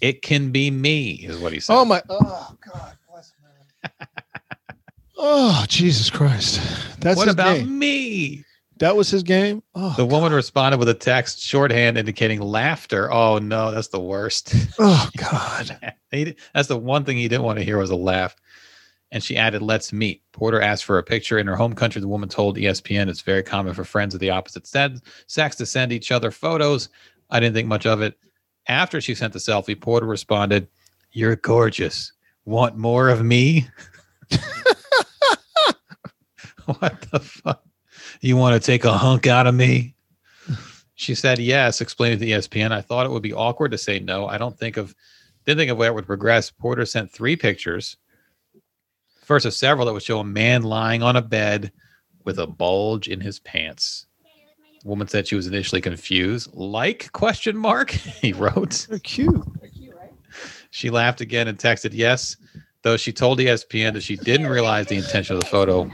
[0.00, 1.74] It can be me, is what he said.
[1.74, 2.00] Oh my!
[2.08, 4.08] Oh God bless man.
[5.16, 6.60] oh Jesus Christ!
[7.00, 8.44] That's what about me?
[8.78, 9.62] That was his game.
[9.74, 13.12] Oh, The woman responded with a text shorthand indicating laughter.
[13.12, 14.54] Oh no, that's the worst.
[14.78, 15.94] oh God!
[16.54, 18.34] That's the one thing he didn't want to hear was a laugh.
[19.12, 22.00] And she added, "Let's meet." Porter asked for a picture in her home country.
[22.00, 25.92] The woman told ESPN it's very common for friends of the opposite sex to send
[25.92, 26.88] each other photos.
[27.30, 28.18] I didn't think much of it.
[28.68, 30.66] After she sent the selfie, Porter responded,
[31.12, 32.12] "You're gorgeous.
[32.44, 33.68] Want more of me?"
[36.64, 37.67] what the fuck?
[38.20, 39.94] You want to take a hunk out of me?
[40.94, 42.72] She said yes, explaining to ESPN.
[42.72, 44.26] I thought it would be awkward to say no.
[44.26, 44.94] I don't think of
[45.44, 46.50] didn't think of where it would progress.
[46.50, 47.96] Porter sent three pictures.
[49.22, 51.72] First of several that would show a man lying on a bed
[52.24, 54.06] with a bulge in his pants.
[54.84, 56.50] Woman said she was initially confused.
[56.52, 57.90] Like question mark?
[58.20, 58.86] He wrote.
[58.88, 59.46] They're cute.
[60.70, 62.36] She laughed again and texted yes,
[62.82, 65.90] though she told ESPN that she didn't realize the intention of the photo.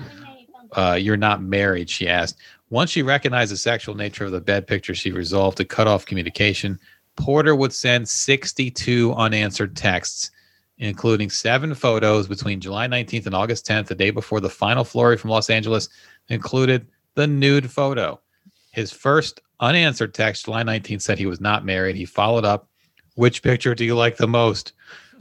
[0.75, 2.37] Uh, you're not married, she asked.
[2.71, 6.07] Once she recognized the sexual nature of the bed picture, she resolved to cut off
[6.07, 6.79] communication.
[7.17, 10.31] Porter would send 62 unanswered texts,
[10.79, 15.17] including seven photos between July 19th and August 10th, the day before the final flurry
[15.17, 15.89] from Los Angeles
[16.29, 18.21] included the nude photo.
[18.73, 21.95] His first unanswered text, July 19th, said he was not married.
[21.95, 22.69] He followed up,
[23.15, 24.73] which picture do you like the most?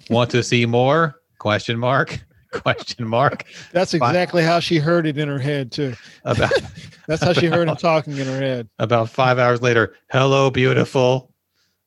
[0.09, 1.21] Want to see more?
[1.37, 2.19] Question mark.
[2.61, 3.45] Question mark.
[3.71, 5.95] That's exactly how she heard it in her head too.
[6.23, 6.51] About
[7.07, 8.69] That's how she heard him talking in her head.
[8.79, 11.33] About five hours later, hello, beautiful.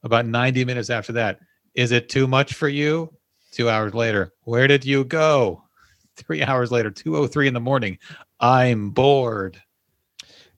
[0.02, 1.40] About 90 minutes after that,
[1.74, 3.12] is it too much for you?
[3.50, 5.62] Two hours later, where did you go?
[6.16, 7.98] Three hours later, 2.03 in the morning,
[8.40, 9.60] I'm bored.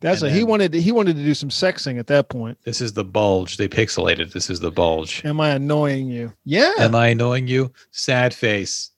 [0.00, 2.58] That's And a, he wanted to, he wanted to do some sexing at that point.
[2.64, 3.56] This is the bulge.
[3.56, 4.32] They pixelated.
[4.32, 5.24] This is the bulge.
[5.24, 6.32] Am I annoying you?
[6.44, 6.72] Yeah.
[6.78, 7.72] Am I annoying you?
[7.90, 8.92] Sad face.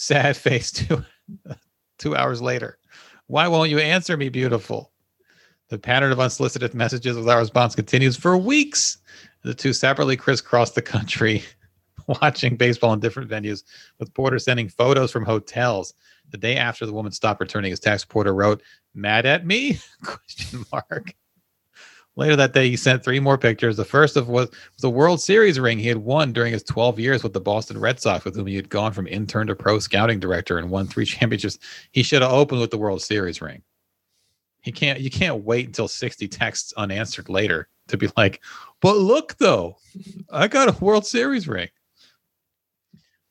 [0.00, 1.04] Sad face two
[1.98, 2.78] two hours later.
[3.26, 4.92] Why won't you answer me, beautiful?
[5.68, 8.96] The pattern of unsolicited messages without response continues for weeks.
[9.42, 11.44] The two separately crisscross the country,
[12.06, 13.62] watching baseball in different venues,
[13.98, 15.92] with Porter sending photos from hotels.
[16.30, 18.62] The day after the woman stopped returning his text, Porter wrote,
[18.94, 21.14] "Mad at me?" Question mark.
[22.16, 23.76] Later that day, he sent three more pictures.
[23.76, 24.50] The first of was
[24.80, 28.00] the World Series ring he had won during his 12 years with the Boston Red
[28.00, 31.04] Sox, with whom he had gone from intern to pro scouting director and won three
[31.06, 31.58] championships.
[31.92, 33.62] He should have opened with the World Series ring.
[34.62, 35.00] He can't.
[35.00, 38.42] You can't wait until 60 texts unanswered later to be like,
[38.80, 39.78] "But look, though,
[40.30, 41.68] I got a World Series ring."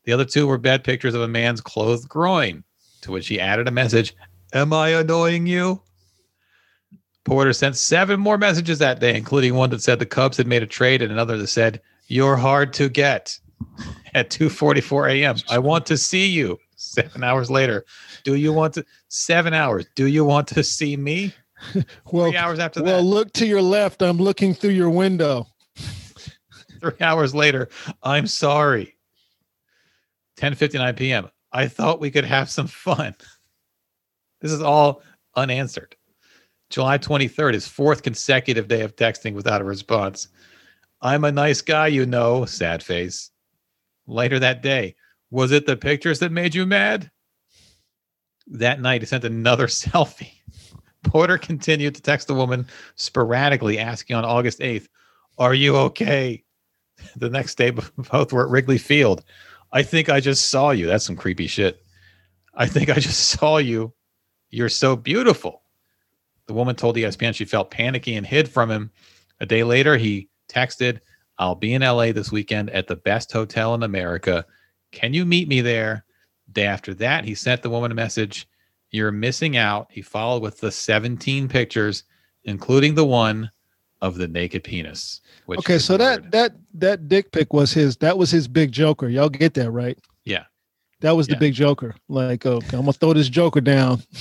[0.06, 2.64] The other two were bad pictures of a man's clothed groin,
[3.02, 4.16] to which he added a message:
[4.54, 5.84] "Am I annoying you?"
[7.30, 10.64] Porter sent seven more messages that day, including one that said the Cubs had made
[10.64, 13.40] a trade and another that said, You're hard to get
[14.16, 15.36] at 2:44 a.m.
[15.48, 16.58] I want to see you.
[16.76, 17.86] Seven hours later.
[18.24, 19.86] Do you want to seven hours?
[19.94, 21.36] Do you want to see me?
[22.12, 23.04] well, Three hours after well, that.
[23.04, 24.02] look to your left.
[24.02, 25.46] I'm looking through your window.
[26.82, 27.70] Three hours later.
[28.02, 28.96] I'm sorry.
[30.38, 31.30] 10:59 p.m.
[31.52, 33.14] I thought we could have some fun.
[34.42, 35.04] This is all
[35.36, 35.96] unanswered.
[36.70, 40.28] July 23rd, his fourth consecutive day of texting without a response.
[41.02, 43.32] I'm a nice guy, you know, sad face.
[44.06, 44.96] Later that day,
[45.32, 47.10] was it the pictures that made you mad?
[48.48, 50.34] That night, he sent another selfie.
[51.04, 54.88] Porter continued to text the woman sporadically, asking on August 8th,
[55.38, 56.44] Are you okay?
[57.16, 57.72] The next day,
[58.12, 59.24] both were at Wrigley Field.
[59.72, 60.88] I think I just saw you.
[60.88, 61.84] That's some creepy shit.
[62.54, 63.94] I think I just saw you.
[64.50, 65.62] You're so beautiful.
[66.50, 68.90] The woman told ESPN she felt panicky and hid from him.
[69.40, 70.98] A day later, he texted,
[71.38, 74.44] I'll be in LA this weekend at the best hotel in America.
[74.92, 76.06] Can you meet me there?
[76.52, 78.50] Day after that, he sent the woman a message.
[78.90, 79.90] You're missing out.
[79.92, 82.04] He followed with the 17 pictures,
[82.46, 83.52] including the one
[84.02, 85.22] of the naked penis.
[85.46, 87.98] Which Okay, so that that that dick pic was his.
[87.98, 89.08] That was his big joker.
[89.08, 90.00] Y'all get that right?
[91.02, 91.40] That was the Yeah.
[91.40, 91.96] big joker.
[92.10, 94.04] Like, okay, I'm gonna throw this joker down.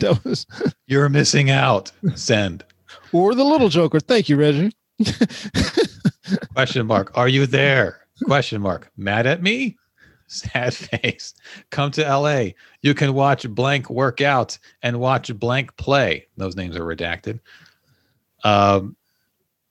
[0.00, 0.46] that was
[0.86, 1.92] you're missing out.
[2.14, 2.64] Send.
[3.12, 4.00] or the little joker.
[4.00, 4.72] Thank you, Reggie.
[6.54, 7.16] Question mark.
[7.16, 8.00] Are you there?
[8.24, 8.90] Question mark.
[8.96, 9.76] Mad at me?
[10.26, 11.34] Sad face.
[11.70, 12.48] Come to LA.
[12.82, 16.26] You can watch blank work out and watch blank play.
[16.36, 17.40] Those names are redacted.
[18.44, 18.96] Um,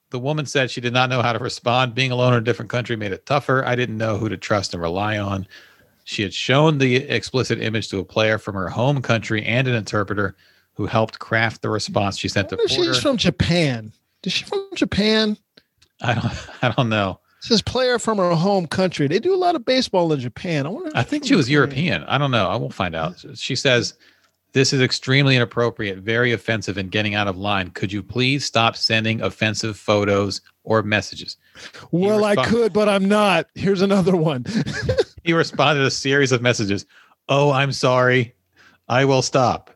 [0.09, 1.95] the woman said she did not know how to respond.
[1.95, 3.65] Being alone in a different country made it tougher.
[3.65, 5.47] I didn't know who to trust and rely on.
[6.05, 9.75] She had shown the explicit image to a player from her home country and an
[9.75, 10.35] interpreter
[10.75, 12.73] who helped craft the response she sent to Porter.
[12.73, 13.91] She's from Japan.
[14.23, 15.37] Is she from Japan?
[16.01, 16.47] I don't.
[16.61, 17.19] I don't know.
[17.39, 19.07] It says player from her home country.
[19.07, 20.65] They do a lot of baseball in Japan.
[20.65, 20.91] I wonder.
[20.95, 21.49] I think she was.
[21.49, 22.03] European.
[22.05, 22.47] I don't know.
[22.47, 23.23] I will find out.
[23.35, 23.93] She says,
[24.53, 27.69] This is extremely inappropriate, very offensive, and getting out of line.
[27.71, 31.37] Could you please stop sending offensive photos or messages?
[31.91, 33.47] Well, I could, but I'm not.
[33.55, 34.45] Here's another one.
[35.27, 36.85] He responded a series of messages.
[37.27, 38.33] Oh, I'm sorry.
[38.87, 39.69] I will stop.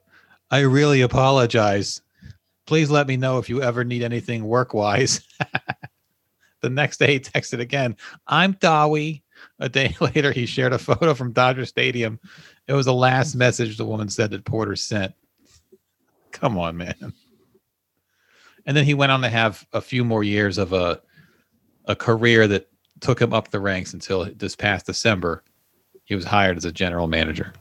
[0.49, 2.01] I really apologize.
[2.65, 5.19] Please let me know if you ever need anything work wise.
[6.61, 7.97] the next day, he texted again.
[8.27, 9.23] I'm Dawi.
[9.59, 12.21] A day later, he shared a photo from Dodger Stadium.
[12.67, 15.13] It was the last message the woman said that Porter sent.
[16.31, 17.13] Come on, man.
[18.65, 21.01] And then he went on to have a few more years of a
[21.85, 22.69] a career that
[22.99, 25.43] took him up the ranks until this past December.
[26.05, 27.53] He was hired as a general manager.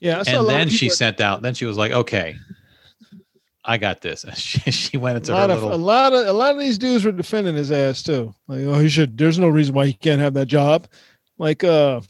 [0.00, 2.36] Yeah, a and then she sent out, then she was like, okay,
[3.64, 4.24] I got this.
[4.24, 6.60] And she, she went a into her lot of a lot of a lot of
[6.60, 8.34] these dudes were defending his ass too.
[8.48, 9.16] Like, oh, he should.
[9.18, 10.86] There's no reason why he can't have that job.
[11.38, 12.00] Like, uh,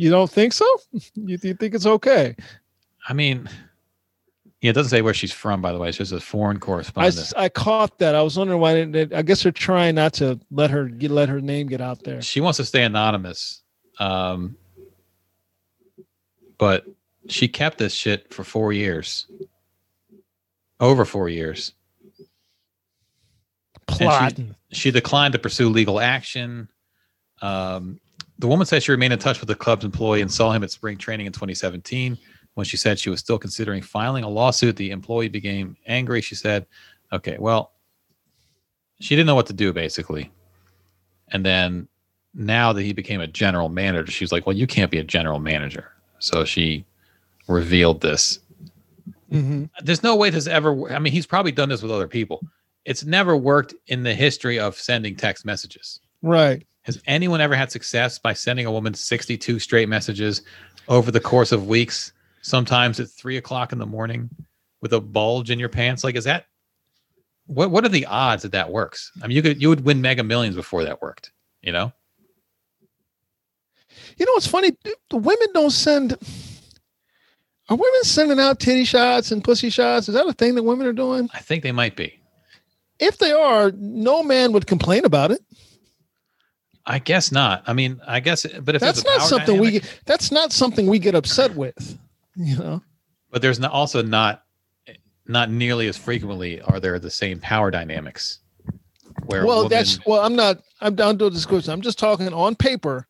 [0.00, 0.64] you don't think so?
[1.14, 2.34] You, you think it's okay?
[3.08, 3.48] I mean,
[4.62, 5.88] yeah, it doesn't say where she's from, by the way.
[5.88, 7.18] It's just a foreign I, correspondent.
[7.18, 8.14] s- I caught that.
[8.14, 8.84] I was wondering why.
[8.84, 12.02] They, I guess they're trying not to let her get let her name get out
[12.04, 12.22] there.
[12.22, 13.62] she wants to stay anonymous.
[13.98, 14.56] Um,
[16.58, 16.84] but
[17.28, 19.26] she kept this shit for four years,
[20.78, 21.72] over four years.
[23.86, 24.54] Plotting.
[24.72, 26.68] She declined to pursue legal action.
[27.42, 28.00] Um,
[28.40, 30.70] the woman said she remained in touch with the club's employee and saw him at
[30.70, 32.16] spring training in 2017.
[32.54, 36.22] When she said she was still considering filing a lawsuit, the employee became angry.
[36.22, 36.66] She said,
[37.12, 37.72] "Okay, well,
[38.98, 40.30] she didn't know what to do basically."
[41.28, 41.86] And then
[42.34, 45.38] now that he became a general manager, she's like, "Well, you can't be a general
[45.38, 46.84] manager." So she
[47.46, 48.40] revealed this.
[49.30, 50.90] hmm There's no way this ever.
[50.90, 52.40] I mean, he's probably done this with other people.
[52.86, 56.00] It's never worked in the history of sending text messages.
[56.22, 56.66] Right.
[56.90, 60.42] Has anyone ever had success by sending a woman 62 straight messages
[60.88, 62.12] over the course of weeks,
[62.42, 64.28] sometimes at three o'clock in the morning
[64.80, 66.02] with a bulge in your pants?
[66.02, 66.46] Like, is that
[67.46, 69.12] what what are the odds that that works?
[69.22, 71.30] I mean, you could you would win mega millions before that worked,
[71.62, 71.92] you know?
[74.16, 74.72] You know what's funny?
[75.10, 76.14] The women don't send.
[77.68, 80.08] Are women sending out titty shots and pussy shots?
[80.08, 81.30] Is that a thing that women are doing?
[81.32, 82.20] I think they might be.
[82.98, 85.40] If they are, no man would complain about it.
[86.86, 87.62] I guess not.
[87.66, 89.80] I mean, I guess but if That's not something dynamic, we.
[89.80, 91.98] get- That's not something we get upset with.
[92.36, 92.82] You know.
[93.30, 94.44] but there's not, also not
[95.26, 98.38] not nearly as frequently are there the same power dynamics
[99.26, 100.20] where well, women- that's well.
[100.22, 100.58] I'm not.
[100.80, 101.72] I'm down to a discussion.
[101.72, 103.06] I'm just talking on paper.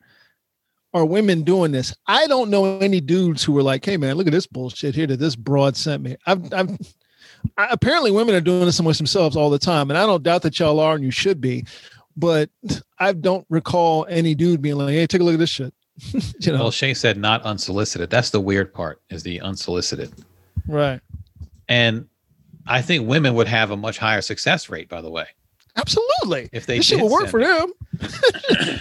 [0.92, 1.94] Are women doing this?
[2.08, 5.06] I don't know any dudes who were like, "Hey, man, look at this bullshit here
[5.06, 6.76] that this broad sent me." I've, I've
[7.56, 10.42] I, apparently women are doing this amongst themselves all the time, and I don't doubt
[10.42, 11.64] that y'all are, and you should be.
[12.20, 12.50] But
[12.98, 15.74] I don't recall any dude being like, "Hey, take a look at this shit."
[16.40, 18.10] you know, well Shay said not unsolicited.
[18.10, 20.12] That's the weird part is the unsolicited.
[20.68, 21.00] right?
[21.68, 22.06] And
[22.66, 25.26] I think women would have a much higher success rate, by the way.
[25.76, 26.48] Absolutely.
[26.52, 27.72] If they this shit will work for them.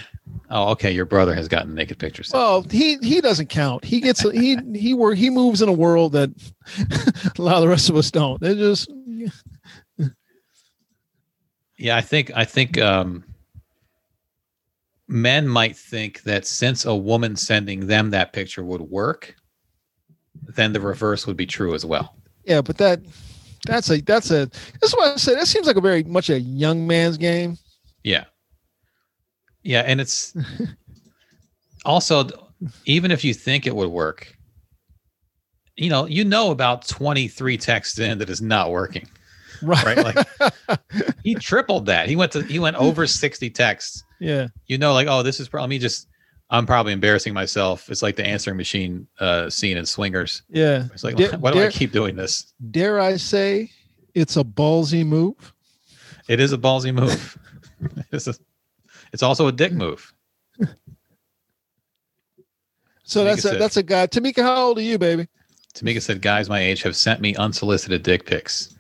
[0.52, 0.92] Oh, okay.
[0.92, 2.32] Your brother has gotten naked pictures.
[2.34, 3.86] Well, he he doesn't count.
[3.86, 6.32] He gets he he work he moves in a world that
[7.38, 8.42] a lot of the rest of us don't.
[8.42, 8.90] They're just
[11.78, 13.24] Yeah, I think I think um,
[15.10, 19.36] men might think that since a woman sending them that picture would work,
[20.56, 22.16] then the reverse would be true as well.
[22.46, 23.02] yeah, but that
[23.66, 24.50] that's a that's a
[24.80, 25.38] that's what I said.
[25.38, 27.58] That seems like a very much a young man's game.
[28.04, 28.26] Yeah.
[29.64, 30.34] Yeah, and it's
[31.86, 32.30] also
[32.86, 34.34] even if you think it would work,
[35.76, 39.08] you know, you know about 23 texts in that is not working.
[39.64, 39.86] Right.
[39.86, 40.82] Right, like-
[41.24, 42.08] He tripled that.
[42.10, 44.04] He went to he went over 60 texts.
[44.20, 44.48] yeah.
[44.68, 46.08] You know, like, oh, this is probably me just
[46.50, 47.90] I'm probably embarrassing myself.
[47.90, 50.42] It's like the answering machine uh scene in Swingers.
[50.50, 50.86] Yeah.
[50.94, 52.54] It's like, Dare- why do I keep doing this?
[52.72, 53.70] Dare I say
[54.16, 55.54] it's a ballsy move?
[56.28, 57.38] It is a ballsy move.
[58.12, 58.34] it's, a,
[59.14, 60.14] it's also a dick move.
[63.04, 64.08] So that's a, said- that's a guy.
[64.08, 65.28] Tamika, how old are you, baby?
[65.74, 68.76] Tamika said, guys my age have sent me unsolicited dick pics.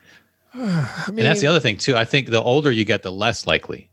[0.53, 1.95] I mean, and that's the other thing too.
[1.95, 3.89] I think the older you get, the less likely.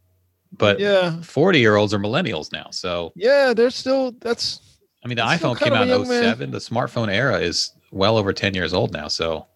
[0.53, 2.69] But yeah, 40 year olds are millennials now.
[2.71, 3.53] So yeah.
[3.55, 4.61] They're still that's
[5.05, 6.23] I mean the iPhone came out in young man.
[6.23, 6.51] 07.
[6.51, 9.09] The smartphone era is well over 10 years old now.
[9.09, 9.47] So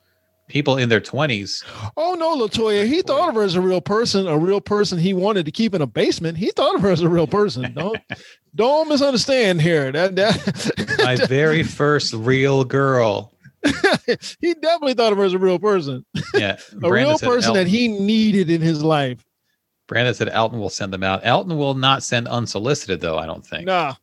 [0.48, 1.64] people in their 20s,
[1.96, 2.86] Oh no, Latoya.
[2.86, 5.74] He thought of her as a real person, a real person he wanted to keep
[5.74, 6.36] in a basement.
[6.36, 7.72] He thought of her as a real person.
[7.74, 7.98] Don't
[8.54, 9.92] don't misunderstand here.
[9.92, 13.32] That, that my very first real girl.
[14.40, 16.04] he definitely thought of her as a real person.
[16.34, 16.56] Yeah.
[16.82, 19.24] A real person that he needed in his life.
[19.86, 21.20] Brandon said Elton will send them out.
[21.24, 23.66] Elton will not send unsolicited though, I don't think.
[23.66, 23.94] Nah,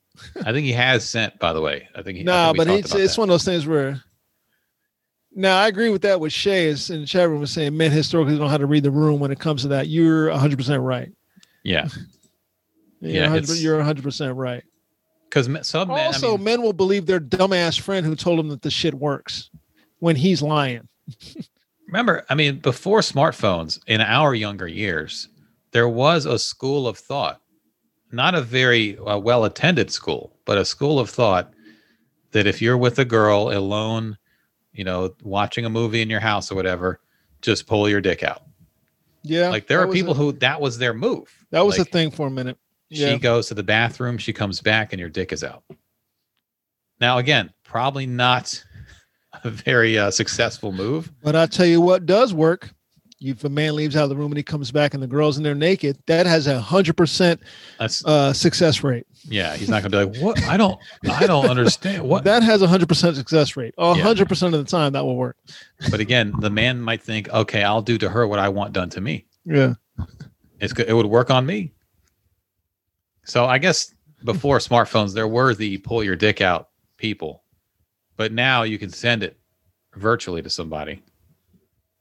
[0.43, 1.87] I think he has sent, by the way.
[1.95, 3.21] I think he I nah, but it's it's that.
[3.21, 4.03] one of those things where
[5.33, 7.91] now I agree with that with Shay is in the chat room was saying men
[7.91, 9.87] historically don't know how to read the room when it comes to that.
[9.87, 11.11] You're 100 percent right.
[11.63, 11.87] Yeah.
[12.99, 14.63] You're Yeah, 100 you're 100 percent right.
[15.29, 18.49] Because some men, also, I mean, men will believe their dumbass friend who told them
[18.49, 19.49] that the shit works
[19.99, 20.87] when he's lying.
[21.87, 25.27] remember, I mean, before smartphones, in our younger years,
[25.71, 27.41] there was a school of thought,
[28.11, 31.53] not a very uh, well attended school, but a school of thought
[32.31, 34.17] that if you're with a girl alone,
[34.73, 37.01] you know, watching a movie in your house or whatever,
[37.41, 38.43] just pull your dick out.
[39.23, 41.45] Yeah, Like there are people a, who that was their move.
[41.51, 42.57] that was like, a thing for a minute.
[42.91, 45.63] She Yeah, goes to the bathroom, she comes back, and your dick is out.
[46.99, 48.63] Now, again, probably not
[49.43, 51.11] a very uh, successful move.
[51.21, 52.71] but I tell you what does work.
[53.19, 55.37] If a man leaves out of the room and he comes back and the girl's
[55.37, 57.41] in there naked, that has a hundred percent
[58.05, 59.07] uh, success rate.
[59.27, 59.55] yeah.
[59.55, 60.43] He's not gonna be like, what?
[60.43, 62.25] I don't, I don't understand what.
[62.25, 63.73] That has a hundred percent success rate.
[63.79, 65.35] A hundred percent of the time, that will work.
[65.89, 68.91] But again, the man might think, okay, I'll do to her what I want done
[68.91, 69.25] to me.
[69.45, 69.73] Yeah,
[70.59, 70.87] It's good.
[70.87, 71.73] It would work on me.
[73.27, 73.93] So I guess
[74.23, 77.43] before smartphones, there were the pull your dick out people,
[78.15, 79.37] but now you can send it
[79.95, 81.03] virtually to somebody.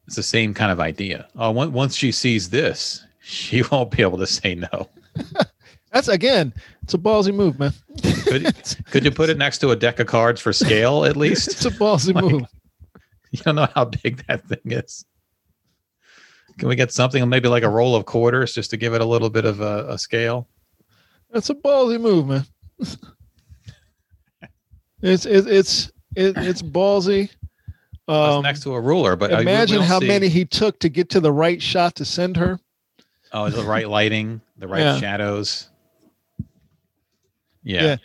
[0.06, 1.26] It's the same kind of idea.
[1.34, 4.88] Oh, once she sees this, she won't be able to say no.
[5.92, 6.54] that's again,
[6.84, 7.72] it's a ballsy move, man.
[8.24, 8.54] Could,
[8.92, 11.48] could you put it next to a deck of cards for scale at least?
[11.52, 12.42] It's a ballsy Like- move.
[13.32, 15.04] You don't know how big that thing is.
[16.56, 19.04] Can we get something, maybe like a roll of quarters, just to give it a
[19.04, 20.48] little bit of a, a scale?
[21.36, 22.46] That's a ballsy move, man.
[25.02, 27.28] it's it, it's it, it's ballsy.
[28.08, 30.88] Um, next to a ruler, but uh, we imagine how see- many he took to
[30.88, 32.58] get to the right shot to send her.
[33.32, 34.98] Oh, the right lighting, the right Yeah.
[34.98, 35.68] shadows.
[37.62, 37.96] Yeah, Yeah.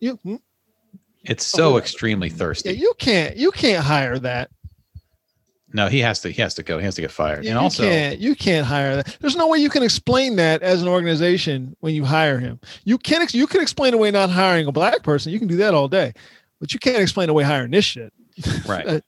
[0.00, 0.36] You hmm?
[1.22, 1.76] it's so Oh.
[1.76, 2.70] extremely thirsty.
[2.70, 4.50] yeah, you can't you can't hire that.
[5.76, 6.30] No, he has to.
[6.30, 6.78] He has to go.
[6.78, 7.44] He has to get fired.
[7.44, 9.18] You, and you also, can't you can't hire that.
[9.20, 12.58] There's no way you can explain that as an organization when you hire him.
[12.84, 15.32] You can ex- you can explain away not hiring a black person.
[15.32, 16.14] You can do that all day,
[16.60, 18.10] but you can't explain away hiring this shit.
[18.66, 19.02] right.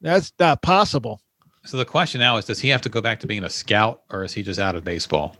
[0.00, 1.20] That's not possible.
[1.66, 4.00] So the question now is: Does he have to go back to being a scout,
[4.10, 5.36] or is he just out of baseball?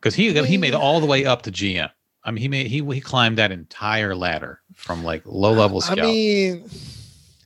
[0.00, 1.88] Because he he made all the way up to GM.
[2.24, 6.00] I mean, he made he he climbed that entire ladder from like low level scout.
[6.00, 6.68] I mean,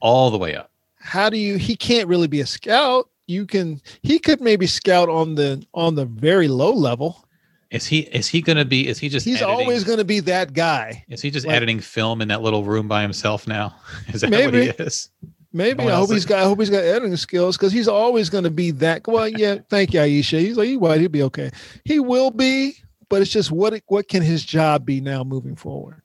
[0.00, 0.69] all the way up.
[1.10, 1.56] How do you?
[1.56, 3.08] He can't really be a scout.
[3.26, 3.80] You can.
[4.02, 7.24] He could maybe scout on the on the very low level.
[7.70, 8.86] Is he is he going to be?
[8.88, 9.24] Is he just?
[9.26, 11.04] He's editing- always going to be that guy.
[11.08, 13.74] Is he just like- editing film in that little room by himself now?
[14.12, 15.10] Is that what he is?
[15.52, 16.38] Maybe No I hope he's got.
[16.38, 19.06] I hope he's got editing skills because he's always going to be that.
[19.08, 19.56] Well, yeah.
[19.68, 20.38] Thank you, Aisha.
[20.38, 21.00] He's like, he white.
[21.00, 21.50] He'll be okay.
[21.84, 22.74] He will be,
[23.08, 26.02] but it's just what what can his job be now moving forward?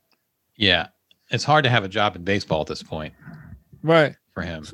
[0.58, 0.88] Yeah,
[1.30, 3.14] it's hard to have a job in baseball at this point
[3.84, 4.16] Right.
[4.34, 4.66] for him.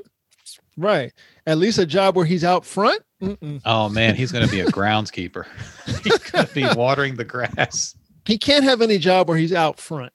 [0.78, 1.14] Right.
[1.46, 3.02] At least a job where he's out front.
[3.22, 3.62] Mm-mm.
[3.66, 5.46] Oh man, he's going to be a groundskeeper.
[6.04, 7.96] he's going to be watering the grass.
[8.26, 10.12] He can't have any job where he's out front.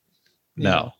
[0.56, 0.92] No, know.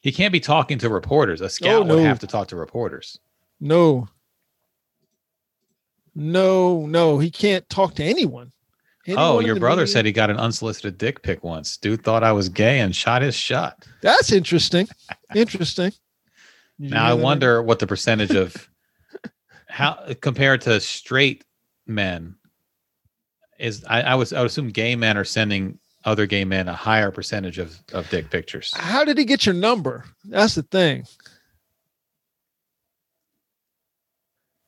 [0.00, 1.40] he can't be talking to reporters.
[1.40, 2.04] A scout oh, would no.
[2.04, 3.18] have to talk to reporters.
[3.60, 4.08] No.
[6.14, 8.50] No, no, he can't talk to anyone.
[9.08, 11.76] oh, Anyone in your brother media- said he got an unsolicited dick pic once.
[11.76, 13.86] Dude thought I was gay and shot his shot.
[14.02, 14.88] that's interesting.
[15.34, 15.92] Interesting.
[16.78, 18.68] Now I wonder what the percentage of
[19.68, 21.44] how compared to straight
[21.86, 22.36] men
[23.58, 23.84] is.
[23.88, 27.10] I, I was I would assume gay men are sending other gay men a higher
[27.10, 28.72] percentage of of dick pictures.
[28.76, 30.04] How did he get your number?
[30.24, 31.04] That's the thing.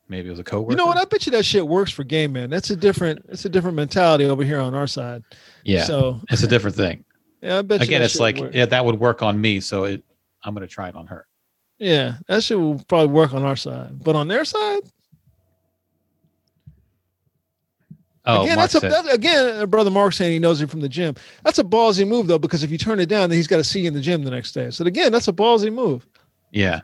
[0.09, 0.71] Maybe it was a coworker.
[0.73, 0.97] You know what?
[0.97, 2.49] I bet you that shit works for gay men.
[2.49, 3.25] That's a different.
[3.29, 5.23] It's a different mentality over here on our side.
[5.63, 7.05] yeah, So it's a different thing.
[7.41, 9.61] yeah, I bet Again, it's like work- yeah, that would work on me.
[9.61, 10.03] So it,
[10.43, 11.25] I'm going to try it on her.
[11.81, 14.81] Yeah, that shit will probably work on our side, but on their side,
[18.23, 19.67] Oh, again, Mark that's a that, again.
[19.67, 21.15] Brother Mark saying he knows it from the gym.
[21.43, 23.63] That's a ballsy move though, because if you turn it down, then he's got to
[23.63, 24.69] see you in the gym the next day.
[24.69, 26.05] So again, that's a ballsy move.
[26.51, 26.81] yeah,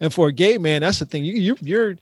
[0.00, 1.24] And for a gay man, that's the thing.
[1.24, 1.96] You, you you're.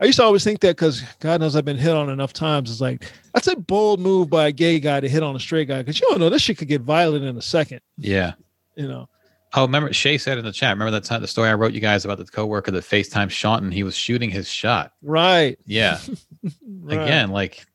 [0.00, 2.70] I used to always think that because God knows I've been hit on enough times.
[2.70, 5.68] It's like that's a bold move by a gay guy to hit on a straight
[5.68, 7.80] guy because you don't know this shit could get violent in a second.
[7.96, 8.32] yeah.
[8.76, 9.08] You know.
[9.54, 10.74] Oh, remember Shay said in the chat.
[10.74, 13.72] Remember that time the story I wrote you guys about the coworker that FaceTime Shaunton.
[13.72, 14.92] He was shooting his shot.
[15.02, 15.58] Right.
[15.66, 15.98] Yeah.
[16.80, 17.02] right.
[17.02, 17.66] Again, like,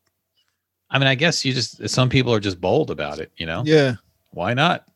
[0.88, 3.30] I mean, I guess you just some people are just bold about it.
[3.36, 3.96] You know, Yeah.
[4.30, 4.86] why not?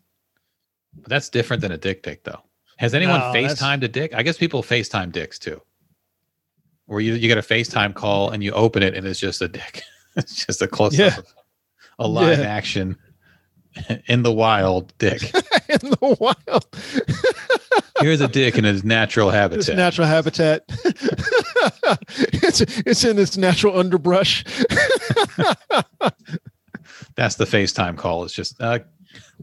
[0.94, 2.40] But that's different than a dick pic, though.
[2.78, 4.14] Has anyone No, FaceTimed a dick?
[4.14, 5.60] I guess people FaceTime dicks too.
[6.86, 9.48] Where you, you get a FaceTime call and you open it and it's just a
[9.48, 9.82] dick.
[10.16, 11.08] it's just a close Yeah.
[11.08, 11.26] up of
[11.98, 12.46] a live Yeah.
[12.46, 12.96] action
[14.06, 15.22] in the wild dick.
[15.68, 16.66] in the wild.
[18.00, 19.76] Here's a dick in his natural Its habitat.
[19.76, 20.64] natural habitat.
[22.42, 24.42] it's it's in its natural underbrush.
[27.16, 28.24] That's the FaceTime call.
[28.24, 28.78] It's just uh,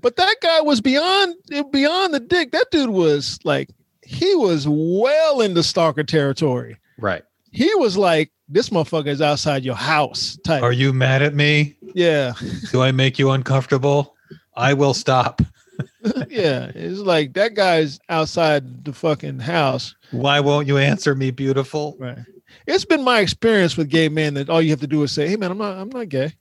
[0.02, 1.36] but that guy was beyond
[1.72, 2.52] beyond the dick.
[2.52, 3.70] That dude was like
[4.04, 6.78] he was well into stalker territory.
[6.98, 7.24] right.
[7.52, 10.62] He was like, this motherfucker is outside your house type.
[10.64, 11.76] Are you mad at me?
[11.96, 12.34] yeah.
[12.72, 14.16] Do I make you uncomfortable?
[14.58, 15.42] I will stop.
[16.30, 16.72] yeah.
[16.74, 19.96] It's like that guy's outside the fucking house.
[20.12, 21.96] Why won't you answer me, beautiful?
[22.00, 22.18] Right.
[22.66, 25.28] It's been my experience with gay men that all you have to do is say,
[25.28, 25.78] "Hey, man, I'm not.
[25.78, 26.34] I'm not gay.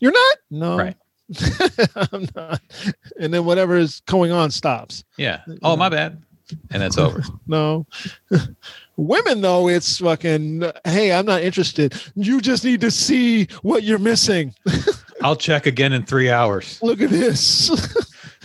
[0.00, 0.36] You're not.
[0.50, 0.96] No, Right.
[2.12, 2.60] I'm not."
[3.18, 5.02] And then whatever is going on stops.
[5.16, 5.40] Yeah.
[5.62, 6.22] Oh, my bad.
[6.70, 7.22] And that's over.
[7.46, 7.86] No.
[8.96, 10.70] Women though, it's fucking.
[10.84, 11.94] Hey, I'm not interested.
[12.14, 14.54] You just need to see what you're missing.
[15.22, 16.78] I'll check again in three hours.
[16.82, 17.70] Look at this.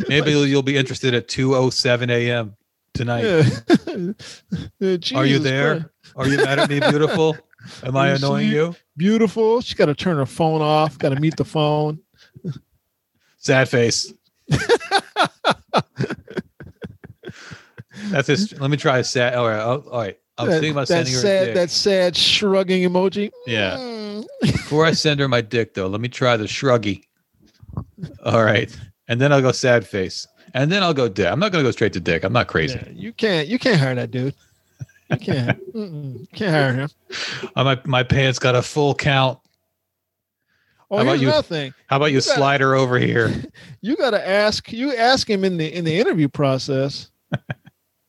[0.07, 2.55] Maybe you'll be interested at 2.07 a.m.
[2.93, 3.23] tonight.
[4.79, 5.17] Yeah.
[5.17, 5.91] Are you there?
[6.15, 7.35] Are you mad at me, beautiful?
[7.83, 8.75] Am I annoying you?
[8.95, 9.61] Beautiful.
[9.61, 10.97] She got to turn her phone off.
[10.97, 11.99] Got to mute the phone.
[13.37, 14.13] Sad face.
[18.09, 18.57] That's his.
[18.59, 19.33] Let me try a sad.
[19.35, 19.59] All right.
[19.59, 20.17] All right.
[20.37, 21.55] I'm that, thinking about sending her a sad, dick.
[21.55, 23.31] that sad shrugging emoji.
[23.45, 23.77] Yeah.
[23.77, 24.25] Mm.
[24.41, 27.03] Before I send her my dick, though, let me try the shruggy.
[28.25, 28.75] All right.
[29.07, 31.27] and then I'll go sad face, and then I'll go dick.
[31.31, 32.23] I'm not gonna go straight to dick.
[32.23, 32.75] I'm not crazy.
[32.77, 33.47] Yeah, you can't.
[33.47, 34.33] You can't hire that dude.
[35.09, 35.59] You can't.
[35.73, 36.89] You can't hire him.
[37.55, 39.39] Uh, my my pants got a full count.
[40.89, 41.27] Oh, How about you?
[41.27, 41.73] another thing.
[41.87, 43.33] How about you You gotta- slide her over here?
[43.81, 44.71] You got to ask.
[44.71, 47.09] You ask him in the in the interview process.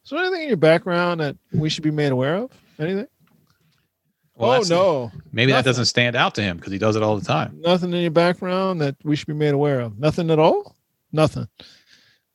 [0.09, 2.51] Is there anything in your background that we should be made aware of?
[2.79, 3.07] Anything?
[4.37, 7.19] Well, oh no, Maybe that doesn't stand out to him because he does it all
[7.19, 7.61] the time.
[7.61, 9.99] nothing in your background that we should be made aware of.
[9.99, 10.75] Nothing at all.
[11.13, 11.47] Nothing.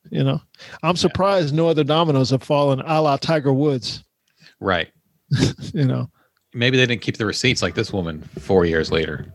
[0.08, 0.40] You know,
[0.84, 4.04] I'm surprised no other dominoes have fallen, a la Tiger Woods.
[4.60, 4.92] Right.
[5.72, 6.08] You know,
[6.52, 9.34] Maybe they didn't keep the receipts like this woman four years later.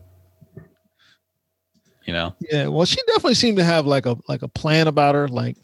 [2.06, 2.68] You know, yeah.
[2.68, 5.28] Well, she definitely seemed to have like a like a plan about her.
[5.28, 5.58] Like,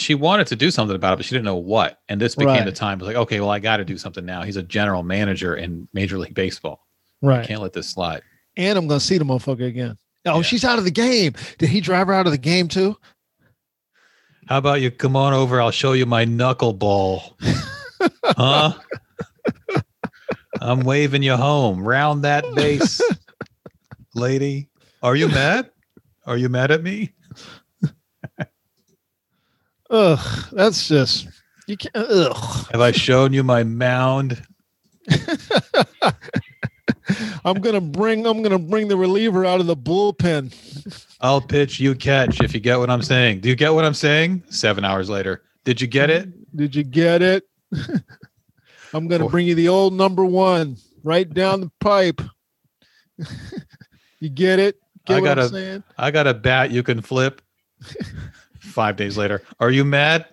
[0.00, 2.00] she wanted to do something about it, but she didn't know what.
[2.08, 2.64] And this became Right.
[2.64, 2.98] the time.
[2.98, 4.42] It was like, okay, well, I got to do something now.
[4.42, 6.86] He's a general manager in Major League Baseball.
[7.22, 7.40] right.
[7.40, 8.22] I Can't let this slide.
[8.56, 9.96] And I'm gonna see the motherfucker again.
[10.26, 10.42] Oh, Yeah.
[10.42, 11.34] she's out of the game.
[11.58, 12.96] Did he drive her out of the game too?
[14.48, 15.60] How about you come on over?
[15.60, 17.20] I'll show you my knuckleball.
[18.24, 18.72] huh?
[20.60, 21.80] I'm waving you home.
[21.86, 23.00] Round that base,
[24.14, 24.68] lady.
[25.02, 25.70] Are you mad?
[26.26, 27.12] Are you mad at me?
[29.90, 31.28] Ugh, that's just
[31.66, 31.94] you can't.
[31.94, 32.66] Ugh.
[32.72, 34.42] Have I shown you my mound?
[37.44, 38.26] I'm gonna bring.
[38.26, 40.54] I'm gonna bring the reliever out of the bullpen.
[41.20, 42.40] I'll pitch, you catch.
[42.40, 43.40] If you get what I'm saying.
[43.40, 44.42] Do you get what I'm saying?
[44.50, 45.42] Seven hours later.
[45.64, 46.56] Did you get it?
[46.56, 47.44] Did you get it?
[48.94, 52.20] I'm gonna bring you the old number one right down the pipe.
[54.20, 54.76] you get it?
[55.06, 55.84] Get I I'm saying?
[55.96, 57.42] I got a bat you can flip.
[58.78, 59.42] Five days later.
[59.58, 60.26] Are you mad?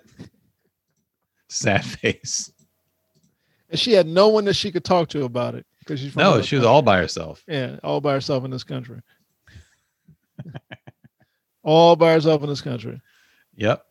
[1.49, 2.51] Sad face.
[3.71, 6.33] And she had no one that she could talk to about it because she's No,
[6.43, 6.67] she was country.
[6.67, 7.43] all by herself.
[7.47, 9.01] yeah, all by herself in this country.
[11.63, 13.01] all by herself in this country.
[13.55, 13.83] Yep.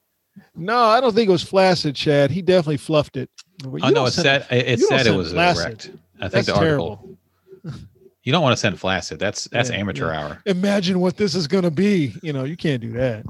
[0.54, 2.30] No, I don't think it was flaccid, Chad.
[2.30, 3.30] He definitely fluffed it.
[3.64, 5.64] Oh no, it said it it said it was flaccid.
[5.66, 5.90] erect.
[6.20, 7.16] I think That's the article.
[7.64, 7.80] terrible.
[8.22, 9.18] You don't want to send flaccid.
[9.18, 10.20] That's that's Yeah, amateur yeah.
[10.20, 10.42] hour.
[10.46, 12.14] Imagine what this is going to be.
[12.22, 13.24] You know, you can't do that.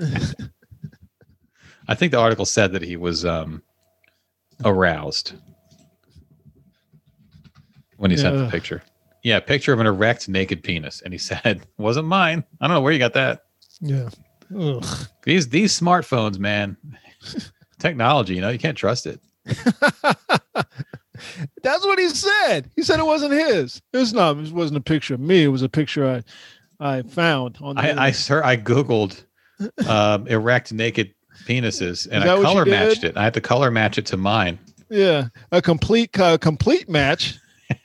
[1.90, 3.62] I think the article said that he was um
[4.64, 5.34] aroused
[7.96, 8.82] when he sent the picture.
[9.24, 12.80] Yeah, picture of an erect naked penis, and he said, "Wasn't mine." I don't know
[12.80, 13.42] where you got that.
[13.80, 14.08] Yeah.
[14.56, 14.86] Ugh.
[15.24, 16.76] These these smartphones, man,
[17.80, 18.36] technology.
[18.36, 19.20] You know, you can't trust it.
[21.62, 22.70] That's what he said.
[22.76, 23.82] He said it wasn't his.
[23.92, 24.38] It was not.
[24.38, 25.42] It wasn't a picture of me.
[25.42, 26.22] It was a picture I
[26.98, 27.74] I found on.
[27.74, 28.14] The I I internet.
[28.14, 29.24] sir, I googled
[29.86, 31.14] um, erect naked
[31.46, 33.16] penises, and I color matched it.
[33.16, 34.58] I had to color match it to mine.
[34.88, 37.38] yeah, a complete uh, complete match.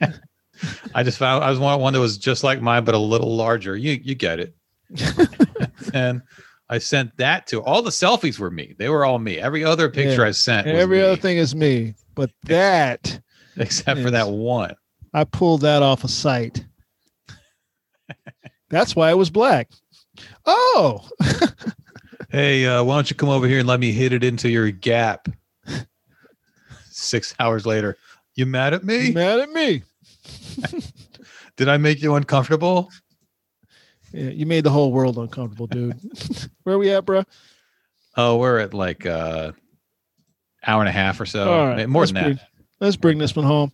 [0.94, 3.34] I just found I was one one that was just like mine, but a little
[3.36, 3.76] larger.
[3.76, 4.54] You you get it.
[5.94, 6.22] and
[6.68, 8.74] I sent that to all the selfies were me.
[8.78, 9.38] They were all me.
[9.38, 10.28] Every other picture Yeah.
[10.28, 13.20] I sent, every me, other thing is me, but that
[13.56, 14.74] except for that one.
[15.12, 16.64] I pulled that off a site.
[18.68, 19.70] That's why it was black.
[20.44, 21.08] Oh,
[22.30, 24.70] Hey, uh, why don't you come over here and let me hit it into your
[24.70, 25.28] gap?
[26.90, 27.96] Six hours later,
[28.34, 29.08] you mad at me?
[29.08, 29.82] you mad at me?
[31.56, 32.90] Did I make you uncomfortable?
[34.12, 35.98] Yeah, you made the whole world uncomfortable, dude.
[36.62, 37.22] Where we at, bro?
[38.16, 39.52] Oh, we're at like uh
[40.66, 41.52] hour and a half or so.
[41.52, 42.24] All right, More let's than that.
[42.24, 42.40] bring-
[42.78, 43.72] Let's bring this one home.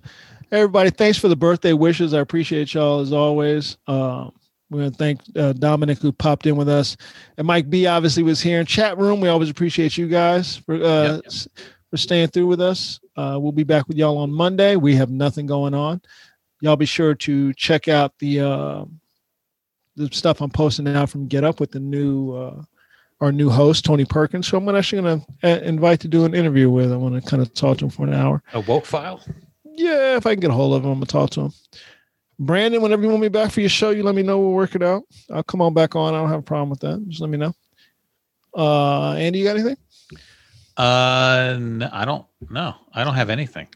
[0.53, 2.15] Everybody, thanks for the birthday wishes.
[2.15, 3.77] I appreciate y'all as always.
[3.89, 4.31] Uh,
[4.73, 6.97] we're going to thank uh, Dominic who popped in with us.
[7.39, 9.21] And Mike B obviously was here in chat room.
[9.21, 11.23] We always appreciate you guys for uh, Yep.
[11.27, 11.49] s-
[11.91, 12.99] for staying through with us.
[13.17, 14.77] Uh, we'll be back with y'all on Monday.
[14.77, 16.01] We have nothing going on.
[16.63, 18.85] Y'all be sure to check out the uh,
[19.97, 22.63] the stuff I'm posting now from Get Up with the new uh,
[23.21, 24.49] our new host Tony Perkins.
[24.49, 26.91] So I'm actually going to invite to do an interview with.
[26.93, 28.43] I want to kind of talk to him for an hour.
[28.55, 29.23] A woke file?
[29.75, 31.53] Yeah, if I can get a hold of him, I'm gonna talk to him.
[32.45, 34.41] Brandon, whenever you want me back for your show, you let me know.
[34.41, 35.05] We'll work it out.
[35.33, 36.13] I'll come on back on.
[36.13, 37.03] I don't have a problem with that.
[37.09, 37.55] Just let me know.
[38.57, 39.77] Uh, Andy, you got anything?
[40.77, 42.27] Uh, I don't.
[42.51, 43.69] No, I don't have anything.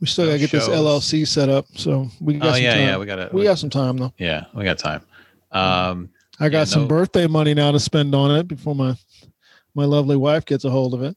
[0.00, 0.68] We still No gotta get this.
[0.68, 2.82] LLC set up, so we got Oh some yeah, time.
[2.82, 2.96] yeah.
[2.98, 3.30] We got to.
[3.32, 4.12] we got some time though.
[4.18, 5.02] Yeah, we got time.
[5.52, 6.10] Um,
[6.40, 8.94] I got Yeah, some no- birthday money now to spend on it before my
[9.74, 11.16] my lovely wife gets a hold of it.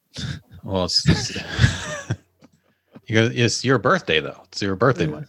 [0.63, 2.11] well, it's, it's,
[3.07, 4.41] it's your birthday though.
[4.45, 5.11] It's your birthday Yeah.
[5.11, 5.27] money,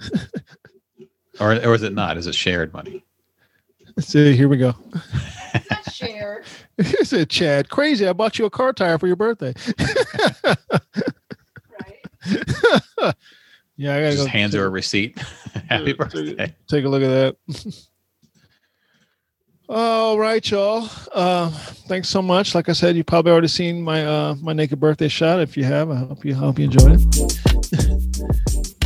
[1.40, 2.16] or or is it not?
[2.16, 3.04] Is it shared money?
[3.98, 4.74] See, here we go.
[5.68, 6.44] That's shared.
[6.80, 8.08] He said, "Chad, crazy!
[8.08, 10.56] I bought you a car tire for your birthday." Right.
[13.76, 15.18] yeah, I gotta Just go hands take- her a receipt.
[15.18, 16.54] Happy Yeah, take birthday.
[16.68, 17.86] Take a look at that.
[19.68, 20.88] All right, y'all.
[21.12, 21.50] Uh,
[21.86, 22.54] thanks so much.
[22.54, 25.40] Like I said, you probably already seen my uh, my naked birthday shot.
[25.40, 27.96] If you have, I hope you hope you enjoyed it.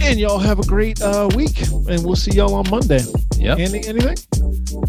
[0.05, 3.01] And y'all have a great uh, week, and we'll see y'all on Monday.
[3.37, 4.17] Yeah, Any, anything?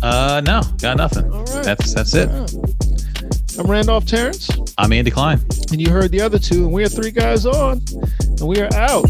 [0.03, 1.31] Uh, no, got nothing.
[1.31, 1.63] All right.
[1.63, 2.27] That's that's it.
[2.27, 2.53] Right.
[3.57, 4.49] I'm Randolph Terrence.
[4.77, 5.39] I'm Andy Klein.
[5.71, 7.81] And you heard the other two, and we are three guys on,
[8.21, 9.05] and we are out.